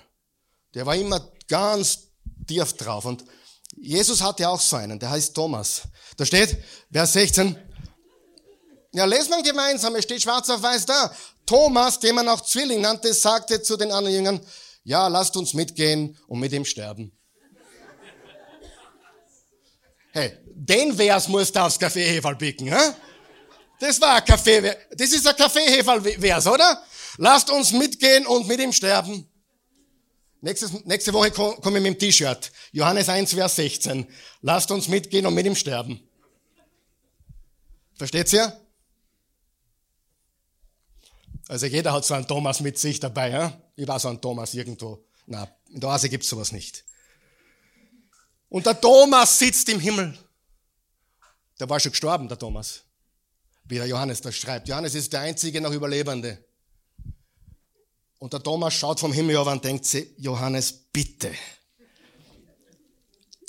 Der 0.75 0.85
war 0.85 0.95
immer 0.95 1.31
ganz 1.47 2.09
tief 2.47 2.73
drauf. 2.73 3.05
Und 3.05 3.23
Jesus 3.75 4.21
hatte 4.21 4.47
auch 4.47 4.61
so 4.61 4.75
einen, 4.75 4.99
der 4.99 5.09
heißt 5.09 5.33
Thomas. 5.33 5.83
Da 6.17 6.25
steht, 6.25 6.57
Vers 6.91 7.13
16, 7.13 7.57
ja, 8.93 9.05
lesen 9.05 9.31
wir 9.31 9.41
gemeinsam, 9.41 9.95
es 9.95 10.03
steht 10.03 10.21
schwarz 10.21 10.49
auf 10.49 10.61
weiß 10.61 10.85
da. 10.85 11.11
Thomas, 11.45 11.99
den 11.99 12.15
man 12.15 12.29
auch 12.29 12.41
Zwilling 12.41 12.81
nannte, 12.81 13.11
sagte 13.13 13.61
zu 13.61 13.75
den 13.75 13.91
anderen 13.91 14.15
Jüngern, 14.15 14.41
ja, 14.83 15.07
lasst 15.07 15.35
uns 15.35 15.53
mitgehen 15.53 16.17
und 16.27 16.39
mit 16.39 16.51
ihm 16.51 16.65
sterben. 16.65 17.11
Hey, 20.13 20.37
den 20.45 20.95
Vers 20.95 21.27
musst 21.27 21.55
du 21.55 21.59
aufs 21.59 21.79
Kaffeeheferl 21.79 22.35
picken, 22.35 22.67
hä? 22.67 22.93
Das 23.79 23.99
war 23.99 24.15
ein 24.15 24.23
Kaffee, 24.23 24.61
das 24.91 25.11
ist 25.11 25.25
ein 25.25 25.35
Kaffeeheferl-Vers, 25.35 26.45
oder? 26.45 26.83
Lasst 27.17 27.49
uns 27.49 27.71
mitgehen 27.71 28.27
und 28.27 28.47
mit 28.47 28.59
ihm 28.59 28.71
sterben. 28.71 29.27
Nächstes, 30.39 30.71
nächste 30.85 31.13
Woche 31.13 31.31
komme 31.31 31.79
ich 31.79 31.83
mit 31.83 31.85
dem 31.85 31.97
T-Shirt. 31.97 32.51
Johannes 32.71 33.09
1, 33.09 33.33
Vers 33.33 33.55
16. 33.55 34.07
Lasst 34.41 34.69
uns 34.69 34.87
mitgehen 34.87 35.25
und 35.25 35.33
mit 35.33 35.47
ihm 35.47 35.55
sterben. 35.55 35.99
Versteht's 37.95 38.33
ja? 38.33 38.55
Also 41.47 41.65
jeder 41.65 41.91
hat 41.91 42.05
so 42.05 42.13
einen 42.13 42.27
Thomas 42.27 42.59
mit 42.59 42.77
sich 42.77 42.99
dabei. 42.99 43.31
Ja? 43.31 43.61
Ich 43.75 43.87
war 43.87 43.99
so 43.99 44.09
ein 44.09 44.21
Thomas 44.21 44.53
irgendwo. 44.53 45.03
Na, 45.25 45.47
in 45.69 45.79
der 45.79 45.89
Oase 45.89 46.09
gibt's 46.09 46.29
sowas 46.29 46.51
nicht. 46.51 46.83
Und 48.53 48.67
der 48.67 48.79
Thomas 48.79 49.39
sitzt 49.39 49.67
im 49.69 49.79
Himmel. 49.79 50.15
Der 51.59 51.67
war 51.67 51.79
schon 51.79 51.91
gestorben, 51.91 52.27
der 52.27 52.37
Thomas. 52.37 52.83
Wie 53.63 53.77
der 53.77 53.87
Johannes 53.87 54.21
das 54.21 54.35
schreibt. 54.35 54.67
Johannes 54.67 54.93
ist 54.93 55.11
der 55.11 55.21
einzige 55.21 55.59
noch 55.59 55.71
Überlebende. 55.71 56.37
Und 58.19 58.31
der 58.31 58.43
Thomas 58.43 58.75
schaut 58.75 58.99
vom 58.99 59.11
Himmel 59.11 59.37
auf 59.37 59.47
und 59.47 59.65
denkt 59.65 59.85
sich, 59.85 60.07
Johannes, 60.17 60.71
bitte. 60.71 61.33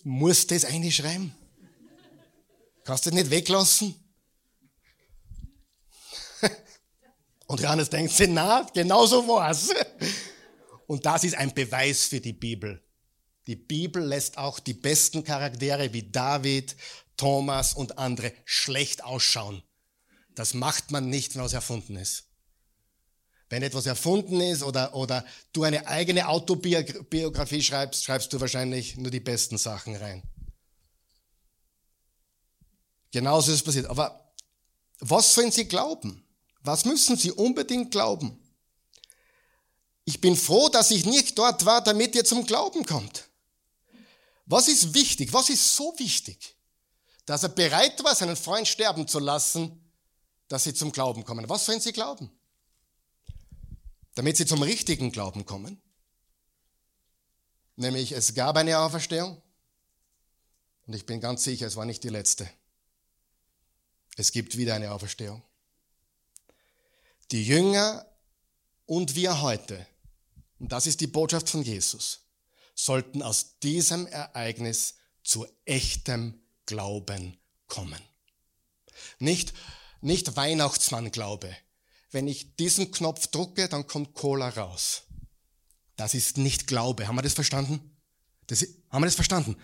Musst 0.04 0.50
du 0.50 0.54
das 0.54 0.64
einschreiben? 0.64 1.34
Kannst 2.82 3.04
du 3.04 3.10
das 3.10 3.18
nicht 3.18 3.30
weglassen? 3.30 3.94
Und 7.46 7.60
Johannes 7.60 7.90
denkt 7.90 8.12
sich, 8.12 8.28
na, 8.30 8.66
genau 8.72 9.04
so 9.04 9.28
war's. 9.28 9.68
Und 10.86 11.04
das 11.04 11.24
ist 11.24 11.34
ein 11.34 11.52
Beweis 11.52 12.06
für 12.06 12.20
die 12.20 12.32
Bibel. 12.32 12.83
Die 13.46 13.56
Bibel 13.56 14.02
lässt 14.02 14.38
auch 14.38 14.58
die 14.58 14.74
besten 14.74 15.24
Charaktere 15.24 15.92
wie 15.92 16.10
David, 16.10 16.76
Thomas 17.16 17.74
und 17.74 17.98
andere 17.98 18.32
schlecht 18.44 19.04
ausschauen. 19.04 19.62
Das 20.34 20.54
macht 20.54 20.90
man 20.90 21.08
nicht, 21.10 21.34
wenn 21.34 21.42
was 21.42 21.52
erfunden 21.52 21.96
ist. 21.96 22.24
Wenn 23.50 23.62
etwas 23.62 23.86
erfunden 23.86 24.40
ist 24.40 24.62
oder, 24.62 24.94
oder 24.94 25.24
du 25.52 25.62
eine 25.62 25.86
eigene 25.86 26.26
Autobiografie 26.28 27.62
schreibst, 27.62 28.04
schreibst 28.04 28.32
du 28.32 28.40
wahrscheinlich 28.40 28.96
nur 28.96 29.10
die 29.10 29.20
besten 29.20 29.58
Sachen 29.58 29.94
rein. 29.94 30.22
Genauso 33.12 33.52
ist 33.52 33.58
es 33.58 33.64
passiert. 33.64 33.86
Aber 33.86 34.32
was 34.98 35.34
sollen 35.34 35.52
sie 35.52 35.66
glauben? 35.68 36.24
Was 36.64 36.86
müssen 36.86 37.16
Sie 37.16 37.30
unbedingt 37.30 37.90
glauben? 37.90 38.40
Ich 40.06 40.20
bin 40.20 40.34
froh, 40.34 40.68
dass 40.70 40.90
ich 40.90 41.04
nicht 41.04 41.38
dort 41.38 41.64
war, 41.66 41.84
damit 41.84 42.14
ihr 42.14 42.24
zum 42.24 42.46
Glauben 42.46 42.84
kommt. 42.86 43.28
Was 44.46 44.68
ist 44.68 44.94
wichtig? 44.94 45.32
Was 45.32 45.48
ist 45.48 45.74
so 45.76 45.94
wichtig? 45.98 46.56
Dass 47.26 47.42
er 47.42 47.48
bereit 47.48 48.02
war, 48.04 48.14
seinen 48.14 48.36
Freund 48.36 48.68
sterben 48.68 49.08
zu 49.08 49.18
lassen, 49.18 49.80
dass 50.48 50.64
sie 50.64 50.74
zum 50.74 50.92
Glauben 50.92 51.24
kommen. 51.24 51.48
Was 51.48 51.64
sollen 51.64 51.80
sie 51.80 51.92
glauben? 51.92 52.30
Damit 54.14 54.36
sie 54.36 54.46
zum 54.46 54.62
richtigen 54.62 55.10
Glauben 55.10 55.46
kommen? 55.46 55.80
Nämlich 57.76 58.12
es 58.12 58.34
gab 58.34 58.56
eine 58.56 58.78
Auferstehung 58.78 59.40
und 60.86 60.94
ich 60.94 61.06
bin 61.06 61.20
ganz 61.20 61.42
sicher, 61.42 61.66
es 61.66 61.76
war 61.76 61.86
nicht 61.86 62.04
die 62.04 62.08
letzte. 62.08 62.48
Es 64.16 64.30
gibt 64.30 64.56
wieder 64.56 64.74
eine 64.74 64.92
Auferstehung. 64.92 65.42
Die 67.32 67.44
Jünger 67.44 68.06
und 68.86 69.16
wir 69.16 69.40
heute, 69.40 69.86
und 70.60 70.70
das 70.70 70.86
ist 70.86 71.00
die 71.00 71.06
Botschaft 71.06 71.48
von 71.48 71.62
Jesus, 71.62 72.20
sollten 72.74 73.22
aus 73.22 73.58
diesem 73.60 74.06
Ereignis 74.06 74.94
zu 75.22 75.46
echtem 75.64 76.40
Glauben 76.66 77.38
kommen. 77.66 78.00
Nicht, 79.18 79.54
nicht 80.00 80.36
Weihnachtsmann-Glaube. 80.36 81.56
Wenn 82.10 82.28
ich 82.28 82.56
diesen 82.56 82.92
Knopf 82.92 83.26
drucke, 83.28 83.68
dann 83.68 83.86
kommt 83.86 84.14
Cola 84.14 84.48
raus. 84.50 85.02
Das 85.96 86.14
ist 86.14 86.38
nicht 86.38 86.66
Glaube. 86.66 87.06
Haben 87.06 87.16
wir 87.16 87.22
das 87.22 87.34
verstanden? 87.34 87.96
Das, 88.46 88.66
haben 88.90 89.02
wir 89.02 89.06
das 89.06 89.14
verstanden? 89.14 89.56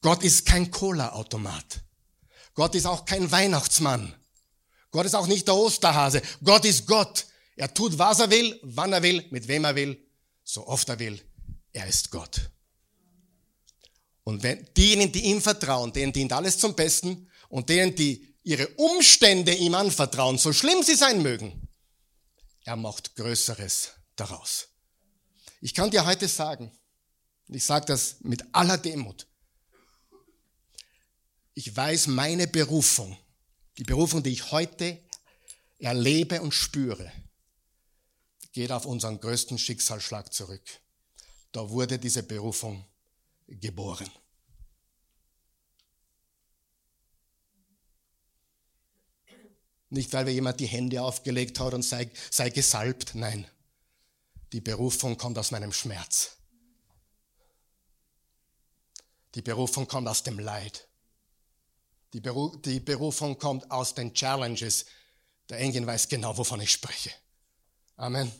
Gott 0.00 0.22
ist 0.22 0.46
kein 0.46 0.70
Cola-Automat. 0.70 1.82
Gott 2.54 2.74
ist 2.74 2.86
auch 2.86 3.04
kein 3.04 3.30
Weihnachtsmann. 3.30 4.14
Gott 4.90 5.06
ist 5.06 5.14
auch 5.14 5.26
nicht 5.26 5.46
der 5.46 5.54
Osterhase. 5.54 6.22
Gott 6.42 6.64
ist 6.64 6.86
Gott. 6.86 7.26
Er 7.56 7.72
tut, 7.72 7.98
was 7.98 8.20
er 8.20 8.30
will, 8.30 8.58
wann 8.62 8.92
er 8.92 9.02
will, 9.02 9.26
mit 9.30 9.48
wem 9.48 9.64
er 9.64 9.74
will, 9.74 10.00
so 10.44 10.66
oft 10.66 10.88
er 10.88 10.98
will. 10.98 11.20
Er 11.72 11.86
ist 11.86 12.10
Gott. 12.10 12.50
Und 14.24 14.42
wenn 14.42 14.68
diejenigen, 14.74 15.12
die 15.12 15.24
ihm 15.24 15.40
vertrauen, 15.40 15.92
denen 15.92 16.12
dient 16.12 16.32
alles 16.32 16.58
zum 16.58 16.74
Besten 16.74 17.30
und 17.48 17.68
denen, 17.68 17.94
die 17.94 18.34
ihre 18.42 18.68
Umstände 18.76 19.54
ihm 19.54 19.74
anvertrauen, 19.74 20.38
so 20.38 20.52
schlimm 20.52 20.82
sie 20.82 20.94
sein 20.94 21.22
mögen, 21.22 21.68
er 22.64 22.76
macht 22.76 23.16
Größeres 23.16 23.92
daraus. 24.16 24.68
Ich 25.60 25.74
kann 25.74 25.90
dir 25.90 26.04
heute 26.04 26.28
sagen, 26.28 26.70
und 27.48 27.54
ich 27.54 27.64
sage 27.64 27.86
das 27.86 28.16
mit 28.20 28.44
aller 28.52 28.76
Demut, 28.76 29.26
ich 31.54 31.74
weiß 31.74 32.08
meine 32.08 32.46
Berufung, 32.46 33.16
die 33.78 33.84
Berufung, 33.84 34.22
die 34.22 34.30
ich 34.30 34.52
heute 34.52 35.02
erlebe 35.78 36.42
und 36.42 36.52
spüre, 36.52 37.10
geht 38.52 38.72
auf 38.72 38.86
unseren 38.86 39.20
größten 39.20 39.58
Schicksalsschlag 39.58 40.32
zurück. 40.32 40.62
Da 41.52 41.68
wurde 41.68 41.98
diese 41.98 42.22
Berufung 42.22 42.84
geboren. 43.46 44.10
Nicht, 49.90 50.12
weil 50.12 50.26
wir 50.26 50.34
jemand 50.34 50.60
die 50.60 50.66
Hände 50.66 51.02
aufgelegt 51.02 51.58
hat 51.60 51.72
und 51.72 51.82
sei, 51.82 52.10
sei 52.30 52.50
gesalbt, 52.50 53.14
nein. 53.14 53.46
Die 54.52 54.60
Berufung 54.60 55.16
kommt 55.16 55.38
aus 55.38 55.50
meinem 55.50 55.72
Schmerz. 55.72 56.36
Die 59.34 59.42
Berufung 59.42 59.86
kommt 59.86 60.08
aus 60.08 60.22
dem 60.22 60.38
Leid. 60.38 60.88
Die, 62.12 62.20
Beru 62.20 62.56
die 62.56 62.80
Berufung 62.80 63.38
kommt 63.38 63.70
aus 63.70 63.94
den 63.94 64.12
Challenges. 64.14 64.86
Der 65.48 65.58
Engel 65.58 65.86
weiß 65.86 66.08
genau, 66.08 66.36
wovon 66.36 66.60
ich 66.60 66.72
spreche. 66.72 67.10
Amen. 67.96 68.30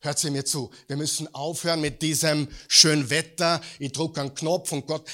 Hört 0.00 0.18
sie 0.18 0.30
mir 0.30 0.44
zu. 0.44 0.70
Wir 0.86 0.96
müssen 0.96 1.32
aufhören 1.34 1.80
mit 1.80 2.02
diesem 2.02 2.48
schönen 2.68 3.10
Wetter. 3.10 3.60
Ich 3.78 3.92
drücke 3.92 4.20
einen 4.20 4.34
Knopf 4.34 4.72
und 4.72 4.86
Gott. 4.86 5.08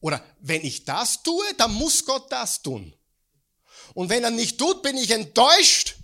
Oder 0.00 0.24
wenn 0.40 0.64
ich 0.64 0.84
das 0.84 1.22
tue, 1.22 1.44
dann 1.56 1.74
muss 1.74 2.04
Gott 2.04 2.30
das 2.30 2.62
tun. 2.62 2.94
Und 3.94 4.10
wenn 4.10 4.22
er 4.22 4.30
nicht 4.30 4.58
tut, 4.58 4.82
bin 4.82 4.96
ich 4.96 5.10
enttäuscht. 5.10 5.96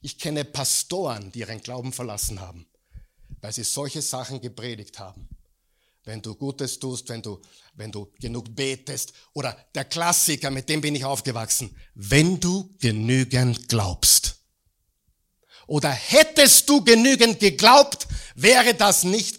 Ich 0.00 0.18
kenne 0.18 0.44
Pastoren, 0.44 1.32
die 1.32 1.40
ihren 1.40 1.60
Glauben 1.60 1.92
verlassen 1.92 2.40
haben, 2.40 2.66
weil 3.40 3.52
sie 3.52 3.64
solche 3.64 4.00
Sachen 4.00 4.40
gepredigt 4.40 4.98
haben. 4.98 5.28
Wenn 6.04 6.22
du 6.22 6.34
Gutes 6.34 6.78
tust, 6.78 7.08
wenn 7.08 7.20
du, 7.20 7.40
wenn 7.74 7.92
du 7.92 8.10
genug 8.18 8.54
betest. 8.54 9.12
Oder 9.34 9.56
der 9.74 9.84
Klassiker, 9.84 10.50
mit 10.50 10.68
dem 10.68 10.80
bin 10.80 10.94
ich 10.94 11.04
aufgewachsen. 11.04 11.76
Wenn 11.94 12.40
du 12.40 12.70
genügend 12.78 13.68
glaubst. 13.68 14.17
Oder 15.68 15.90
hättest 15.90 16.66
du 16.68 16.82
genügend 16.82 17.40
geglaubt, 17.40 18.08
wäre 18.34 18.74
das 18.74 19.04
nicht 19.04 19.38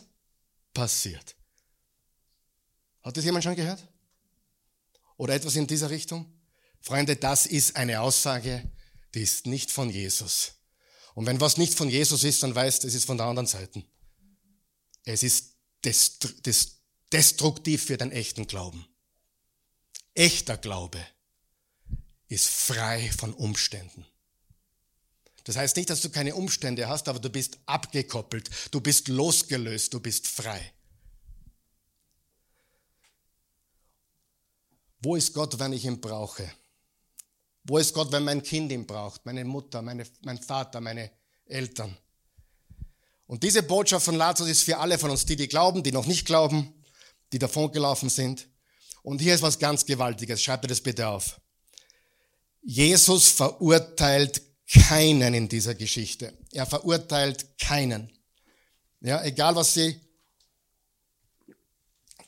passiert. 0.73 1.35
Hat 3.01 3.17
das 3.17 3.25
jemand 3.25 3.43
schon 3.43 3.55
gehört? 3.55 3.83
Oder 5.17 5.33
etwas 5.33 5.55
in 5.55 5.65
dieser 5.65 5.89
Richtung? 5.89 6.31
Freunde, 6.81 7.15
das 7.15 7.47
ist 7.47 7.75
eine 7.75 7.99
Aussage, 7.99 8.71
die 9.15 9.21
ist 9.21 9.47
nicht 9.47 9.71
von 9.71 9.89
Jesus. 9.89 10.53
Und 11.15 11.25
wenn 11.25 11.41
was 11.41 11.57
nicht 11.57 11.73
von 11.73 11.89
Jesus 11.89 12.23
ist, 12.23 12.43
dann 12.43 12.53
weißt, 12.53 12.85
es 12.85 12.93
ist 12.93 13.05
von 13.05 13.17
der 13.17 13.25
anderen 13.25 13.47
Seite. 13.47 13.83
Es 15.05 15.23
ist 15.23 15.55
destruktiv 17.11 17.85
für 17.85 17.97
den 17.97 18.11
echten 18.11 18.45
Glauben. 18.45 18.85
Echter 20.13 20.57
Glaube 20.57 21.03
ist 22.27 22.47
frei 22.47 23.11
von 23.17 23.33
Umständen. 23.33 24.05
Das 25.49 25.57
heißt 25.57 25.77
nicht, 25.77 25.89
dass 25.89 26.01
du 26.01 26.11
keine 26.11 26.35
Umstände 26.35 26.87
hast, 26.87 27.07
aber 27.07 27.17
du 27.17 27.27
bist 27.27 27.57
abgekoppelt, 27.65 28.51
du 28.69 28.79
bist 28.81 29.07
losgelöst, 29.07 29.91
du 29.91 29.99
bist 29.99 30.27
frei. 30.27 30.73
Wo 34.99 35.15
ist 35.15 35.33
Gott, 35.33 35.57
wenn 35.57 35.73
ich 35.73 35.85
ihn 35.85 35.99
brauche? 35.99 36.47
Wo 37.63 37.79
ist 37.79 37.95
Gott, 37.95 38.11
wenn 38.11 38.25
mein 38.25 38.43
Kind 38.43 38.71
ihn 38.71 38.85
braucht? 38.85 39.25
Meine 39.25 39.43
Mutter, 39.43 39.81
meine, 39.81 40.05
mein 40.21 40.37
Vater, 40.37 40.81
meine 40.81 41.09
Eltern. 41.45 41.97
Und 43.25 43.41
diese 43.41 43.63
Botschaft 43.63 44.05
von 44.05 44.17
Lazarus 44.17 44.51
ist 44.51 44.61
für 44.61 44.77
alle 44.77 44.99
von 44.99 45.09
uns, 45.09 45.25
die, 45.25 45.35
die 45.35 45.47
glauben, 45.47 45.81
die 45.81 45.91
noch 45.91 46.05
nicht 46.05 46.27
glauben, 46.27 46.75
die 47.31 47.39
davongelaufen 47.39 48.09
sind. 48.09 48.47
Und 49.01 49.19
hier 49.19 49.33
ist 49.33 49.41
was 49.41 49.57
ganz 49.57 49.83
Gewaltiges. 49.83 50.43
Schreibt 50.43 50.65
ihr 50.65 50.69
das 50.69 50.81
bitte 50.81 51.07
auf. 51.07 51.41
Jesus 52.61 53.29
verurteilt 53.29 54.43
keinen 54.71 55.33
in 55.33 55.49
dieser 55.49 55.75
Geschichte. 55.75 56.37
Er 56.51 56.65
verurteilt 56.65 57.57
keinen. 57.59 58.11
Ja, 59.01 59.23
egal 59.23 59.55
was 59.55 59.73
sie 59.73 59.99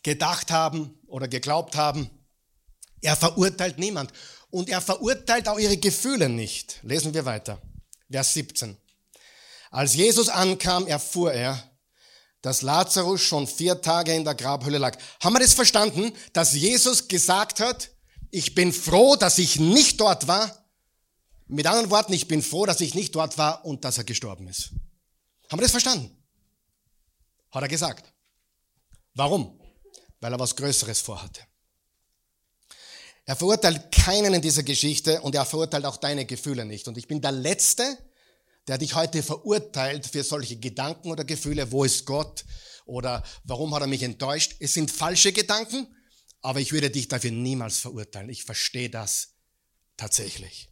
gedacht 0.03 0.51
haben 0.51 0.97
oder 1.07 1.27
geglaubt 1.27 1.75
haben. 1.75 2.09
Er 3.01 3.15
verurteilt 3.15 3.77
niemand. 3.77 4.11
Und 4.49 4.69
er 4.69 4.81
verurteilt 4.81 5.47
auch 5.47 5.59
ihre 5.59 5.77
Gefühle 5.77 6.29
nicht. 6.29 6.79
Lesen 6.83 7.13
wir 7.13 7.25
weiter. 7.25 7.61
Vers 8.09 8.33
17. 8.33 8.77
Als 9.69 9.93
Jesus 9.95 10.27
ankam, 10.27 10.87
erfuhr 10.87 11.31
er, 11.33 11.71
dass 12.41 12.61
Lazarus 12.61 13.21
schon 13.21 13.47
vier 13.47 13.81
Tage 13.81 14.13
in 14.13 14.25
der 14.25 14.35
Grabhöhle 14.35 14.79
lag. 14.79 14.97
Haben 15.21 15.35
wir 15.35 15.39
das 15.39 15.53
verstanden, 15.53 16.11
dass 16.33 16.53
Jesus 16.53 17.07
gesagt 17.07 17.59
hat, 17.59 17.91
ich 18.31 18.55
bin 18.55 18.73
froh, 18.73 19.15
dass 19.15 19.37
ich 19.37 19.59
nicht 19.59 19.99
dort 20.01 20.27
war? 20.27 20.61
Mit 21.52 21.68
anderen 21.68 21.89
Worten, 21.89 22.14
ich 22.14 22.30
bin 22.30 22.41
froh, 22.41 22.66
dass 22.66 22.80
ich 22.80 22.95
nicht 22.95 23.14
dort 23.14 23.38
war 23.38 23.66
und 23.66 23.84
dass 23.84 23.97
er 23.97 24.06
gestorben 24.06 24.47
ist. 24.47 24.70
Haben 25.49 25.60
wir 25.60 25.64
das 25.64 25.72
verstanden? 25.72 26.10
Hat 27.52 27.62
er 27.62 27.68
gesagt. 27.68 28.14
Warum? 29.16 29.60
Weil 30.22 30.32
er 30.32 30.39
was 30.39 30.56
Größeres 30.56 31.02
vorhatte. 31.02 31.41
Er 33.26 33.36
verurteilt 33.36 33.91
keinen 33.91 34.34
in 34.34 34.41
dieser 34.41 34.64
Geschichte 34.64 35.20
und 35.20 35.36
er 35.36 35.45
verurteilt 35.45 35.84
auch 35.84 35.97
deine 35.97 36.26
Gefühle 36.26 36.64
nicht. 36.64 36.88
Und 36.88 36.97
ich 36.97 37.10
bin 37.10 37.20
der 37.20 37.34
Letzte, 37.34 37.97
der 38.68 38.78
dich 38.78 38.95
heute 38.95 39.22
verurteilt 39.22 40.08
für 40.08 40.24
solche 40.24 40.56
Gedanken 40.56 41.12
oder 41.12 41.26
Gefühle. 41.26 41.70
Wo 41.74 41.84
ist 41.84 42.06
Gott? 42.06 42.45
Oder 42.86 43.24
warum 43.43 43.76
hat 43.76 43.82
er 43.82 43.88
mich 43.88 44.04
enttäuscht? 44.04 44.56
Es 44.62 44.74
sind 44.74 44.89
falsche 44.89 45.34
Gedanken, 45.34 45.93
aber 46.41 46.62
ich 46.62 46.72
würde 46.72 46.89
dich 46.89 47.10
dafür 47.10 47.32
niemals 47.32 47.80
verurteilen. 47.80 48.30
Ich 48.30 48.45
verstehe 48.45 48.89
das 48.89 49.34
tatsächlich. 49.97 50.70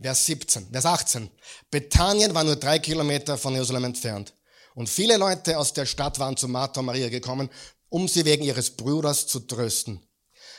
Vers 0.00 0.26
17, 0.26 0.68
Vers 0.70 0.86
18. 0.86 1.30
Bethanien 1.70 2.34
war 2.34 2.44
nur 2.44 2.56
drei 2.56 2.78
Kilometer 2.78 3.38
von 3.38 3.54
Jerusalem 3.54 3.84
entfernt. 3.84 4.34
Und 4.74 4.88
viele 4.88 5.16
Leute 5.16 5.58
aus 5.58 5.72
der 5.72 5.86
Stadt 5.86 6.18
waren 6.18 6.36
zu 6.36 6.48
Martha 6.48 6.80
und 6.80 6.86
Maria 6.86 7.08
gekommen, 7.08 7.48
um 7.88 8.08
sie 8.08 8.24
wegen 8.24 8.44
ihres 8.44 8.70
Bruders 8.70 9.26
zu 9.26 9.40
trösten. 9.40 10.00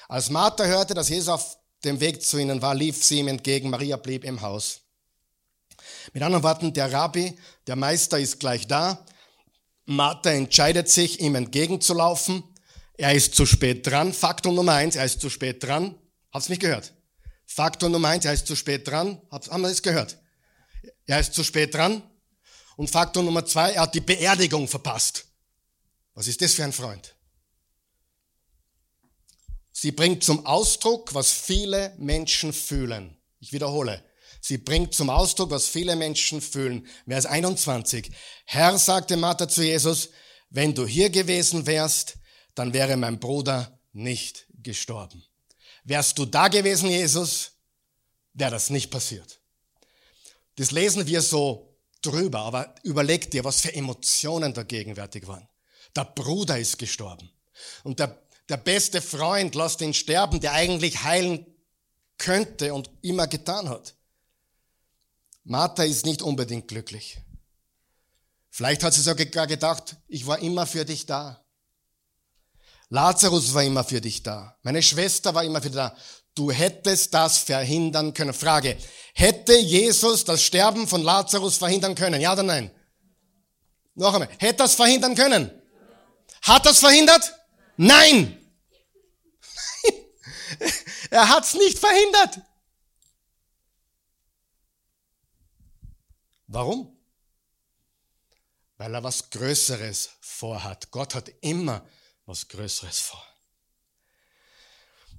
Als 0.08 0.30
Martha 0.30 0.66
hörte, 0.66 0.94
dass 0.94 1.10
Jesus 1.10 1.30
auf 1.30 1.58
dem 1.84 2.00
Weg 2.00 2.24
zu 2.24 2.38
ihnen 2.38 2.62
war, 2.62 2.74
lief 2.74 3.04
sie 3.04 3.20
ihm 3.20 3.28
entgegen. 3.28 3.70
Maria 3.70 3.98
blieb 3.98 4.24
im 4.24 4.42
Haus. 4.42 4.82
Mit 6.14 6.24
anderen 6.24 6.44
Worten, 6.44 6.74
der 6.74 6.92
Rabbi, 6.92 7.38
der 7.68 7.76
Meister 7.76 8.18
ist 8.18 8.40
gleich 8.40 8.68
da. 8.68 9.06
Martha 9.86 10.32
entscheidet 10.32 10.90
sich, 10.90 11.20
ihm 11.20 11.36
entgegenzulaufen. 11.36 12.44
Er 12.98 13.14
ist 13.14 13.36
zu 13.36 13.46
spät 13.46 13.86
dran. 13.86 14.14
Faktum 14.14 14.56
Nummer 14.56 14.74
eins, 14.74 14.96
er 14.96 15.06
ist 15.06 15.22
zu 15.22 15.30
spät 15.30 15.64
dran. 15.64 15.96
Habt's 16.34 16.50
mich 16.50 16.60
gehört? 16.60 16.94
Faktor 17.48 17.90
Nummer 17.90 18.10
eins, 18.10 18.26
er 18.26 18.34
ist 18.34 18.46
zu 18.46 18.56
spät 18.56 18.88
dran. 18.88 19.22
Haben 19.32 19.62
wir 19.62 19.70
das 19.70 19.82
gehört? 19.82 20.18
Er 21.08 21.20
ist 21.20 21.34
zu 21.34 21.44
spät 21.44 21.74
dran. 21.74 22.04
Und 22.76 22.92
Faktor 22.92 23.24
Nummer 23.24 23.46
zwei, 23.46 23.72
er 23.72 23.84
hat 23.84 23.96
die 23.96 24.02
Beerdigung 24.02 24.68
verpasst. 24.68 25.26
Was 26.14 26.28
ist 26.28 26.42
das 26.42 26.54
für 26.54 26.64
ein 26.64 26.74
Freund? 26.74 27.16
Sie 29.72 29.92
bringt 29.92 30.24
zum 30.24 30.46
Ausdruck, 30.46 31.14
was 31.14 31.32
viele 31.32 31.96
Menschen 31.98 32.52
fühlen. 32.52 33.18
Ich 33.40 33.54
wiederhole. 33.54 34.04
Sie 34.42 34.58
bringt 34.58 34.94
zum 34.94 35.10
Ausdruck, 35.10 35.52
was 35.52 35.68
viele 35.68 35.96
Menschen 35.96 36.42
fühlen. 36.42 36.88
Vers 37.08 37.26
21. 37.26 38.12
Herr, 38.46 38.78
sagte 38.78 39.18
Martha 39.18 39.48
zu 39.48 39.64
Jesus, 39.64 40.10
wenn 40.50 40.74
du 40.74 40.86
hier 40.86 41.10
gewesen 41.10 41.66
wärst, 41.66 42.18
dann 42.56 42.74
wäre 42.74 42.98
mein 42.98 43.20
Bruder 43.20 43.80
nicht 43.94 44.48
gestorben. 44.64 45.24
Wärst 45.88 46.20
du 46.20 46.26
da 46.26 46.50
gewesen, 46.50 46.90
Jesus, 46.90 47.54
wäre 48.34 48.52
das 48.52 48.70
nicht 48.70 48.92
passiert. 48.92 49.40
Das 50.58 50.72
lesen 50.72 51.08
wir 51.08 51.22
so 51.22 51.78
drüber, 52.02 52.40
aber 52.40 52.76
überleg 52.84 53.32
dir, 53.32 53.46
was 53.46 53.62
für 53.62 53.74
Emotionen 53.74 54.54
da 54.54 54.64
gegenwärtig 54.64 55.28
waren. 55.28 55.48
Der 55.96 56.04
Bruder 56.04 56.60
ist 56.60 56.78
gestorben. 56.78 57.32
Und 57.86 58.00
der, 58.00 58.22
der 58.50 58.58
beste 58.58 59.02
Freund 59.02 59.56
lässt 59.56 59.80
ihn 59.80 59.94
sterben, 59.94 60.42
der 60.42 60.52
eigentlich 60.52 61.04
heilen 61.04 61.46
könnte 62.18 62.74
und 62.74 62.90
immer 63.02 63.28
getan 63.28 63.70
hat. 63.70 63.96
Martha 65.46 65.84
ist 65.84 66.06
nicht 66.06 66.22
unbedingt 66.22 66.68
glücklich. 66.68 67.22
Vielleicht 68.50 68.84
hat 68.84 68.94
sie 68.94 69.02
sogar 69.02 69.48
gedacht, 69.48 69.96
ich 70.10 70.28
war 70.28 70.40
immer 70.40 70.68
für 70.68 70.84
dich 70.84 71.06
da. 71.06 71.47
Lazarus 72.90 73.54
war 73.54 73.64
immer 73.64 73.84
für 73.84 74.00
dich 74.00 74.24
da. 74.24 74.58
Meine 74.64 74.82
Schwester 74.82 75.36
war 75.36 75.44
immer 75.44 75.62
für 75.62 75.70
dich 75.70 75.78
da. 75.78 75.96
Du 76.34 76.52
hättest 76.52 77.14
das 77.14 77.40
verhindern 77.40 78.14
können. 78.14 78.34
Frage, 78.34 78.78
hätte 79.14 79.58
Jesus 79.58 80.24
das 80.24 80.44
Sterben 80.44 80.88
von 80.88 81.02
Lazarus 81.02 81.58
verhindern 81.58 81.96
können? 81.96 82.22
Ja 82.22 82.34
oder 82.34 82.44
nein? 82.44 82.72
Noch 83.96 84.14
einmal, 84.14 84.30
hätte 84.38 84.60
das 84.60 84.76
verhindern 84.76 85.16
können? 85.16 85.52
Hat 86.44 86.66
das 86.66 86.80
verhindert? 86.80 87.34
Nein! 87.76 88.40
er 91.10 91.28
hat 91.28 91.44
es 91.44 91.56
nicht 91.56 91.80
verhindert. 91.80 92.42
Warum? 96.46 96.96
Weil 98.78 98.94
er 98.94 99.04
was 99.04 99.30
Größeres 99.32 100.12
vorhat. 100.22 100.92
Gott 100.92 101.16
hat 101.16 101.30
immer 101.42 101.84
was 102.28 102.48
Größeres 102.50 103.00
vor. 103.00 103.24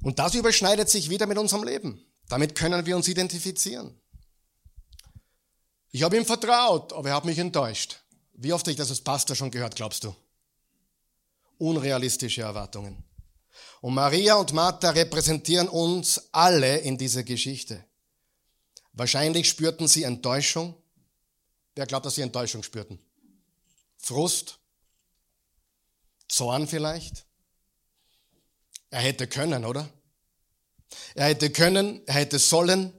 Und 0.02 0.20
das 0.20 0.34
überschneidet 0.34 0.88
sich 0.88 1.10
wieder 1.10 1.26
mit 1.26 1.38
unserem 1.38 1.64
Leben. 1.64 2.04
Damit 2.28 2.54
können 2.54 2.86
wir 2.86 2.96
uns 2.96 3.08
identifizieren. 3.08 4.00
Ich 5.90 6.02
habe 6.02 6.16
ihm 6.16 6.26
vertraut, 6.26 6.92
aber 6.92 7.08
er 7.08 7.16
hat 7.16 7.24
mich 7.24 7.38
enttäuscht. 7.38 8.00
Wie 8.34 8.52
oft 8.52 8.64
habe 8.64 8.72
ich 8.72 8.76
das 8.76 8.90
als 8.90 9.00
Pastor 9.00 9.34
schon 9.34 9.50
gehört, 9.50 9.74
glaubst 9.74 10.04
du? 10.04 10.14
Unrealistische 11.56 12.42
Erwartungen. 12.42 13.02
Und 13.80 13.94
Maria 13.94 14.36
und 14.36 14.52
Martha 14.52 14.90
repräsentieren 14.90 15.68
uns 15.68 16.28
alle 16.30 16.78
in 16.78 16.98
dieser 16.98 17.24
Geschichte. 17.24 17.84
Wahrscheinlich 18.92 19.48
spürten 19.48 19.88
sie 19.88 20.02
Enttäuschung. 20.02 20.74
Wer 21.74 21.86
glaubt, 21.86 22.06
dass 22.06 22.16
sie 22.16 22.22
Enttäuschung 22.22 22.62
spürten? 22.62 23.00
Frust? 23.96 24.58
Zorn 26.28 26.68
vielleicht? 26.68 27.26
Er 28.90 29.00
hätte 29.00 29.26
können, 29.26 29.64
oder? 29.64 29.88
Er 31.14 31.26
hätte 31.26 31.50
können, 31.50 32.02
er 32.06 32.14
hätte 32.14 32.38
sollen, 32.38 32.92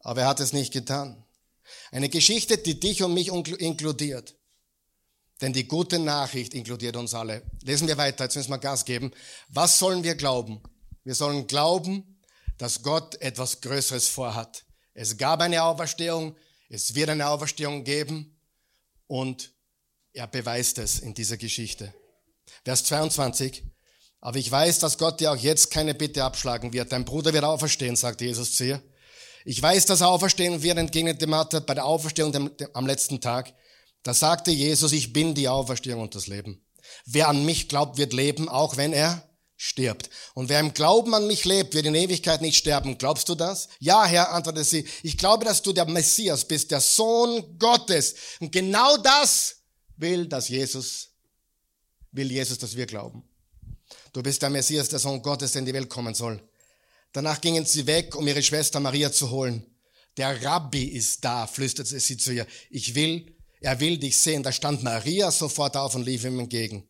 aber 0.00 0.22
er 0.22 0.28
hat 0.28 0.40
es 0.40 0.52
nicht 0.52 0.72
getan. 0.72 1.24
Eine 1.90 2.08
Geschichte, 2.08 2.58
die 2.58 2.78
dich 2.80 3.02
und 3.02 3.14
mich 3.14 3.28
inkludiert. 3.28 4.36
Denn 5.40 5.52
die 5.52 5.68
gute 5.68 5.98
Nachricht 5.98 6.54
inkludiert 6.54 6.96
uns 6.96 7.12
alle. 7.12 7.42
Lesen 7.62 7.88
wir 7.88 7.98
weiter, 7.98 8.24
jetzt 8.24 8.36
müssen 8.36 8.50
wir 8.50 8.58
Gas 8.58 8.84
geben. 8.84 9.12
Was 9.48 9.78
sollen 9.78 10.02
wir 10.02 10.14
glauben? 10.14 10.62
Wir 11.04 11.14
sollen 11.14 11.46
glauben, 11.46 12.20
dass 12.56 12.82
Gott 12.82 13.20
etwas 13.20 13.60
Größeres 13.60 14.08
vorhat. 14.08 14.64
Es 14.94 15.18
gab 15.18 15.40
eine 15.40 15.62
Auferstehung, 15.62 16.36
es 16.70 16.94
wird 16.94 17.10
eine 17.10 17.28
Auferstehung 17.28 17.84
geben 17.84 18.38
und 19.06 19.52
er 20.14 20.26
beweist 20.26 20.78
es 20.78 21.00
in 21.00 21.12
dieser 21.12 21.36
Geschichte. 21.36 21.92
Vers 22.66 22.82
22. 22.82 23.62
Aber 24.20 24.38
ich 24.38 24.50
weiß, 24.50 24.80
dass 24.80 24.98
Gott 24.98 25.20
dir 25.20 25.30
auch 25.30 25.36
jetzt 25.36 25.70
keine 25.70 25.94
Bitte 25.94 26.24
abschlagen 26.24 26.72
wird. 26.72 26.90
Dein 26.90 27.04
Bruder 27.04 27.32
wird 27.32 27.44
auferstehen, 27.44 27.94
sagt 27.94 28.20
Jesus 28.20 28.56
zu 28.56 28.64
ihr. 28.64 28.82
Ich 29.44 29.62
weiß, 29.62 29.86
dass 29.86 30.00
er 30.00 30.08
auferstehen 30.08 30.64
wird, 30.64 30.76
entgegnete 30.76 31.28
Martha 31.28 31.60
bei 31.60 31.74
der 31.74 31.84
Auferstehung 31.84 32.50
am 32.72 32.86
letzten 32.88 33.20
Tag. 33.20 33.54
Da 34.02 34.14
sagte 34.14 34.50
Jesus, 34.50 34.90
ich 34.90 35.12
bin 35.12 35.36
die 35.36 35.46
Auferstehung 35.46 36.02
und 36.02 36.16
das 36.16 36.26
Leben. 36.26 36.66
Wer 37.04 37.28
an 37.28 37.44
mich 37.44 37.68
glaubt, 37.68 37.98
wird 37.98 38.12
leben, 38.12 38.48
auch 38.48 38.76
wenn 38.76 38.92
er 38.92 39.30
stirbt. 39.56 40.10
Und 40.34 40.48
wer 40.48 40.58
im 40.58 40.74
Glauben 40.74 41.14
an 41.14 41.28
mich 41.28 41.44
lebt, 41.44 41.72
wird 41.72 41.86
in 41.86 41.94
Ewigkeit 41.94 42.40
nicht 42.40 42.56
sterben. 42.56 42.98
Glaubst 42.98 43.28
du 43.28 43.36
das? 43.36 43.68
Ja, 43.78 44.04
Herr, 44.06 44.32
antwortete 44.32 44.64
sie. 44.64 44.88
Ich 45.04 45.16
glaube, 45.16 45.44
dass 45.44 45.62
du 45.62 45.72
der 45.72 45.86
Messias 45.86 46.44
bist, 46.44 46.72
der 46.72 46.80
Sohn 46.80 47.60
Gottes. 47.60 48.16
Und 48.40 48.50
genau 48.50 48.96
das 48.96 49.58
will, 49.96 50.26
dass 50.26 50.48
Jesus, 50.48 51.10
will 52.12 52.30
Jesus, 52.30 52.58
dass 52.58 52.76
wir 52.76 52.86
glauben. 52.86 53.22
Du 54.12 54.22
bist 54.22 54.42
der 54.42 54.50
Messias, 54.50 54.88
der 54.88 54.98
Sohn 54.98 55.22
Gottes, 55.22 55.52
der 55.52 55.60
in 55.60 55.66
die 55.66 55.74
Welt 55.74 55.88
kommen 55.88 56.14
soll. 56.14 56.42
Danach 57.12 57.40
gingen 57.40 57.64
sie 57.64 57.86
weg, 57.86 58.16
um 58.16 58.26
ihre 58.26 58.42
Schwester 58.42 58.80
Maria 58.80 59.12
zu 59.12 59.30
holen. 59.30 59.64
Der 60.16 60.42
Rabbi 60.42 60.84
ist 60.84 61.24
da, 61.24 61.46
flüsterte 61.46 61.98
sie 62.00 62.16
zu 62.16 62.32
ihr. 62.32 62.46
Ich 62.70 62.94
will, 62.94 63.34
er 63.60 63.80
will 63.80 63.98
dich 63.98 64.16
sehen. 64.16 64.42
Da 64.42 64.52
stand 64.52 64.82
Maria 64.82 65.30
sofort 65.30 65.76
auf 65.76 65.94
und 65.94 66.04
lief 66.04 66.24
ihm 66.24 66.38
entgegen. 66.40 66.88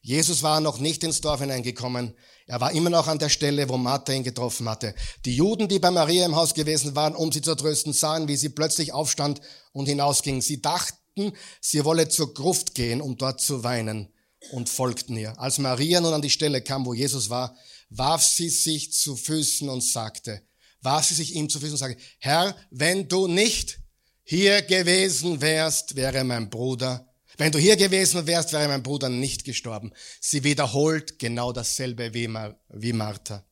Jesus 0.00 0.42
war 0.42 0.60
noch 0.60 0.78
nicht 0.78 1.04
ins 1.04 1.20
Dorf 1.20 1.40
hineingekommen. 1.40 2.14
Er 2.46 2.60
war 2.60 2.72
immer 2.72 2.90
noch 2.90 3.06
an 3.06 3.18
der 3.18 3.28
Stelle, 3.28 3.68
wo 3.68 3.76
Martha 3.76 4.12
ihn 4.12 4.24
getroffen 4.24 4.68
hatte. 4.68 4.94
Die 5.24 5.36
Juden, 5.36 5.68
die 5.68 5.78
bei 5.78 5.90
Maria 5.90 6.26
im 6.26 6.34
Haus 6.34 6.54
gewesen 6.54 6.96
waren, 6.96 7.14
um 7.14 7.30
sie 7.30 7.40
zu 7.40 7.54
trösten, 7.54 7.92
sahen, 7.92 8.26
wie 8.26 8.36
sie 8.36 8.48
plötzlich 8.48 8.92
aufstand 8.92 9.40
und 9.72 9.86
hinausging. 9.86 10.42
Sie 10.42 10.60
dachten, 10.60 11.32
sie 11.60 11.84
wolle 11.84 12.08
zur 12.08 12.34
Gruft 12.34 12.74
gehen, 12.74 13.00
um 13.00 13.16
dort 13.16 13.40
zu 13.40 13.62
weinen 13.62 14.11
und 14.50 14.68
folgten 14.68 15.16
ihr. 15.16 15.38
Als 15.38 15.58
Maria 15.58 16.00
nun 16.00 16.12
an 16.12 16.22
die 16.22 16.30
Stelle 16.30 16.62
kam, 16.62 16.84
wo 16.84 16.94
Jesus 16.94 17.30
war, 17.30 17.56
warf 17.88 18.22
sie 18.22 18.48
sich 18.48 18.92
zu 18.92 19.16
Füßen 19.16 19.68
und 19.68 19.82
sagte, 19.82 20.42
warf 20.80 21.06
sie 21.06 21.14
sich 21.14 21.34
ihm 21.34 21.48
zu 21.48 21.60
Füßen 21.60 21.72
und 21.74 21.78
sagte, 21.78 22.02
Herr, 22.18 22.56
wenn 22.70 23.08
du 23.08 23.28
nicht 23.28 23.78
hier 24.24 24.62
gewesen 24.62 25.40
wärst, 25.40 25.96
wäre 25.96 26.24
mein 26.24 26.50
Bruder 26.50 27.06
wenn 27.36 27.52
du 27.52 27.58
hier 27.58 27.76
gewesen 27.76 28.26
wärst, 28.26 28.52
wäre 28.52 28.68
mein 28.68 28.82
Bruder 28.82 29.08
nicht 29.08 29.44
gestorben. 29.44 29.92
Sie 30.20 30.44
wiederholt 30.44 31.18
genau 31.18 31.52
dasselbe 31.52 32.12
wie, 32.14 32.28
Mar 32.28 32.56
wie 32.68 32.92
Martha. 32.92 33.44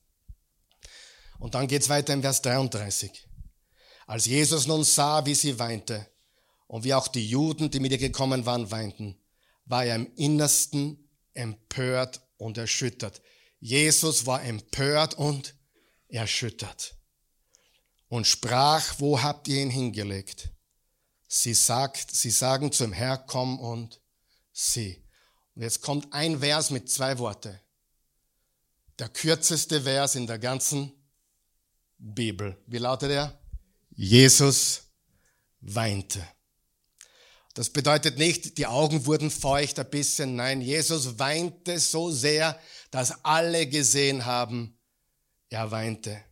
Und 1.38 1.54
dann 1.54 1.66
geht's 1.66 1.88
weiter 1.88 2.12
im 2.12 2.20
Vers 2.20 2.42
33. 2.42 3.26
Als 4.06 4.26
Jesus 4.26 4.66
nun 4.66 4.84
sah, 4.84 5.24
wie 5.24 5.34
sie 5.34 5.58
weinte 5.58 6.06
und 6.66 6.84
wie 6.84 6.92
auch 6.92 7.08
die 7.08 7.26
Juden, 7.26 7.70
die 7.70 7.80
mit 7.80 7.92
ihr 7.92 7.98
gekommen 7.98 8.44
waren, 8.44 8.70
weinten, 8.70 9.16
war 9.70 9.84
er 9.84 9.96
im 9.96 10.12
Innersten 10.16 11.08
empört 11.32 12.20
und 12.36 12.58
erschüttert. 12.58 13.22
Jesus 13.60 14.26
war 14.26 14.42
empört 14.42 15.14
und 15.14 15.54
erschüttert 16.08 16.96
und 18.08 18.26
sprach, 18.26 18.94
wo 18.98 19.22
habt 19.22 19.46
ihr 19.48 19.62
ihn 19.62 19.70
hingelegt? 19.70 20.50
Sie 21.28 21.54
sagt, 21.54 22.10
sie 22.10 22.30
sagen 22.30 22.72
zum 22.72 22.92
Herr, 22.92 23.16
komm 23.16 23.60
und 23.60 24.00
sieh. 24.52 25.04
Und 25.54 25.62
jetzt 25.62 25.80
kommt 25.80 26.12
ein 26.12 26.40
Vers 26.40 26.70
mit 26.70 26.90
zwei 26.90 27.18
Worte. 27.18 27.60
Der 28.98 29.08
kürzeste 29.08 29.82
Vers 29.82 30.16
in 30.16 30.26
der 30.26 30.40
ganzen 30.40 30.92
Bibel. 31.98 32.60
Wie 32.66 32.78
lautet 32.78 33.12
er? 33.12 33.38
Jesus 33.90 34.82
weinte. 35.60 36.26
Das 37.54 37.70
bedeutet 37.70 38.18
nicht, 38.18 38.58
die 38.58 38.66
Augen 38.66 39.06
wurden 39.06 39.30
feucht 39.30 39.78
ein 39.78 39.90
bisschen. 39.90 40.36
Nein, 40.36 40.60
Jesus 40.60 41.18
weinte 41.18 41.78
so 41.80 42.10
sehr, 42.10 42.58
dass 42.90 43.24
alle 43.24 43.66
gesehen 43.66 44.24
haben, 44.24 44.78
er 45.48 45.70
weinte. 45.70 46.22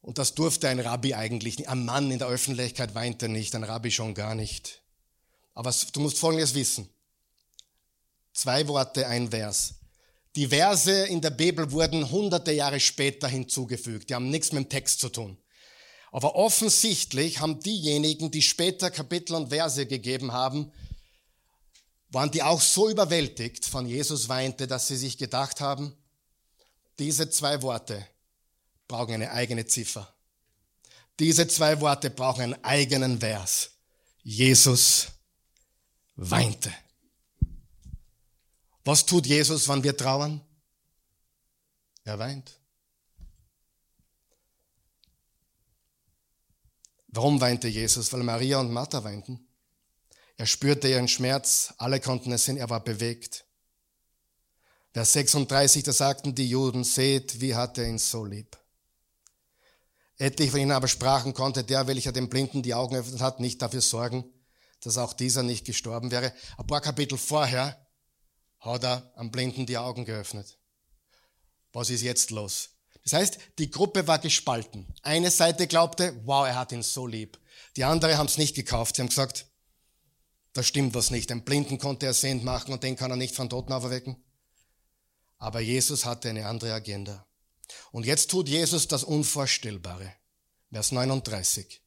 Und 0.00 0.18
das 0.18 0.34
durfte 0.34 0.68
ein 0.68 0.80
Rabbi 0.80 1.14
eigentlich 1.14 1.58
nicht. 1.58 1.68
Ein 1.68 1.84
Mann 1.84 2.10
in 2.10 2.18
der 2.18 2.28
Öffentlichkeit 2.28 2.94
weinte 2.94 3.28
nicht, 3.28 3.54
ein 3.54 3.64
Rabbi 3.64 3.90
schon 3.90 4.14
gar 4.14 4.34
nicht. 4.34 4.82
Aber 5.54 5.72
du 5.92 6.00
musst 6.00 6.18
Folgendes 6.18 6.54
wissen. 6.54 6.88
Zwei 8.32 8.66
Worte, 8.68 9.06
ein 9.06 9.30
Vers. 9.30 9.74
Die 10.34 10.48
Verse 10.48 11.06
in 11.06 11.20
der 11.20 11.30
Bibel 11.30 11.70
wurden 11.70 12.10
hunderte 12.10 12.52
Jahre 12.52 12.80
später 12.80 13.28
hinzugefügt. 13.28 14.10
Die 14.10 14.14
haben 14.14 14.30
nichts 14.30 14.50
mit 14.50 14.64
dem 14.64 14.68
Text 14.68 14.98
zu 14.98 15.08
tun. 15.08 15.38
Aber 16.14 16.36
offensichtlich 16.36 17.40
haben 17.40 17.58
diejenigen, 17.58 18.30
die 18.30 18.40
später 18.40 18.88
Kapitel 18.92 19.34
und 19.34 19.48
Verse 19.48 19.84
gegeben 19.84 20.30
haben, 20.30 20.70
waren 22.10 22.30
die 22.30 22.44
auch 22.44 22.60
so 22.60 22.88
überwältigt 22.88 23.64
von 23.64 23.84
Jesus 23.84 24.28
weinte, 24.28 24.68
dass 24.68 24.86
sie 24.86 24.96
sich 24.96 25.18
gedacht 25.18 25.60
haben, 25.60 25.92
diese 27.00 27.30
zwei 27.30 27.62
Worte, 27.62 28.06
brauchen 28.86 29.14
eine 29.14 29.32
eigene 29.32 29.66
Ziffer. 29.66 30.14
Diese 31.18 31.48
zwei 31.48 31.80
Worte 31.80 32.10
brauchen 32.10 32.42
einen 32.42 32.64
eigenen 32.64 33.18
Vers. 33.18 33.72
Jesus 34.22 35.08
weinte. 36.14 36.72
Was 38.84 39.04
tut 39.04 39.26
Jesus, 39.26 39.66
wann 39.66 39.82
wir 39.82 39.96
trauern? 39.96 40.40
Er 42.04 42.20
weint. 42.20 42.52
Warum 47.14 47.40
weinte 47.40 47.68
Jesus? 47.68 48.12
Weil 48.12 48.24
Maria 48.24 48.58
und 48.58 48.72
Martha 48.72 49.04
weinten. 49.04 49.46
Er 50.36 50.46
spürte 50.46 50.88
ihren 50.88 51.06
Schmerz, 51.06 51.72
alle 51.78 52.00
konnten 52.00 52.32
es 52.32 52.44
sehen, 52.44 52.56
er 52.56 52.68
war 52.70 52.82
bewegt. 52.82 53.44
Vers 54.92 55.12
36, 55.12 55.84
da 55.84 55.92
sagten 55.92 56.34
die 56.34 56.48
Juden, 56.48 56.82
seht, 56.82 57.40
wie 57.40 57.54
hat 57.54 57.78
er 57.78 57.86
ihn 57.86 57.98
so 57.98 58.24
lieb. 58.24 58.58
Etliche 60.18 60.50
von 60.50 60.60
ihnen 60.60 60.72
aber 60.72 60.88
sprachen, 60.88 61.34
konnte 61.34 61.62
der, 61.62 61.86
welcher 61.86 62.10
dem 62.10 62.28
Blinden 62.28 62.62
die 62.62 62.74
Augen 62.74 62.96
öffnet 62.96 63.20
hat, 63.20 63.38
nicht 63.38 63.62
dafür 63.62 63.80
sorgen, 63.80 64.24
dass 64.82 64.98
auch 64.98 65.12
dieser 65.12 65.44
nicht 65.44 65.64
gestorben 65.64 66.10
wäre. 66.10 66.32
Ein 66.58 66.66
paar 66.66 66.80
Kapitel 66.80 67.16
vorher 67.16 67.80
hat 68.58 68.82
er 68.82 69.12
am 69.14 69.30
Blinden 69.30 69.66
die 69.66 69.78
Augen 69.78 70.04
geöffnet. 70.04 70.58
Was 71.72 71.90
ist 71.90 72.02
jetzt 72.02 72.32
los? 72.32 72.73
Das 73.04 73.12
heißt, 73.12 73.38
die 73.58 73.70
Gruppe 73.70 74.06
war 74.06 74.18
gespalten. 74.18 74.86
Eine 75.02 75.30
Seite 75.30 75.66
glaubte, 75.66 76.18
wow, 76.24 76.46
er 76.46 76.56
hat 76.56 76.72
ihn 76.72 76.82
so 76.82 77.06
lieb. 77.06 77.38
Die 77.76 77.84
andere 77.84 78.16
haben 78.16 78.26
es 78.26 78.38
nicht 78.38 78.54
gekauft. 78.54 78.96
Sie 78.96 79.02
haben 79.02 79.08
gesagt, 79.08 79.46
da 80.54 80.62
stimmt 80.62 80.94
was 80.94 81.10
nicht. 81.10 81.30
Den 81.30 81.44
Blinden 81.44 81.78
konnte 81.78 82.06
er 82.06 82.14
sehend 82.14 82.44
machen 82.44 82.72
und 82.72 82.82
den 82.82 82.96
kann 82.96 83.10
er 83.10 83.16
nicht 83.16 83.34
von 83.34 83.50
Toten 83.50 83.72
auferwecken. 83.72 84.16
Aber 85.38 85.60
Jesus 85.60 86.06
hatte 86.06 86.30
eine 86.30 86.46
andere 86.46 86.72
Agenda. 86.72 87.26
Und 87.92 88.06
jetzt 88.06 88.30
tut 88.30 88.48
Jesus 88.48 88.88
das 88.88 89.04
Unvorstellbare. 89.04 90.14
Vers 90.72 90.92
39. 90.92 91.82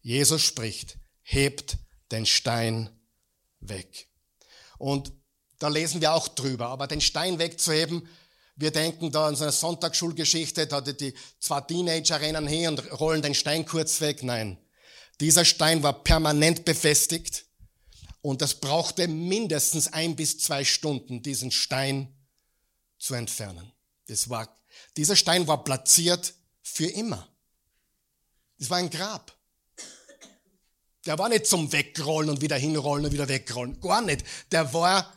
Jesus 0.00 0.42
spricht, 0.42 0.98
hebt 1.22 1.78
den 2.10 2.26
Stein 2.26 2.90
weg. 3.60 4.08
Und 4.78 5.12
da 5.58 5.68
lesen 5.68 6.00
wir 6.00 6.14
auch 6.14 6.28
drüber. 6.28 6.68
Aber 6.68 6.86
den 6.86 7.00
Stein 7.00 7.38
wegzuheben, 7.38 8.08
wir 8.58 8.72
denken 8.72 9.12
da 9.12 9.28
an 9.28 9.36
so 9.36 9.44
eine 9.44 9.52
Sonntagsschulgeschichte, 9.52 10.66
da 10.66 10.80
die 10.80 11.14
zwei 11.38 11.60
Teenager 11.60 12.20
rennen 12.20 12.46
hin 12.46 12.68
und 12.68 13.00
rollen 13.00 13.22
den 13.22 13.34
Stein 13.34 13.64
kurz 13.64 14.00
weg. 14.00 14.24
Nein. 14.24 14.58
Dieser 15.20 15.44
Stein 15.44 15.82
war 15.84 16.02
permanent 16.02 16.64
befestigt 16.64 17.46
und 18.20 18.42
es 18.42 18.54
brauchte 18.54 19.06
mindestens 19.06 19.92
ein 19.92 20.16
bis 20.16 20.38
zwei 20.38 20.64
Stunden, 20.64 21.22
diesen 21.22 21.52
Stein 21.52 22.12
zu 22.98 23.14
entfernen. 23.14 23.72
Das 24.08 24.28
war, 24.28 24.48
dieser 24.96 25.14
Stein 25.14 25.46
war 25.46 25.62
platziert 25.62 26.34
für 26.62 26.86
immer. 26.86 27.28
Das 28.58 28.70
war 28.70 28.78
ein 28.78 28.90
Grab. 28.90 29.36
Der 31.06 31.16
war 31.16 31.28
nicht 31.28 31.46
zum 31.46 31.72
Wegrollen 31.72 32.28
und 32.28 32.40
wieder 32.40 32.56
hinrollen 32.56 33.04
und 33.04 33.12
wieder 33.12 33.28
wegrollen. 33.28 33.80
Gar 33.80 34.02
nicht. 34.02 34.24
Der 34.50 34.74
war 34.74 35.12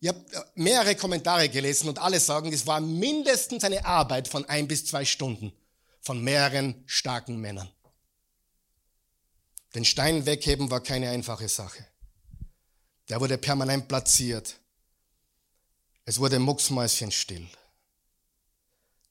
ich 0.00 0.08
habe 0.08 0.18
äh, 0.32 0.42
mehrere 0.54 0.94
Kommentare 0.94 1.48
gelesen 1.48 1.88
und 1.88 1.98
alle 1.98 2.20
sagen, 2.20 2.52
es 2.52 2.66
war 2.66 2.80
mindestens 2.80 3.64
eine 3.64 3.84
Arbeit 3.84 4.28
von 4.28 4.44
ein 4.44 4.68
bis 4.68 4.86
zwei 4.86 5.04
Stunden 5.04 5.52
von 6.00 6.22
mehreren 6.22 6.82
starken 6.86 7.40
Männern. 7.40 7.70
Den 9.74 9.84
Stein 9.84 10.24
wegheben 10.24 10.70
war 10.70 10.80
keine 10.80 11.10
einfache 11.10 11.48
Sache. 11.48 11.84
Der 13.08 13.20
wurde 13.20 13.38
permanent 13.38 13.88
platziert. 13.88 14.56
Es 16.04 16.18
wurde 16.18 16.38
mucksmäuschenstill. 16.38 17.46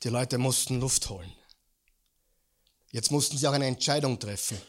Die 0.03 0.09
Leute 0.09 0.37
mussten 0.37 0.79
Luft 0.79 1.09
holen. 1.09 1.31
Jetzt 2.91 3.11
mussten 3.11 3.37
sie 3.37 3.47
auch 3.47 3.53
eine 3.53 3.67
Entscheidung 3.67 4.19
treffen. 4.19 4.59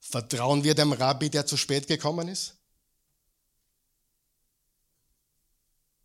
Vertrauen 0.00 0.62
wir 0.62 0.74
dem 0.74 0.92
Rabbi, 0.92 1.30
der 1.30 1.46
zu 1.46 1.56
spät 1.56 1.86
gekommen 1.86 2.28
ist? 2.28 2.59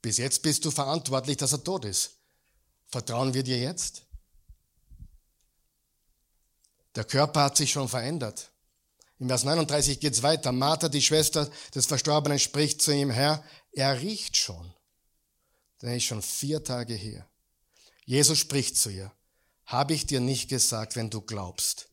Bis 0.06 0.18
jetzt 0.18 0.44
bist 0.44 0.64
du 0.64 0.70
verantwortlich, 0.70 1.38
dass 1.38 1.54
er 1.54 1.64
tot 1.64 1.84
ist. 1.84 2.12
Vertrauen 2.90 3.34
wir 3.34 3.42
dir 3.42 3.58
jetzt? 3.58 4.04
Der 6.94 7.06
Körper 7.06 7.46
hat 7.46 7.58
sich 7.58 7.72
schon 7.72 7.90
verändert. 7.90 8.52
Im 9.18 9.30
Vers 9.30 9.46
39 9.46 10.00
geht 10.00 10.14
es 10.14 10.22
weiter. 10.22 10.52
Martha, 10.52 10.90
die 10.90 11.02
Schwester 11.02 11.50
des 11.74 11.88
Verstorbenen, 11.88 12.38
spricht 12.38 12.84
zu 12.84 12.94
ihm, 12.94 13.10
Herr, 13.10 13.44
er 13.72 14.00
riecht 14.00 14.38
schon. 14.38 14.72
Denn 15.82 15.90
er 15.90 15.98
ist 15.98 16.04
schon 16.04 16.22
vier 16.22 16.64
Tage 16.64 16.94
hier. 16.94 17.28
Jesus 18.06 18.38
spricht 18.38 18.78
zu 18.78 18.92
ihr, 18.92 19.12
habe 19.66 19.96
ich 19.96 20.06
dir 20.06 20.20
nicht 20.20 20.50
gesagt, 20.50 20.96
wenn 20.96 21.10
du 21.10 21.22
glaubst, 21.22 21.90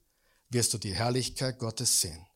wirst 0.51 0.75
du 0.75 0.77
die 0.77 0.95
Herrlichkeit 0.95 1.59
Gottes 1.59 2.03
sehen. 2.03 2.27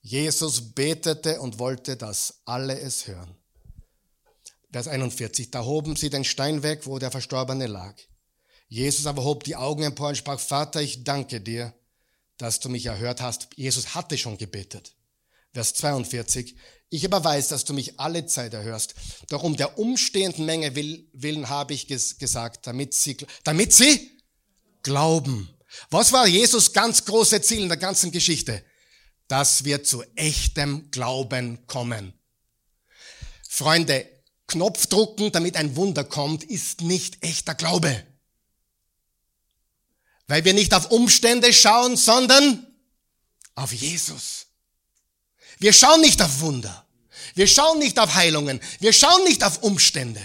Jesus 0.00 0.74
betete 0.74 1.40
und 1.40 1.60
wollte, 1.60 1.96
dass 1.96 2.40
alle 2.44 2.80
es 2.80 3.06
hören. 3.06 3.39
Vers 4.72 4.86
41, 4.86 5.50
da 5.50 5.64
hoben 5.64 5.96
sie 5.96 6.10
den 6.10 6.24
Stein 6.24 6.62
weg, 6.62 6.86
wo 6.86 6.98
der 6.98 7.10
Verstorbene 7.10 7.66
lag. 7.66 7.94
Jesus 8.68 9.06
aber 9.06 9.24
hob 9.24 9.42
die 9.44 9.56
Augen 9.56 9.82
empor 9.82 10.10
und 10.10 10.16
sprach, 10.16 10.38
Vater, 10.38 10.80
ich 10.80 11.02
danke 11.02 11.40
dir, 11.40 11.74
dass 12.36 12.60
du 12.60 12.68
mich 12.68 12.86
erhört 12.86 13.20
hast. 13.20 13.48
Jesus 13.56 13.94
hatte 13.94 14.16
schon 14.16 14.38
gebetet. 14.38 14.94
Vers 15.52 15.74
42, 15.74 16.56
ich 16.88 17.04
aber 17.04 17.22
weiß, 17.22 17.48
dass 17.48 17.64
du 17.64 17.72
mich 17.72 17.98
alle 17.98 18.26
Zeit 18.26 18.54
erhörst. 18.54 18.94
Doch 19.28 19.42
um 19.42 19.56
der 19.56 19.78
umstehenden 19.78 20.44
Menge 20.44 20.74
willen 20.74 21.48
habe 21.48 21.74
ich 21.74 21.86
gesagt, 21.86 22.66
damit 22.66 22.94
sie, 22.94 23.16
damit 23.44 23.72
sie 23.72 24.10
glauben. 24.82 25.48
Was 25.90 26.12
war 26.12 26.26
Jesus 26.26 26.72
ganz 26.72 27.04
große 27.04 27.40
Ziel 27.42 27.62
in 27.62 27.68
der 27.68 27.76
ganzen 27.76 28.10
Geschichte? 28.10 28.64
Dass 29.28 29.64
wir 29.64 29.84
zu 29.84 30.02
echtem 30.16 30.90
Glauben 30.90 31.66
kommen. 31.66 32.12
Freunde, 33.48 34.08
Knopf 34.50 34.86
drucken, 34.86 35.32
damit 35.32 35.56
ein 35.56 35.76
Wunder 35.76 36.04
kommt, 36.04 36.44
ist 36.44 36.80
nicht 36.82 37.24
echter 37.24 37.54
Glaube. 37.54 38.04
Weil 40.26 40.44
wir 40.44 40.54
nicht 40.54 40.74
auf 40.74 40.90
Umstände 40.90 41.52
schauen, 41.52 41.96
sondern 41.96 42.66
auf 43.54 43.72
Jesus. 43.72 44.46
Wir 45.58 45.72
schauen 45.72 46.00
nicht 46.00 46.20
auf 46.22 46.40
Wunder. 46.40 46.86
Wir 47.34 47.46
schauen 47.46 47.78
nicht 47.78 47.98
auf 47.98 48.14
Heilungen. 48.14 48.60
Wir 48.80 48.92
schauen 48.92 49.24
nicht 49.24 49.44
auf 49.44 49.62
Umstände. 49.62 50.20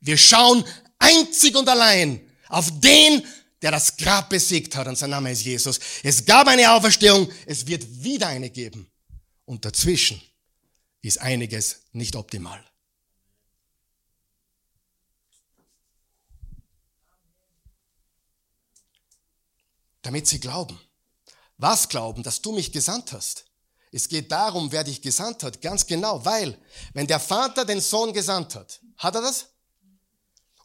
Wir 0.00 0.18
schauen 0.18 0.64
einzig 0.98 1.56
und 1.56 1.68
allein 1.68 2.20
auf 2.48 2.70
den, 2.80 3.24
der 3.62 3.70
das 3.70 3.96
Grab 3.96 4.30
besiegt 4.30 4.76
hat 4.76 4.86
und 4.86 4.96
sein 4.96 5.10
Name 5.10 5.32
ist 5.32 5.42
Jesus. 5.42 5.80
Es 6.02 6.24
gab 6.24 6.46
eine 6.46 6.72
Auferstehung, 6.72 7.30
es 7.46 7.66
wird 7.66 8.02
wieder 8.02 8.28
eine 8.28 8.50
geben. 8.50 8.90
Und 9.44 9.64
dazwischen 9.64 10.20
ist 11.02 11.20
einiges 11.20 11.82
nicht 11.92 12.16
optimal. 12.16 12.62
Damit 20.06 20.28
sie 20.28 20.38
glauben. 20.38 20.78
Was 21.58 21.88
glauben? 21.88 22.22
Dass 22.22 22.40
du 22.40 22.52
mich 22.52 22.70
gesandt 22.70 23.12
hast. 23.12 23.44
Es 23.90 24.08
geht 24.08 24.30
darum, 24.30 24.70
wer 24.70 24.84
dich 24.84 25.02
gesandt 25.02 25.42
hat, 25.42 25.60
ganz 25.60 25.86
genau, 25.86 26.24
weil 26.24 26.56
wenn 26.92 27.06
der 27.06 27.18
Vater 27.18 27.64
den 27.64 27.80
Sohn 27.80 28.12
gesandt 28.12 28.54
hat, 28.54 28.80
hat 28.98 29.14
er 29.16 29.22
das? 29.22 29.46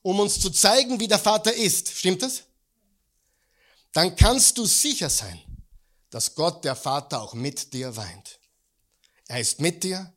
Um 0.04 0.20
uns 0.20 0.40
zu 0.40 0.50
zeigen, 0.52 1.00
wie 1.00 1.08
der 1.08 1.20
Vater 1.20 1.54
ist, 1.54 1.90
stimmt 1.90 2.22
das? 2.22 2.44
Dann 3.94 4.16
kannst 4.16 4.58
du 4.58 4.66
sicher 4.66 5.10
sein, 5.10 5.40
dass 6.10 6.36
Gott, 6.36 6.64
der 6.64 6.76
Vater, 6.76 7.22
auch 7.22 7.34
mit 7.34 7.74
dir 7.74 7.96
weint. 7.96 8.40
Er 9.28 9.40
ist 9.40 9.60
mit 9.60 9.84
dir, 9.84 10.14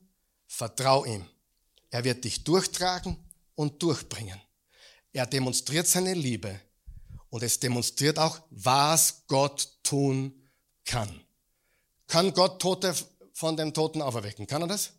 vertrau 0.47 1.05
ihm. 1.05 1.27
Er 1.89 2.03
wird 2.03 2.23
dich 2.23 2.43
durchtragen 2.43 3.17
und 3.55 3.81
durchbringen. 3.81 4.39
Er 5.13 5.25
demonstriert 5.25 5.87
seine 5.87 6.13
Liebe 6.13 6.59
und 7.29 7.43
es 7.43 7.59
demonstriert 7.59 8.19
auch, 8.19 8.41
was 8.49 9.23
Gott 9.27 9.69
tun 9.83 10.41
kann. 10.85 11.21
Kann 12.07 12.33
Gott 12.33 12.61
Tote 12.61 12.95
von 13.33 13.57
den 13.57 13.73
Toten 13.73 14.01
auferwecken? 14.01 14.47
Kann 14.47 14.61
er 14.61 14.67
das? 14.67 14.93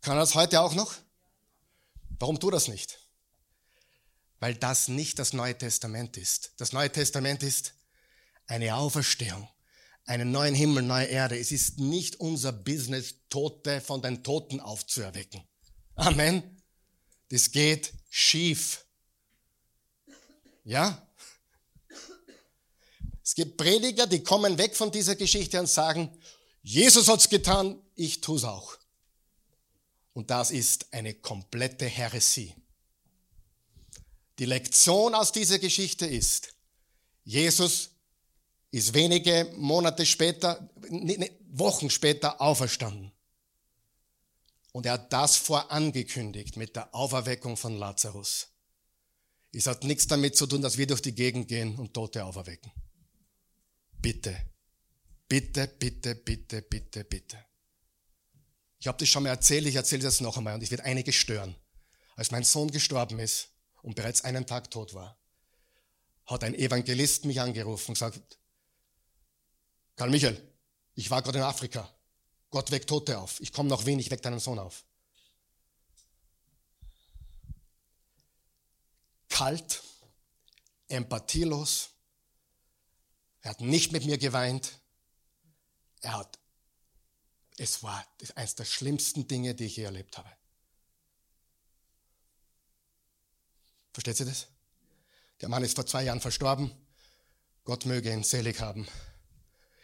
Kann 0.00 0.16
er 0.16 0.20
das 0.20 0.34
heute 0.34 0.60
auch 0.60 0.74
noch? 0.74 0.94
Warum 2.18 2.38
tut 2.38 2.52
er 2.52 2.56
das 2.56 2.68
nicht? 2.68 2.98
Weil 4.40 4.54
das 4.54 4.88
nicht 4.88 5.18
das 5.18 5.32
Neue 5.32 5.56
Testament 5.56 6.16
ist. 6.16 6.52
Das 6.58 6.72
Neue 6.72 6.90
Testament 6.90 7.42
ist 7.42 7.74
eine 8.46 8.74
Auferstehung, 8.76 9.48
einen 10.04 10.30
neuen 10.30 10.54
Himmel, 10.54 10.82
neue 10.82 11.06
Erde. 11.06 11.38
Es 11.38 11.52
ist 11.52 11.78
nicht 11.78 12.16
unser 12.16 12.52
Business, 12.52 13.14
Tote 13.28 13.80
von 13.80 14.02
den 14.02 14.22
Toten 14.22 14.60
aufzuerwecken. 14.60 15.42
Amen. 15.94 16.62
Das 17.30 17.50
geht 17.50 17.92
schief. 18.08 18.84
Ja? 20.64 21.07
Es 23.28 23.34
gibt 23.34 23.58
Prediger, 23.58 24.06
die 24.06 24.24
kommen 24.24 24.56
weg 24.56 24.74
von 24.74 24.90
dieser 24.90 25.14
Geschichte 25.14 25.60
und 25.60 25.66
sagen, 25.66 26.10
Jesus 26.62 27.08
hat's 27.08 27.28
getan, 27.28 27.78
ich 27.94 28.22
tu's 28.22 28.42
auch. 28.42 28.78
Und 30.14 30.30
das 30.30 30.50
ist 30.50 30.94
eine 30.94 31.12
komplette 31.12 31.84
Heresie. 31.84 32.54
Die 34.38 34.46
Lektion 34.46 35.14
aus 35.14 35.30
dieser 35.30 35.58
Geschichte 35.58 36.06
ist, 36.06 36.54
Jesus 37.22 37.90
ist 38.70 38.94
wenige 38.94 39.52
Monate 39.58 40.06
später, 40.06 40.66
Wochen 41.50 41.90
später 41.90 42.40
auferstanden. 42.40 43.12
Und 44.72 44.86
er 44.86 44.92
hat 44.92 45.12
das 45.12 45.36
vorangekündigt 45.36 46.56
mit 46.56 46.76
der 46.76 46.94
Auferweckung 46.94 47.58
von 47.58 47.76
Lazarus. 47.76 48.48
Es 49.52 49.66
hat 49.66 49.84
nichts 49.84 50.06
damit 50.06 50.34
zu 50.34 50.46
tun, 50.46 50.62
dass 50.62 50.78
wir 50.78 50.86
durch 50.86 51.02
die 51.02 51.14
Gegend 51.14 51.48
gehen 51.48 51.76
und 51.76 51.92
Tote 51.92 52.24
auferwecken. 52.24 52.72
Bitte, 54.00 54.36
bitte, 55.28 55.68
bitte, 55.68 56.14
bitte, 56.14 56.62
bitte, 56.62 57.04
bitte. 57.04 57.44
Ich 58.80 58.86
habe 58.86 58.98
das 58.98 59.08
schon 59.08 59.24
mal 59.24 59.30
erzählt, 59.30 59.66
ich 59.66 59.74
erzähle 59.74 60.02
das 60.02 60.20
noch 60.20 60.36
einmal 60.36 60.54
und 60.54 60.62
ich 60.62 60.70
werde 60.70 60.84
einige 60.84 61.12
stören. 61.12 61.56
Als 62.16 62.30
mein 62.30 62.44
Sohn 62.44 62.70
gestorben 62.70 63.18
ist 63.18 63.48
und 63.82 63.94
bereits 63.96 64.22
einen 64.24 64.46
Tag 64.46 64.70
tot 64.70 64.94
war, 64.94 65.18
hat 66.26 66.44
ein 66.44 66.54
Evangelist 66.54 67.24
mich 67.24 67.40
angerufen 67.40 67.90
und 67.90 67.94
gesagt, 67.94 68.38
Karl 69.96 70.10
Michael, 70.10 70.40
ich 70.94 71.10
war 71.10 71.22
gerade 71.22 71.38
in 71.38 71.44
Afrika. 71.44 71.92
Gott 72.50 72.70
weckt 72.70 72.88
Tote 72.88 73.18
auf. 73.18 73.40
Ich 73.40 73.52
komme 73.52 73.68
nach 73.68 73.84
Wien, 73.84 73.98
ich 73.98 74.10
weck 74.10 74.22
deinen 74.22 74.38
Sohn 74.38 74.58
auf. 74.58 74.84
Kalt, 79.28 79.82
empathielos. 80.88 81.90
Er 83.42 83.50
hat 83.50 83.60
nicht 83.60 83.92
mit 83.92 84.04
mir 84.04 84.18
geweint. 84.18 84.80
Er 86.00 86.18
hat, 86.18 86.38
es 87.56 87.82
war 87.82 88.06
eines 88.34 88.54
der 88.54 88.64
schlimmsten 88.64 89.26
Dinge, 89.26 89.54
die 89.54 89.66
ich 89.66 89.76
je 89.76 89.84
erlebt 89.84 90.18
habe. 90.18 90.30
Versteht 93.92 94.20
ihr 94.20 94.26
das? 94.26 94.46
Der 95.40 95.48
Mann 95.48 95.64
ist 95.64 95.74
vor 95.74 95.86
zwei 95.86 96.04
Jahren 96.04 96.20
verstorben. 96.20 96.72
Gott 97.64 97.84
möge 97.84 98.12
ihn 98.12 98.22
selig 98.22 98.60
haben. 98.60 98.86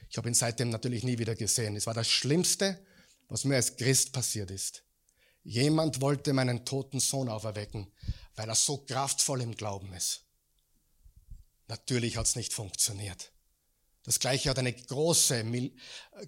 Ich 0.09 0.17
habe 0.17 0.29
ihn 0.29 0.35
seitdem 0.35 0.71
natürlich 0.71 1.03
nie 1.03 1.19
wieder 1.19 1.35
gesehen. 1.35 1.77
Es 1.77 1.87
war 1.87 1.95
das 1.95 2.09
Schlimmste, 2.09 2.85
was 3.29 3.45
mir 3.45 3.57
als 3.57 3.77
Christ 3.77 4.13
passiert 4.13 4.51
ist. 4.51 4.85
Jemand 5.43 6.01
wollte 6.01 6.33
meinen 6.33 6.65
toten 6.65 7.01
Sohn 7.01 7.29
auferwecken, 7.29 7.93
weil 8.37 8.49
er 8.49 8.55
so 8.55 8.79
kraftvoll 8.79 9.43
im 9.43 9.55
Glauben 9.55 9.93
ist. 9.93 10.25
Natürlich 11.67 12.17
hat 12.17 12.27
es 12.27 12.37
nicht 12.37 12.55
funktioniert. 12.55 13.34
Das 14.05 14.19
gleiche 14.19 14.51
hat 14.51 14.59
eine 14.59 14.73
große, 14.73 15.45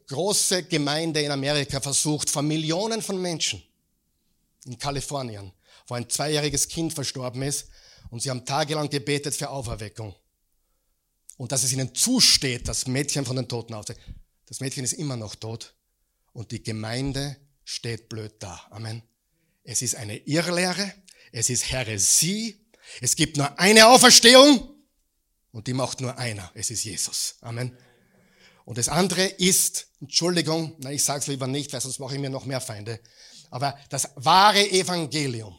große 0.06 0.64
Gemeinde 0.64 1.20
in 1.20 1.30
Amerika 1.30 1.80
versucht, 1.80 2.30
vor 2.30 2.42
Millionen 2.42 3.02
von 3.02 3.20
Menschen 3.20 3.62
in 4.64 4.78
Kalifornien, 4.78 5.52
wo 5.86 5.94
ein 5.94 6.08
zweijähriges 6.08 6.68
Kind 6.68 6.92
verstorben 6.92 7.42
ist 7.42 7.68
und 8.10 8.22
sie 8.22 8.30
haben 8.30 8.44
tagelang 8.44 8.88
gebetet 8.88 9.34
für 9.34 9.50
Auferweckung 9.50 10.14
und 11.36 11.52
dass 11.52 11.64
es 11.64 11.72
ihnen 11.72 11.94
zusteht, 11.94 12.66
das 12.66 12.86
Mädchen 12.86 13.26
von 13.26 13.36
den 13.36 13.46
Toten 13.46 13.74
aufzuwecken. 13.74 14.14
Das 14.46 14.60
Mädchen 14.60 14.84
ist 14.84 14.94
immer 14.94 15.16
noch 15.16 15.34
tot 15.34 15.74
und 16.32 16.50
die 16.52 16.62
Gemeinde 16.62 17.36
steht 17.64 18.08
blöd 18.08 18.34
da. 18.38 18.66
Amen. 18.70 19.02
Es 19.64 19.82
ist 19.82 19.96
eine 19.96 20.16
Irrlehre, 20.18 20.94
es 21.32 21.50
ist 21.50 21.70
Heresie, 21.70 22.58
es 23.00 23.16
gibt 23.16 23.36
nur 23.36 23.58
eine 23.58 23.88
Auferstehung 23.88 24.75
und 25.56 25.68
die 25.68 25.72
macht 25.72 26.02
nur 26.02 26.18
einer, 26.18 26.50
es 26.52 26.70
ist 26.70 26.84
Jesus. 26.84 27.36
Amen. 27.40 27.74
Und 28.66 28.76
das 28.76 28.90
andere 28.90 29.24
ist, 29.24 29.86
Entschuldigung, 30.02 30.76
na, 30.80 30.92
ich 30.92 31.02
sage 31.02 31.20
es 31.20 31.28
lieber 31.28 31.46
nicht, 31.46 31.72
weil 31.72 31.80
sonst 31.80 31.98
mache 31.98 32.14
ich 32.14 32.20
mir 32.20 32.28
noch 32.28 32.44
mehr 32.44 32.60
Feinde, 32.60 33.00
aber 33.48 33.74
das 33.88 34.10
wahre 34.16 34.70
Evangelium 34.70 35.58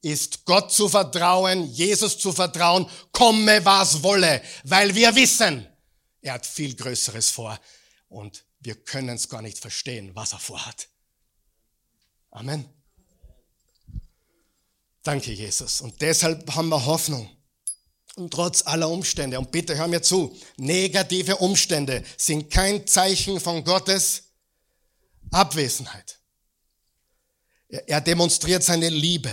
ist 0.00 0.46
Gott 0.46 0.72
zu 0.72 0.88
vertrauen, 0.88 1.70
Jesus 1.70 2.16
zu 2.16 2.32
vertrauen, 2.32 2.88
komme 3.12 3.62
was 3.62 4.02
wolle, 4.02 4.40
weil 4.64 4.94
wir 4.94 5.14
wissen, 5.14 5.68
er 6.22 6.32
hat 6.32 6.46
viel 6.46 6.74
Größeres 6.74 7.28
vor 7.28 7.60
und 8.08 8.42
wir 8.60 8.76
können 8.76 9.16
es 9.16 9.28
gar 9.28 9.42
nicht 9.42 9.58
verstehen, 9.58 10.12
was 10.14 10.32
er 10.32 10.38
vorhat. 10.38 10.88
Amen. 12.30 12.66
Danke, 15.02 15.32
Jesus. 15.32 15.82
Und 15.82 16.00
deshalb 16.00 16.54
haben 16.54 16.70
wir 16.70 16.86
Hoffnung. 16.86 17.35
Und 18.16 18.32
trotz 18.32 18.66
aller 18.66 18.88
Umstände, 18.88 19.38
und 19.38 19.52
bitte 19.52 19.76
hör 19.76 19.88
mir 19.88 20.02
zu, 20.02 20.34
negative 20.56 21.36
Umstände 21.36 22.02
sind 22.16 22.50
kein 22.50 22.86
Zeichen 22.86 23.38
von 23.40 23.62
Gottes 23.62 24.24
Abwesenheit. 25.30 26.18
Er 27.68 28.00
demonstriert 28.00 28.62
seine 28.62 28.88
Liebe. 28.88 29.30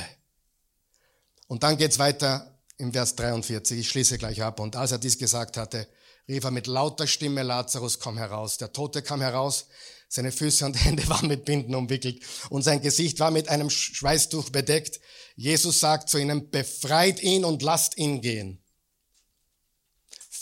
Und 1.47 1.63
dann 1.63 1.77
geht's 1.77 1.97
weiter 1.97 2.59
im 2.77 2.91
Vers 2.91 3.15
43. 3.15 3.79
Ich 3.79 3.89
schließe 3.89 4.17
gleich 4.17 4.41
ab. 4.41 4.59
Und 4.59 4.75
als 4.75 4.91
er 4.91 4.97
dies 4.97 5.17
gesagt 5.17 5.55
hatte, 5.55 5.87
rief 6.27 6.43
er 6.43 6.51
mit 6.51 6.67
lauter 6.67 7.07
Stimme, 7.07 7.43
Lazarus, 7.43 7.99
komm 7.99 8.17
heraus. 8.17 8.57
Der 8.57 8.73
Tote 8.73 9.01
kam 9.01 9.21
heraus, 9.21 9.67
seine 10.09 10.31
Füße 10.31 10.65
und 10.65 10.73
Hände 10.83 11.07
waren 11.07 11.27
mit 11.27 11.45
Binden 11.45 11.75
umwickelt 11.75 12.21
und 12.49 12.63
sein 12.63 12.81
Gesicht 12.81 13.19
war 13.19 13.31
mit 13.31 13.49
einem 13.49 13.69
Schweißtuch 13.69 14.49
bedeckt. 14.49 14.99
Jesus 15.35 15.79
sagt 15.79 16.09
zu 16.09 16.17
ihnen, 16.17 16.49
befreit 16.49 17.21
ihn 17.21 17.45
und 17.45 17.61
lasst 17.61 17.97
ihn 17.97 18.21
gehen. 18.21 18.62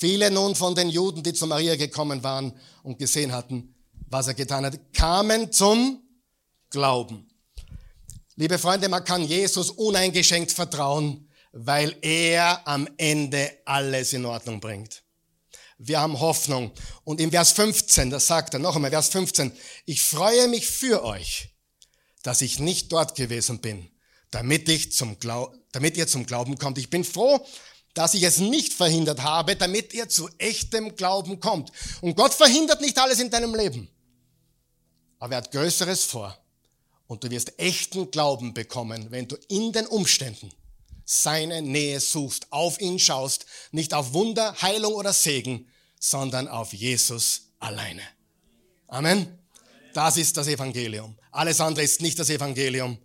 Viele 0.02 0.32
nun 0.32 0.56
von 0.56 0.74
den 0.74 0.90
Juden, 0.90 1.22
die 1.22 1.32
zu 1.32 1.46
Maria 1.46 1.76
gekommen 1.76 2.24
waren 2.24 2.54
und 2.82 2.98
gesehen 2.98 3.32
hatten, 3.32 3.76
was 4.10 4.26
er 4.26 4.34
getan 4.34 4.66
hat, 4.66 4.80
kamen 4.94 5.52
zum 5.52 6.02
Glauben. 6.72 7.30
Liebe 8.36 8.58
Freunde, 8.58 8.90
man 8.90 9.04
kann 9.04 9.24
Jesus 9.24 9.70
uneingeschenkt 9.70 10.52
vertrauen, 10.52 11.30
weil 11.52 11.96
er 12.02 12.68
am 12.68 12.90
Ende 12.98 13.60
alles 13.66 14.14
in 14.14 14.26
Ordnung 14.26 14.60
bringt. 14.60 15.04
Wir 15.78 16.00
haben 16.00 16.20
Hoffnung. 16.20 16.72
Und 17.04 17.22
im 17.22 17.30
Vers 17.30 17.52
15, 17.52 18.10
das 18.10 18.26
sagt 18.26 18.56
er 18.56 18.60
noch 18.60 18.76
einmal, 18.76 18.90
Vers 18.90 19.10
15, 19.10 19.52
ich 19.86 20.02
freue 20.02 20.48
mich 20.48 20.66
für 20.66 21.04
euch, 21.04 21.50
dass 22.24 22.42
ich 22.42 22.58
nicht 22.58 22.92
dort 22.92 23.14
gewesen 23.14 23.60
bin, 23.60 23.88
damit, 24.32 24.68
ich 24.68 24.94
zum 24.94 25.20
Glau 25.20 25.54
damit 25.72 25.98
ihr 25.98 26.08
zum 26.08 26.26
Glauben 26.26 26.58
kommt. 26.58 26.78
Ich 26.78 26.90
bin 26.90 27.04
froh, 27.04 27.46
dass 27.94 28.14
ich 28.14 28.24
es 28.24 28.40
nicht 28.40 28.74
verhindert 28.74 29.22
habe, 29.22 29.56
damit 29.56 29.94
ihr 29.94 30.08
zu 30.10 30.30
echtem 30.38 30.96
Glauben 30.96 31.40
kommt. 31.40 31.72
Und 32.02 32.16
Gott 32.16 32.34
verhindert 32.34 32.82
nicht 32.82 32.98
alles 32.98 33.20
in 33.20 33.30
deinem 33.30 33.54
Leben. 33.54 33.90
Aber 35.20 35.34
er 35.34 35.38
hat 35.38 35.52
Größeres 35.52 36.06
vor. 36.06 36.38
Und 37.08 37.24
du 37.24 37.30
wirst 37.30 37.60
echten 37.60 38.10
Glauben 38.10 38.54
bekommen, 38.54 39.08
wenn 39.12 39.28
du 39.28 39.36
in 39.50 39.74
den 39.74 39.86
Umständen 39.86 40.52
seine 41.04 41.62
Nähe 41.62 42.00
suchst, 42.00 42.52
auf 42.52 42.80
ihn 42.80 42.98
schaust, 42.98 43.46
nicht 43.72 43.94
auf 43.94 44.14
Wunder, 44.14 44.56
Heilung 44.62 44.94
oder 44.94 45.12
Segen, 45.12 45.68
sondern 46.00 46.48
auf 46.48 46.74
Jesus 46.74 47.50
alleine. 47.60 48.02
Amen. 48.88 49.38
Das 49.94 50.16
ist 50.16 50.38
das 50.38 50.48
Evangelium. 50.48 51.18
Alles 51.32 51.60
andere 51.60 51.84
ist 51.84 52.02
nicht 52.02 52.18
das 52.18 52.30
Evangelium. 52.30 52.98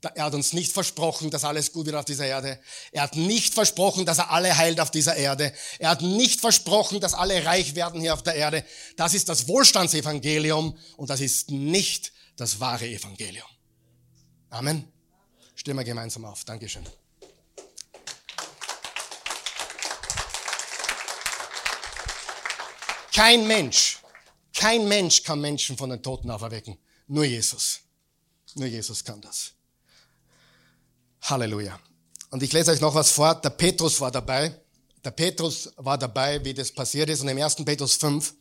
Er 0.00 0.24
hat 0.24 0.34
uns 0.34 0.52
nicht 0.52 0.72
versprochen, 0.72 1.30
dass 1.30 1.44
alles 1.44 1.72
gut 1.72 1.86
wird 1.86 1.96
auf 1.96 2.04
dieser 2.04 2.26
Erde. 2.26 2.60
Er 2.92 3.02
hat 3.02 3.16
nicht 3.16 3.52
versprochen, 3.52 4.06
dass 4.06 4.18
er 4.18 4.30
alle 4.30 4.56
heilt 4.56 4.80
auf 4.80 4.92
dieser 4.92 5.16
Erde. 5.16 5.52
Er 5.80 5.90
hat 5.90 6.02
nicht 6.02 6.40
versprochen, 6.40 7.00
dass 7.00 7.14
alle 7.14 7.44
reich 7.44 7.74
werden 7.74 8.00
hier 8.00 8.14
auf 8.14 8.22
der 8.22 8.36
Erde. 8.36 8.64
Das 8.96 9.14
ist 9.14 9.28
das 9.28 9.48
Wohlstandsevangelium 9.48 10.78
und 10.96 11.10
das 11.10 11.20
ist 11.20 11.50
nicht 11.50 12.12
das 12.36 12.60
wahre 12.60 12.86
Evangelium. 12.86 13.48
Amen. 14.50 14.84
Stehen 15.56 15.76
wir 15.76 15.84
gemeinsam 15.84 16.24
auf. 16.24 16.44
Dankeschön. 16.44 16.86
Kein 23.12 23.48
Mensch, 23.48 23.98
kein 24.54 24.86
Mensch 24.86 25.24
kann 25.24 25.40
Menschen 25.40 25.76
von 25.76 25.90
den 25.90 26.00
Toten 26.00 26.30
auferwecken. 26.30 26.78
Nur 27.08 27.24
Jesus. 27.24 27.80
Nur 28.54 28.68
Jesus 28.68 29.02
kann 29.02 29.20
das. 29.20 29.57
Halleluja. 31.30 31.78
Und 32.30 32.42
ich 32.42 32.52
lese 32.52 32.72
euch 32.72 32.80
noch 32.80 32.94
was 32.94 33.10
vor. 33.10 33.34
Der 33.34 33.50
Petrus 33.50 34.00
war 34.00 34.10
dabei. 34.10 34.54
Der 35.04 35.10
Petrus 35.10 35.72
war 35.76 35.96
dabei, 35.96 36.44
wie 36.44 36.54
das 36.54 36.72
passiert 36.72 37.08
ist. 37.10 37.20
Und 37.20 37.28
im 37.28 37.40
1. 37.40 37.56
Petrus 37.64 37.94
5, 37.94 38.34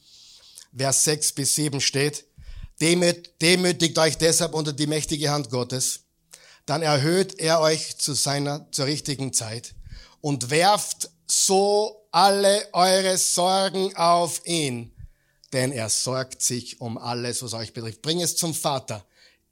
Vers 0.75 1.03
6 1.03 1.31
bis 1.33 1.55
7 1.55 1.79
steht, 1.81 2.25
Demütigt 2.79 3.97
euch 3.97 4.17
deshalb 4.17 4.53
unter 4.53 4.71
die 4.71 4.85
mächtige 4.85 5.31
Hand 5.31 5.49
Gottes, 5.49 6.01
dann 6.67 6.83
erhöht 6.83 7.39
er 7.39 7.59
euch 7.59 7.97
zu 7.97 8.13
seiner, 8.13 8.71
zur 8.71 8.85
richtigen 8.85 9.33
Zeit 9.33 9.73
und 10.21 10.49
werft 10.49 11.09
so 11.25 12.07
alle 12.11 12.67
eure 12.73 13.17
Sorgen 13.17 13.95
auf 13.95 14.41
ihn, 14.45 14.93
denn 15.53 15.71
er 15.71 15.89
sorgt 15.89 16.41
sich 16.41 16.79
um 16.79 16.97
alles, 16.97 17.41
was 17.41 17.53
euch 17.53 17.73
betrifft. 17.73 18.01
Bring 18.01 18.21
es 18.21 18.35
zum 18.35 18.53
Vater. 18.53 19.05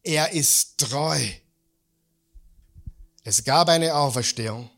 Er 0.03 0.33
ist 0.33 0.77
treu. 0.77 1.19
Es 3.27 3.43
gab 3.43 3.69
eine 3.69 3.95
Auferstehung. 3.95 4.69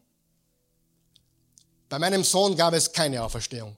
Bei 1.89 1.99
meinem 1.99 2.23
Sohn 2.23 2.55
gab 2.55 2.73
es 2.73 2.89
keine 2.89 3.21
Auferstehung. 3.21 3.75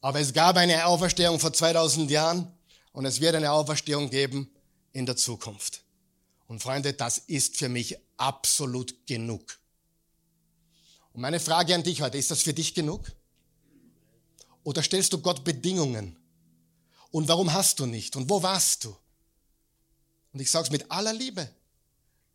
Aber 0.00 0.18
es 0.18 0.32
gab 0.32 0.56
eine 0.56 0.84
Auferstehung 0.84 1.38
vor 1.38 1.52
2000 1.52 2.10
Jahren 2.10 2.52
und 2.92 3.06
es 3.06 3.20
wird 3.20 3.36
eine 3.36 3.52
Auferstehung 3.52 4.10
geben 4.10 4.50
in 4.92 5.06
der 5.06 5.16
Zukunft. 5.16 5.84
Und 6.48 6.60
Freunde, 6.64 6.94
das 6.94 7.18
ist 7.18 7.56
für 7.56 7.68
mich 7.68 7.96
absolut 8.16 9.06
genug. 9.06 9.56
Und 11.12 11.20
meine 11.20 11.38
Frage 11.38 11.76
an 11.76 11.84
dich 11.84 12.02
heute, 12.02 12.18
ist 12.18 12.32
das 12.32 12.42
für 12.42 12.54
dich 12.54 12.74
genug? 12.74 13.12
Oder 14.64 14.82
stellst 14.82 15.12
du 15.12 15.18
Gott 15.18 15.44
Bedingungen? 15.44 16.16
Und 17.12 17.28
warum 17.28 17.52
hast 17.52 17.78
du 17.78 17.86
nicht? 17.86 18.16
Und 18.16 18.28
wo 18.28 18.42
warst 18.42 18.82
du? 18.82 18.96
Und 20.32 20.40
ich 20.40 20.50
sage 20.50 20.64
es 20.64 20.70
mit 20.72 20.90
aller 20.90 21.12
Liebe. 21.12 21.48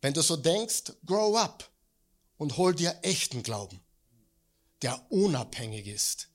Wenn 0.04 0.12
du 0.12 0.20
so 0.20 0.36
denkst, 0.36 0.92
grow 1.06 1.34
up 1.34 1.66
und 2.36 2.58
hol 2.58 2.74
dir 2.74 2.94
echten 3.00 3.42
Glauben, 3.42 3.80
der 4.82 5.00
unabhängig 5.10 5.86
ist 5.86 6.28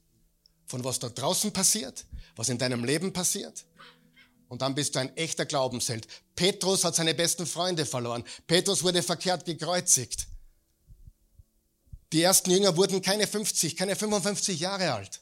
von 0.66 0.84
was 0.84 0.98
da 0.98 1.08
draußen 1.08 1.54
passiert, 1.54 2.08
was 2.36 2.50
in 2.50 2.58
deinem 2.58 2.84
Leben 2.84 3.14
passiert 3.14 3.68
Und 4.48 4.64
dann 4.64 4.74
bist 4.74 4.96
du 4.96 5.00
ein 5.00 5.16
echter 5.16 5.46
Glaubensheld. 5.46 6.08
Petrus 6.36 6.84
hat 6.84 6.96
seine 6.96 7.14
besten 7.14 7.46
Freunde 7.46 7.86
verloren. 7.86 8.24
Petrus 8.48 8.82
wurde 8.82 9.04
verkehrt 9.04 9.46
gekreuzigt. 9.46 10.28
Die 12.12 12.24
ersten 12.24 12.50
Jünger 12.50 12.76
wurden 12.76 13.04
keine 13.04 13.28
50, 13.28 13.76
keine 13.76 13.96
55 13.96 14.60
Jahre 14.60 14.94
alt. 14.94 15.22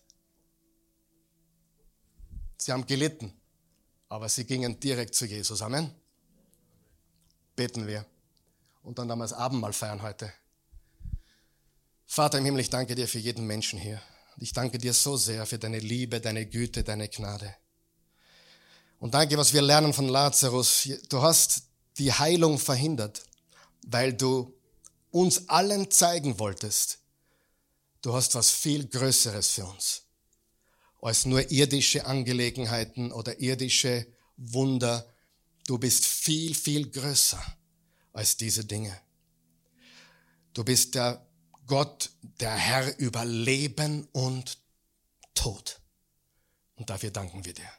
Sie 2.58 2.72
haben 2.72 2.86
gelitten, 2.86 3.34
aber 4.08 4.30
sie 4.30 4.46
gingen 4.46 4.80
direkt 4.80 5.16
zu 5.16 5.26
Jesus. 5.26 5.62
Amen. 5.62 5.94
Beten 7.58 7.88
wir. 7.88 8.06
Und 8.88 9.00
dann 9.00 9.10
damals 9.10 9.34
Abendmahl 9.34 9.74
feiern 9.74 10.02
heute. 10.02 10.32
Vater 12.06 12.38
im 12.38 12.46
Himmel, 12.46 12.62
ich 12.62 12.70
danke 12.70 12.96
dir 12.96 13.06
für 13.06 13.20
jeden 13.20 13.46
Menschen 13.46 13.78
hier. 13.78 14.02
Ich 14.38 14.54
danke 14.54 14.78
dir 14.78 14.94
so 14.94 15.18
sehr 15.18 15.46
für 15.46 15.60
deine 15.60 15.80
Liebe, 15.80 16.22
deine 16.22 16.46
Güte, 16.46 16.86
deine 16.86 17.10
Gnade. 17.10 17.54
Und 18.98 19.14
danke, 19.14 19.38
was 19.38 19.52
wir 19.52 19.62
lernen 19.62 19.92
von 19.92 20.08
Lazarus. 20.08 20.88
Du 21.10 21.22
hast 21.22 21.64
die 21.98 22.14
Heilung 22.14 22.58
verhindert, 22.58 23.24
weil 23.86 24.14
du 24.14 24.58
uns 25.12 25.50
allen 25.50 25.92
zeigen 25.92 26.40
wolltest, 26.40 27.00
du 28.02 28.14
hast 28.14 28.36
was 28.36 28.52
viel 28.52 28.88
Größeres 28.88 29.50
für 29.50 29.66
uns 29.66 30.04
als 31.02 31.26
nur 31.26 31.52
irdische 31.52 32.06
Angelegenheiten 32.06 33.12
oder 33.12 33.38
irdische 33.38 34.08
Wunder. 34.38 35.14
Du 35.66 35.78
bist 35.78 36.06
viel, 36.06 36.56
viel 36.56 36.90
größer 36.90 37.57
als 38.18 38.36
diese 38.36 38.66
Dinge. 38.66 39.00
Du 40.54 40.64
bist 40.64 40.96
der 40.96 41.24
Gott, 41.68 42.10
der 42.40 42.56
Herr 42.56 42.98
über 42.98 43.24
Leben 43.24 44.08
und 44.12 44.58
Tod. 45.36 45.80
Und 46.76 46.90
dafür 46.90 47.12
danken 47.12 47.46
wir 47.46 47.54
dir. 47.54 47.70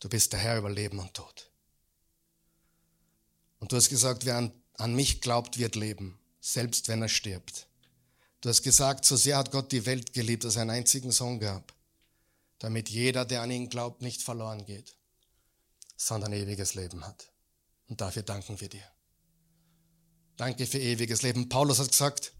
Du 0.00 0.08
bist 0.08 0.32
der 0.32 0.40
Herr 0.40 0.58
über 0.58 0.70
Leben 0.70 0.98
und 0.98 1.14
Tod. 1.14 1.50
Und 3.60 3.70
du 3.70 3.76
hast 3.76 3.90
gesagt, 3.90 4.24
wer 4.24 4.38
an, 4.38 4.52
an 4.74 4.92
mich 4.94 5.20
glaubt, 5.20 5.56
wird 5.56 5.76
leben, 5.76 6.18
selbst 6.40 6.88
wenn 6.88 7.00
er 7.00 7.08
stirbt. 7.08 7.68
Du 8.40 8.48
hast 8.48 8.62
gesagt, 8.62 9.04
so 9.04 9.16
sehr 9.16 9.38
hat 9.38 9.52
Gott 9.52 9.70
die 9.70 9.86
Welt 9.86 10.12
geliebt, 10.12 10.42
dass 10.42 10.56
er 10.56 10.62
einen 10.62 10.70
einzigen 10.70 11.12
Sohn 11.12 11.38
gab, 11.38 11.72
damit 12.58 12.88
jeder, 12.88 13.24
der 13.24 13.42
an 13.42 13.52
ihn 13.52 13.68
glaubt, 13.68 14.02
nicht 14.02 14.20
verloren 14.20 14.66
geht, 14.66 14.96
sondern 15.96 16.32
ewiges 16.32 16.74
Leben 16.74 17.06
hat. 17.06 17.33
Und 17.88 18.00
dafür 18.00 18.22
danken 18.22 18.60
wir 18.60 18.68
dir. 18.68 18.84
Danke 20.36 20.66
für 20.66 20.78
ewiges 20.78 21.22
Leben. 21.22 21.48
Paulus 21.48 21.78
hat 21.78 21.90
gesagt, 21.90 22.32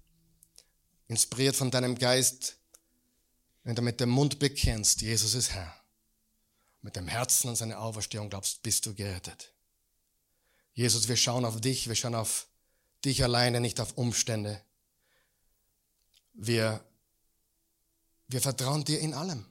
inspiriert 1.07 1.55
von 1.55 1.70
deinem 1.70 1.97
Geist, 1.97 2.57
wenn 3.62 3.76
du 3.76 3.82
mit 3.82 4.01
dem 4.01 4.11
Mund 4.11 4.38
bekennst, 4.38 5.01
Jesus 5.01 5.34
ist 5.34 5.53
Herr, 5.53 5.74
mit 6.82 6.97
dem 6.97 7.09
Herzen 7.09 7.49
an 7.49 7.57
seine 7.57 7.78
Auferstehung 7.78 8.28
glaubst, 8.28 8.62
bist 8.62 8.84
du 8.86 8.95
gerettet. 8.95 9.53
Jesus, 10.74 11.09
wir 11.09 11.16
schauen 11.16 11.45
auf 11.45 11.61
dich, 11.61 11.88
wir 11.88 11.95
schauen 11.95 12.14
auf 12.14 12.49
dich 13.05 13.22
alleine, 13.22 13.61
nicht 13.61 13.80
auf 13.80 13.97
Umstände. 13.97 14.61
Wir, 16.34 16.84
wir 18.26 18.40
vertrauen 18.40 18.84
dir 18.84 18.99
in 18.99 19.14
allem. 19.14 19.47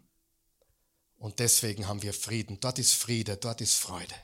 Und 1.17 1.39
deswegen 1.39 1.87
haben 1.87 2.01
wir 2.01 2.13
Frieden. 2.13 2.59
Dort 2.59 2.77
ist 2.77 2.93
Friede, 2.93 3.37
dort 3.37 3.61
ist 3.61 3.75
Freude. 3.75 4.15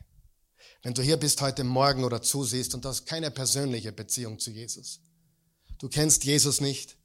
Wenn 0.82 0.93
du 0.93 1.01
hier 1.01 1.17
bist 1.17 1.41
heute 1.41 1.63
Morgen 1.63 2.03
oder 2.03 2.21
zusiehst 2.21 2.73
und 2.73 2.86
hast 2.86 3.05
keine 3.05 3.32
persönliche 3.32 3.91
Beziehung 3.91 4.39
zu 4.39 4.51
Jesus, 4.51 5.01
du 5.77 5.89
kennst 5.89 6.23
Jesus 6.23 6.61
nicht 6.61 6.95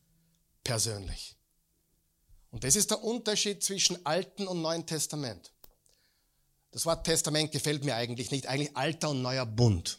persönlich. 0.63 1.37
Und 2.51 2.63
das 2.63 2.77
ist 2.77 2.91
der 2.91 3.03
Unterschied 3.03 3.65
zwischen 3.65 4.07
Alten 4.07 4.47
und 4.47 4.63
Neuen 4.63 4.87
Testament. 4.87 5.53
Das 6.71 6.87
Wort 6.87 7.05
Testament 7.05 7.51
gefällt 7.51 7.85
mir 7.85 7.97
eigentlich 7.97 8.31
nicht, 8.31 8.47
eigentlich 8.47 8.77
alter 8.77 9.11
und 9.11 9.23
neuer 9.23 9.47
Bund. 9.47 9.99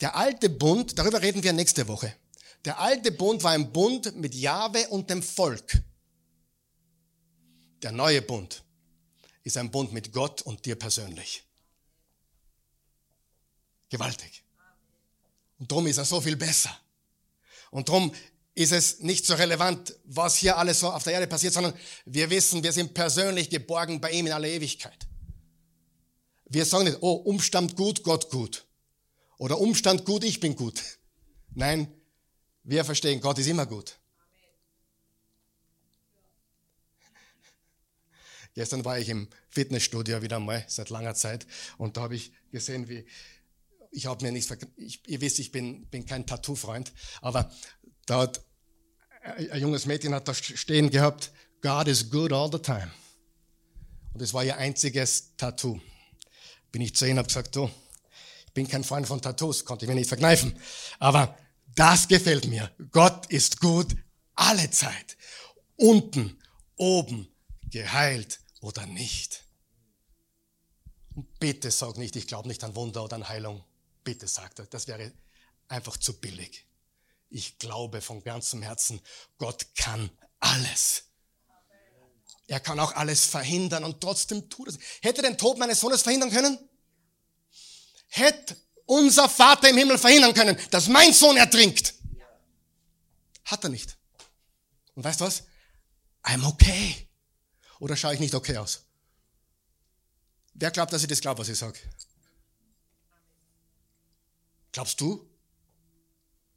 Der 0.00 0.16
alte 0.16 0.48
Bund, 0.48 0.98
darüber 0.98 1.22
reden 1.22 1.42
wir 1.42 1.52
nächste 1.52 1.88
Woche. 1.88 2.14
Der 2.64 2.78
alte 2.80 3.12
Bund 3.12 3.42
war 3.42 3.52
ein 3.52 3.72
Bund 3.72 4.16
mit 4.16 4.34
Jahwe 4.34 4.88
und 4.88 5.10
dem 5.10 5.22
Volk. 5.22 5.82
Der 7.82 7.92
neue 7.92 8.22
Bund 8.22 8.62
ist 9.42 9.56
ein 9.56 9.70
Bund 9.70 9.92
mit 9.92 10.12
Gott 10.12 10.42
und 10.42 10.64
dir 10.64 10.76
persönlich. 10.76 11.44
Gewaltig. 13.94 14.42
Und 15.60 15.70
darum 15.70 15.86
ist 15.86 15.98
er 15.98 16.04
so 16.04 16.20
viel 16.20 16.34
besser. 16.34 16.76
Und 17.70 17.88
darum 17.88 18.12
ist 18.56 18.72
es 18.72 18.98
nicht 18.98 19.24
so 19.24 19.34
relevant, 19.34 19.94
was 20.02 20.36
hier 20.36 20.58
alles 20.58 20.80
so 20.80 20.90
auf 20.90 21.04
der 21.04 21.12
Erde 21.12 21.28
passiert, 21.28 21.52
sondern 21.52 21.74
wir 22.04 22.28
wissen, 22.28 22.64
wir 22.64 22.72
sind 22.72 22.92
persönlich 22.92 23.50
geborgen 23.50 24.00
bei 24.00 24.10
ihm 24.10 24.26
in 24.26 24.32
aller 24.32 24.48
Ewigkeit. 24.48 25.06
Wir 26.46 26.64
sagen 26.64 26.86
nicht, 26.86 26.98
oh, 27.02 27.12
Umstand 27.12 27.76
gut, 27.76 28.02
Gott 28.02 28.30
gut. 28.30 28.66
Oder 29.38 29.60
Umstand 29.60 30.04
gut, 30.04 30.24
ich 30.24 30.40
bin 30.40 30.56
gut. 30.56 30.82
Nein, 31.54 31.86
wir 32.64 32.84
verstehen, 32.84 33.20
Gott 33.20 33.38
ist 33.38 33.46
immer 33.46 33.66
gut. 33.66 33.96
Gestern 38.54 38.84
war 38.84 38.98
ich 38.98 39.08
im 39.08 39.28
Fitnessstudio 39.50 40.20
wieder 40.20 40.40
mal 40.40 40.64
seit 40.66 40.90
langer 40.90 41.14
Zeit 41.14 41.46
und 41.78 41.96
da 41.96 42.02
habe 42.02 42.16
ich 42.16 42.32
gesehen, 42.50 42.88
wie 42.88 43.04
ich 43.94 44.06
habe 44.06 44.24
mir 44.24 44.32
nichts, 44.32 44.52
ich, 44.76 45.06
ihr 45.08 45.20
wisst, 45.20 45.38
ich 45.38 45.52
bin, 45.52 45.86
bin 45.86 46.04
kein 46.04 46.26
Tattoo-Freund, 46.26 46.92
aber 47.20 47.50
da 48.06 48.22
hat 48.22 48.44
ein 49.22 49.60
junges 49.60 49.86
Mädchen 49.86 50.14
hat 50.14 50.28
da 50.28 50.34
stehen 50.34 50.90
gehabt, 50.90 51.32
God 51.62 51.88
is 51.88 52.10
good 52.10 52.32
all 52.32 52.50
the 52.52 52.58
time. 52.58 52.90
Und 54.12 54.20
das 54.20 54.34
war 54.34 54.44
ihr 54.44 54.56
einziges 54.58 55.34
Tattoo. 55.36 55.80
Bin 56.70 56.82
ich 56.82 56.94
zu 56.94 57.06
ihnen 57.06 57.18
habe 57.18 57.28
gesagt, 57.28 57.56
du, 57.56 57.70
ich 58.46 58.52
bin 58.52 58.68
kein 58.68 58.84
Freund 58.84 59.06
von 59.06 59.22
Tattoos, 59.22 59.64
konnte 59.64 59.84
ich 59.84 59.88
mir 59.88 59.94
nicht 59.94 60.08
verkneifen. 60.08 60.58
Aber 60.98 61.38
das 61.74 62.06
gefällt 62.06 62.46
mir. 62.46 62.70
Gott 62.90 63.26
ist 63.26 63.60
gut 63.60 63.96
alle 64.34 64.70
Zeit. 64.70 65.16
Unten, 65.76 66.38
oben, 66.76 67.28
geheilt 67.70 68.40
oder 68.60 68.86
nicht. 68.86 69.44
Bitte 71.38 71.70
sag 71.70 71.96
nicht, 71.96 72.16
ich 72.16 72.26
glaube 72.26 72.48
nicht 72.48 72.62
an 72.62 72.76
Wunder 72.76 73.04
oder 73.04 73.16
an 73.16 73.28
Heilung. 73.28 73.64
Bitte 74.04 74.28
sagt 74.28 74.58
er, 74.58 74.66
das 74.66 74.86
wäre 74.86 75.12
einfach 75.68 75.96
zu 75.96 76.20
billig. 76.20 76.66
Ich 77.30 77.58
glaube 77.58 78.00
von 78.00 78.22
ganzem 78.22 78.62
Herzen, 78.62 79.00
Gott 79.38 79.74
kann 79.74 80.10
alles. 80.38 81.04
Er 82.46 82.60
kann 82.60 82.78
auch 82.78 82.92
alles 82.92 83.24
verhindern 83.24 83.84
und 83.84 84.00
trotzdem 84.00 84.48
tut 84.50 84.68
es. 84.68 84.78
Hätte 85.00 85.22
den 85.22 85.38
Tod 85.38 85.58
meines 85.58 85.80
Sohnes 85.80 86.02
verhindern 86.02 86.30
können? 86.30 86.58
Hätte 88.08 88.56
unser 88.84 89.28
Vater 89.28 89.70
im 89.70 89.78
Himmel 89.78 89.98
verhindern 89.98 90.34
können, 90.34 90.58
dass 90.70 90.88
mein 90.88 91.12
Sohn 91.12 91.36
ertrinkt? 91.36 91.94
Hat 93.44 93.64
er 93.64 93.70
nicht. 93.70 93.96
Und 94.94 95.04
weißt 95.04 95.20
du 95.20 95.24
was? 95.24 95.44
I'm 96.22 96.46
okay. 96.46 97.08
Oder 97.80 97.96
schaue 97.96 98.14
ich 98.14 98.20
nicht 98.20 98.34
okay 98.34 98.56
aus? 98.58 98.84
Wer 100.54 100.70
glaubt, 100.70 100.92
dass 100.92 101.02
ich 101.02 101.08
das 101.08 101.20
glaube, 101.20 101.40
was 101.40 101.48
ich 101.48 101.58
sage? 101.58 101.78
Glaubst 104.74 105.00
du, 105.00 105.24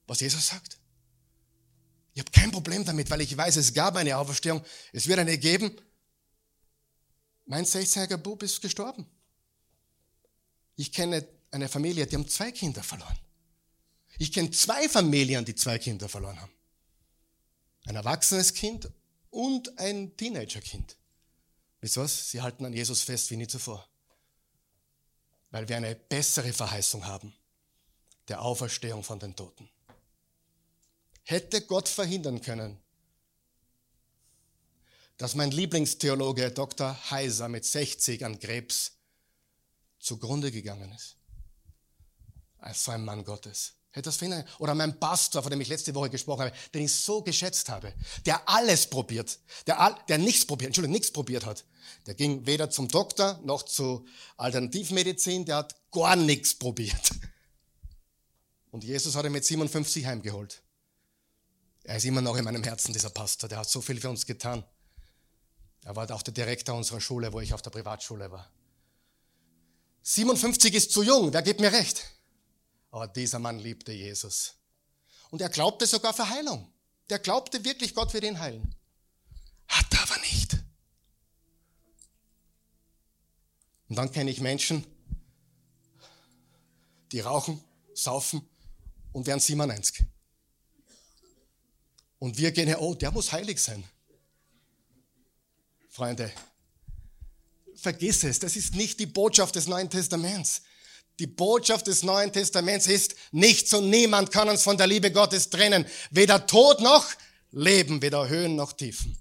was 0.07 0.21
Jesus 0.21 0.47
sagt? 0.47 0.79
Ich 2.15 2.19
habe 2.19 2.31
kein 2.31 2.51
Problem 2.51 2.83
damit, 2.83 3.11
weil 3.11 3.21
ich 3.21 3.37
weiß, 3.37 3.57
es 3.57 3.75
gab 3.75 3.95
eine 3.95 4.17
Auferstehung, 4.17 4.65
es 4.91 5.07
wird 5.07 5.19
eine 5.19 5.37
geben. 5.37 5.71
Mein 7.45 7.63
16-jähriger 7.63 8.17
Bub 8.17 8.41
ist 8.41 8.59
gestorben. 8.59 9.05
Ich 10.75 10.91
kenne 10.91 11.27
eine 11.51 11.69
Familie, 11.69 12.07
die 12.07 12.15
haben 12.15 12.27
zwei 12.27 12.51
Kinder 12.51 12.81
verloren. 12.81 13.19
Ich 14.17 14.33
kenne 14.33 14.49
zwei 14.49 14.89
Familien, 14.89 15.45
die 15.45 15.53
zwei 15.53 15.77
Kinder 15.77 16.09
verloren 16.09 16.41
haben. 16.41 16.53
Ein 17.85 17.97
erwachsenes 17.97 18.55
Kind 18.55 18.89
und 19.29 19.77
ein 19.77 20.17
Teenagerkind. 20.17 20.97
Wisst 21.81 21.97
ihr 21.97 22.01
was? 22.01 22.31
Sie 22.31 22.41
halten 22.41 22.65
an 22.65 22.73
Jesus 22.73 23.03
fest 23.03 23.29
wie 23.29 23.37
nie 23.37 23.47
zuvor. 23.47 23.87
Weil 25.51 25.69
wir 25.69 25.77
eine 25.77 25.93
bessere 25.93 26.51
Verheißung 26.51 27.05
haben 27.05 27.31
der 28.27 28.41
Auferstehung 28.41 29.03
von 29.03 29.19
den 29.19 29.35
Toten. 29.35 29.69
Hätte 31.23 31.61
Gott 31.61 31.87
verhindern 31.89 32.41
können, 32.41 32.79
dass 35.17 35.35
mein 35.35 35.51
Lieblingstheologe 35.51 36.51
Dr. 36.51 36.95
Heiser 37.09 37.49
mit 37.49 37.65
60 37.65 38.23
an 38.23 38.39
Krebs 38.39 38.93
zugrunde 39.99 40.51
gegangen 40.51 40.91
ist. 40.93 41.17
Als 42.59 42.83
so 42.83 42.91
ein 42.91 43.03
Mann 43.03 43.23
Gottes. 43.23 43.73
Hätte 43.91 44.09
das 44.09 44.17
verhindern 44.17 44.45
Oder 44.59 44.75
mein 44.75 44.99
Pastor, 44.99 45.41
von 45.41 45.49
dem 45.49 45.59
ich 45.59 45.69
letzte 45.69 45.95
Woche 45.95 46.09
gesprochen 46.09 46.41
habe, 46.41 46.55
den 46.73 46.85
ich 46.85 46.93
so 46.93 47.23
geschätzt 47.23 47.69
habe, 47.69 47.93
der 48.25 48.47
alles 48.47 48.87
probiert, 48.87 49.39
der, 49.65 49.79
all, 49.79 49.97
der 50.07 50.19
nichts 50.19 50.45
probiert, 50.45 50.67
Entschuldigung, 50.67 50.93
nichts 50.93 51.11
probiert 51.11 51.45
hat. 51.45 51.65
Der 52.05 52.13
ging 52.13 52.45
weder 52.45 52.69
zum 52.69 52.87
Doktor 52.87 53.39
noch 53.43 53.63
zu 53.63 54.05
Alternativmedizin, 54.37 55.45
der 55.45 55.57
hat 55.57 55.75
gar 55.91 56.15
nichts 56.15 56.53
probiert. 56.53 57.11
Und 58.71 58.83
Jesus 58.83 59.15
hat 59.15 59.25
ihn 59.25 59.31
mit 59.31 59.45
57 59.45 60.05
heimgeholt. 60.05 60.61
Er 61.83 61.97
ist 61.97 62.05
immer 62.05 62.21
noch 62.21 62.35
in 62.35 62.43
meinem 62.43 62.63
Herzen, 62.63 62.91
dieser 62.91 63.09
Pastor. 63.09 63.47
Der 63.47 63.59
hat 63.59 63.69
so 63.69 63.81
viel 63.81 63.99
für 63.99 64.09
uns 64.09 64.25
getan. 64.25 64.65
Er 65.83 65.95
war 65.95 66.09
auch 66.11 66.21
der 66.21 66.33
Direktor 66.33 66.75
unserer 66.75 66.99
Schule, 66.99 67.31
wo 67.31 67.39
ich 67.39 67.53
auf 67.53 67.61
der 67.61 67.69
Privatschule 67.69 68.29
war. 68.29 68.51
57 70.03 70.73
ist 70.73 70.91
zu 70.91 71.03
jung, 71.03 71.31
wer 71.31 71.41
gibt 71.41 71.61
mir 71.61 71.71
recht? 71.71 72.03
Aber 72.91 73.07
dieser 73.07 73.39
Mann 73.39 73.59
liebte 73.59 73.93
Jesus. 73.93 74.55
Und 75.29 75.41
er 75.41 75.49
glaubte 75.49 75.85
sogar 75.85 76.13
für 76.13 76.29
Heilung. 76.29 76.71
Der 77.09 77.19
glaubte 77.19 77.63
wirklich, 77.63 77.93
Gott 77.93 78.13
wird 78.13 78.25
ihn 78.25 78.39
heilen. 78.39 78.75
Hat 79.67 79.85
er 79.93 80.03
aber 80.03 80.19
nicht. 80.19 80.57
Und 83.89 83.95
dann 83.95 84.11
kenne 84.11 84.29
ich 84.29 84.41
Menschen, 84.41 84.85
die 87.13 87.21
rauchen, 87.21 87.63
saufen 87.93 88.47
und 89.11 89.25
werden 89.25 89.39
97. 89.39 90.05
Und 92.19 92.37
wir 92.37 92.51
gehen 92.51 92.67
her, 92.67 92.81
oh, 92.81 92.95
der 92.95 93.11
muss 93.11 93.31
heilig 93.31 93.61
sein. 93.61 93.83
Freunde, 95.89 96.31
vergiss 97.75 98.23
es, 98.23 98.39
das 98.39 98.55
ist 98.55 98.75
nicht 98.75 98.99
die 98.99 99.05
Botschaft 99.05 99.55
des 99.55 99.67
Neuen 99.67 99.89
Testaments. 99.89 100.61
Die 101.19 101.27
Botschaft 101.27 101.87
des 101.87 102.03
Neuen 102.03 102.31
Testaments 102.31 102.87
ist, 102.87 103.15
nichts 103.31 103.73
und 103.73 103.89
niemand 103.89 104.31
kann 104.31 104.49
uns 104.49 104.61
von 104.61 104.77
der 104.77 104.85
Liebe 104.85 105.11
Gottes 105.11 105.49
trennen. 105.49 105.85
Weder 106.11 106.45
Tod 106.45 106.79
noch 106.81 107.05
Leben, 107.51 108.01
weder 108.01 108.27
Höhen 108.27 108.55
noch 108.55 108.73
Tiefen. 108.73 109.17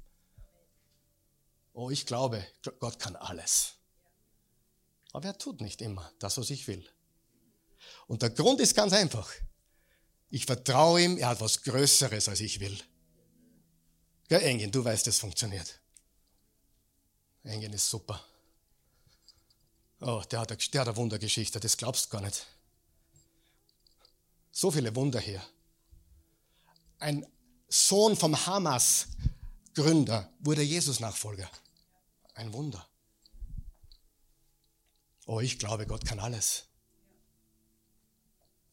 Oh, 1.72 1.91
ich 1.91 2.05
glaube, 2.07 2.47
Gott 2.80 2.99
kann 2.99 3.16
alles. 3.16 3.74
Aber 5.12 5.28
er 5.28 5.39
tut 5.39 5.61
nicht 5.61 5.80
immer 5.80 6.12
das, 6.18 6.37
was 6.37 6.51
ich 6.51 6.66
will. 6.68 6.87
Und 8.07 8.22
der 8.22 8.30
Grund 8.30 8.61
ist 8.61 8.74
ganz 8.74 8.93
einfach. 8.93 9.30
Ich 10.30 10.46
vertraue 10.46 11.02
ihm, 11.02 11.18
er 11.18 11.28
hat 11.28 11.40
was 11.40 11.62
Größeres, 11.62 12.28
als 12.28 12.40
ich 12.40 12.60
will. 12.60 12.78
Gell, 14.28 14.42
Engin, 14.42 14.72
du 14.72 14.84
weißt, 14.84 15.06
es 15.06 15.18
funktioniert. 15.18 15.80
Engin 17.44 17.72
ist 17.72 17.88
super. 17.88 18.24
Oh, 20.00 20.22
der 20.30 20.40
hat, 20.40 20.50
eine, 20.50 20.58
der 20.58 20.80
hat 20.80 20.88
eine 20.88 20.96
Wundergeschichte, 20.96 21.60
das 21.60 21.76
glaubst 21.76 22.06
du 22.06 22.10
gar 22.10 22.20
nicht. 22.20 22.46
So 24.50 24.70
viele 24.70 24.94
Wunder 24.96 25.20
hier. 25.20 25.42
Ein 26.98 27.26
Sohn 27.68 28.16
vom 28.16 28.46
Hamas-Gründer 28.46 30.30
wurde 30.40 30.62
Jesus-Nachfolger. 30.62 31.50
Ein 32.34 32.52
Wunder. 32.52 32.86
Oh, 35.26 35.40
ich 35.40 35.58
glaube, 35.58 35.86
Gott 35.86 36.04
kann 36.04 36.20
alles. 36.20 36.65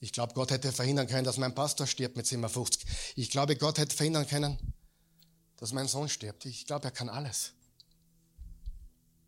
Ich 0.04 0.12
glaube, 0.12 0.34
Gott 0.34 0.52
hätte 0.52 0.74
verhindern 0.74 1.08
können, 1.08 1.24
dass 1.24 1.38
mein 1.38 1.56
Pastor 1.56 1.88
stirbt 1.88 2.18
mit 2.18 2.28
57. 2.28 2.86
Ich 3.16 3.30
glaube, 3.30 3.56
Gott 3.56 3.78
hätte 3.78 3.96
verhindern 3.96 4.28
können, 4.28 4.58
dass 5.56 5.72
mein 5.72 5.88
Sohn 5.88 6.10
stirbt. 6.10 6.44
Ich 6.44 6.66
glaube, 6.66 6.84
er 6.84 6.92
kann 6.92 7.08
alles. 7.08 7.54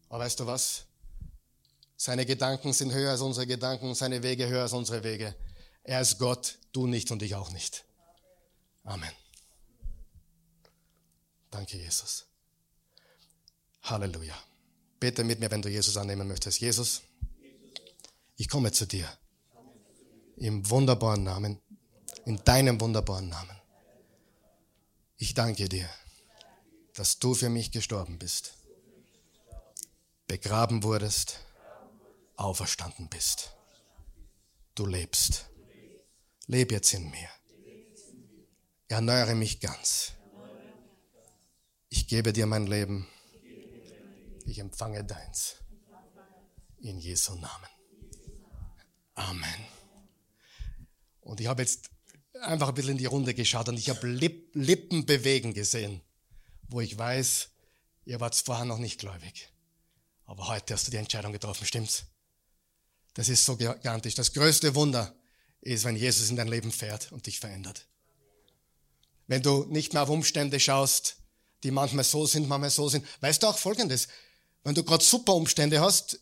Aber 0.09 0.25
weißt 0.25 0.41
du 0.41 0.47
was? 0.47 0.83
Seine 1.95 2.25
Gedanken 2.25 2.73
sind 2.73 2.91
höher 2.91 3.11
als 3.11 3.21
unsere 3.21 3.47
Gedanken, 3.47 3.95
seine 3.95 4.21
Wege 4.21 4.49
höher 4.49 4.63
als 4.63 4.73
unsere 4.73 5.01
Wege. 5.05 5.33
Er 5.83 6.01
ist 6.01 6.19
Gott, 6.19 6.57
du 6.73 6.87
nicht 6.87 7.09
und 7.09 7.23
ich 7.23 7.35
auch 7.35 7.51
nicht. 7.51 7.85
Amen. 8.83 9.13
Danke, 11.51 11.77
Jesus. 11.77 12.25
Halleluja. 13.83 14.37
Bete 14.99 15.23
mit 15.23 15.39
mir, 15.39 15.49
wenn 15.49 15.61
du 15.61 15.69
Jesus 15.69 15.95
annehmen 15.95 16.27
möchtest. 16.27 16.59
Jesus, 16.59 17.01
ich 18.35 18.49
komme 18.49 18.73
zu 18.73 18.85
dir. 18.85 19.07
Im 20.37 20.69
wunderbaren 20.69 21.23
Namen, 21.23 21.61
in 22.25 22.43
deinem 22.43 22.79
wunderbaren 22.81 23.29
Namen. 23.29 23.55
Ich 25.17 25.33
danke 25.33 25.69
dir, 25.69 25.89
dass 26.93 27.19
du 27.19 27.33
für 27.33 27.49
mich 27.49 27.71
gestorben 27.71 28.19
bist, 28.19 28.53
begraben 30.27 30.83
wurdest, 30.83 31.39
auferstanden 32.35 33.09
bist. 33.09 33.55
Du 34.75 34.85
lebst. 34.85 35.49
Leb 36.47 36.71
jetzt 36.71 36.93
in 36.93 37.09
mir. 37.09 37.29
Erneuere 38.87 39.35
mich 39.35 39.59
ganz. 39.59 40.11
Ich 41.89 42.07
gebe 42.07 42.33
dir 42.33 42.45
mein 42.45 42.67
Leben. 42.67 43.07
Ich 44.45 44.59
empfange 44.59 45.03
deins. 45.03 45.55
In 46.81 46.99
Jesu 46.99 47.33
Namen. 47.35 47.69
Amen. 49.15 49.65
Und 51.25 51.41
ich 51.41 51.47
habe 51.47 51.63
jetzt 51.63 51.89
einfach 52.41 52.69
ein 52.69 52.75
bisschen 52.75 52.91
in 52.91 52.97
die 52.99 53.07
Runde 53.07 53.33
geschaut 53.33 53.67
und 53.67 53.77
ich 53.77 53.89
habe 53.89 54.07
Lippen 54.07 55.05
bewegen 55.05 55.53
gesehen, 55.53 56.01
wo 56.69 56.81
ich 56.81 56.97
weiß, 56.97 57.49
ihr 58.05 58.19
wart 58.19 58.35
vorher 58.35 58.65
noch 58.65 58.77
nicht 58.77 58.99
gläubig. 58.99 59.49
Aber 60.25 60.47
heute 60.47 60.75
hast 60.75 60.87
du 60.87 60.91
die 60.91 60.97
Entscheidung 60.97 61.33
getroffen, 61.33 61.65
stimmt's? 61.65 62.05
Das 63.15 63.27
ist 63.27 63.43
so 63.43 63.57
gigantisch. 63.57 64.13
Das 64.13 64.33
größte 64.33 64.75
Wunder 64.75 65.15
ist, 65.61 65.83
wenn 65.83 65.95
Jesus 65.95 66.29
in 66.29 66.35
dein 66.35 66.47
Leben 66.47 66.71
fährt 66.71 67.11
und 67.11 67.25
dich 67.25 67.39
verändert. 67.39 67.87
Wenn 69.25 69.41
du 69.41 69.65
nicht 69.65 69.93
mehr 69.93 70.03
auf 70.03 70.09
Umstände 70.09 70.59
schaust, 70.59 71.17
die 71.63 71.71
manchmal 71.71 72.03
so 72.03 72.27
sind, 72.27 72.47
manchmal 72.47 72.69
so 72.69 72.87
sind. 72.87 73.03
Weißt 73.21 73.41
du 73.41 73.47
auch 73.47 73.57
Folgendes? 73.57 74.07
Wenn 74.63 74.75
du 74.75 74.83
gerade 74.83 75.03
super 75.03 75.33
Umstände 75.33 75.79
hast, 75.81 76.19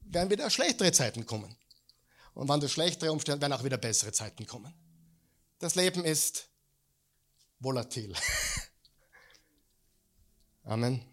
werden 0.00 0.30
wieder 0.30 0.50
schlechtere 0.50 0.90
Zeiten 0.90 1.24
kommen. 1.24 1.54
Und 2.40 2.48
wenn 2.48 2.58
du 2.58 2.70
schlechtere 2.70 3.12
Umstände, 3.12 3.42
werden 3.42 3.52
auch 3.52 3.64
wieder 3.64 3.76
bessere 3.76 4.12
Zeiten 4.12 4.46
kommen. 4.46 4.72
Das 5.58 5.74
Leben 5.74 6.06
ist 6.06 6.48
volatil. 7.58 8.14
Amen. 10.64 11.04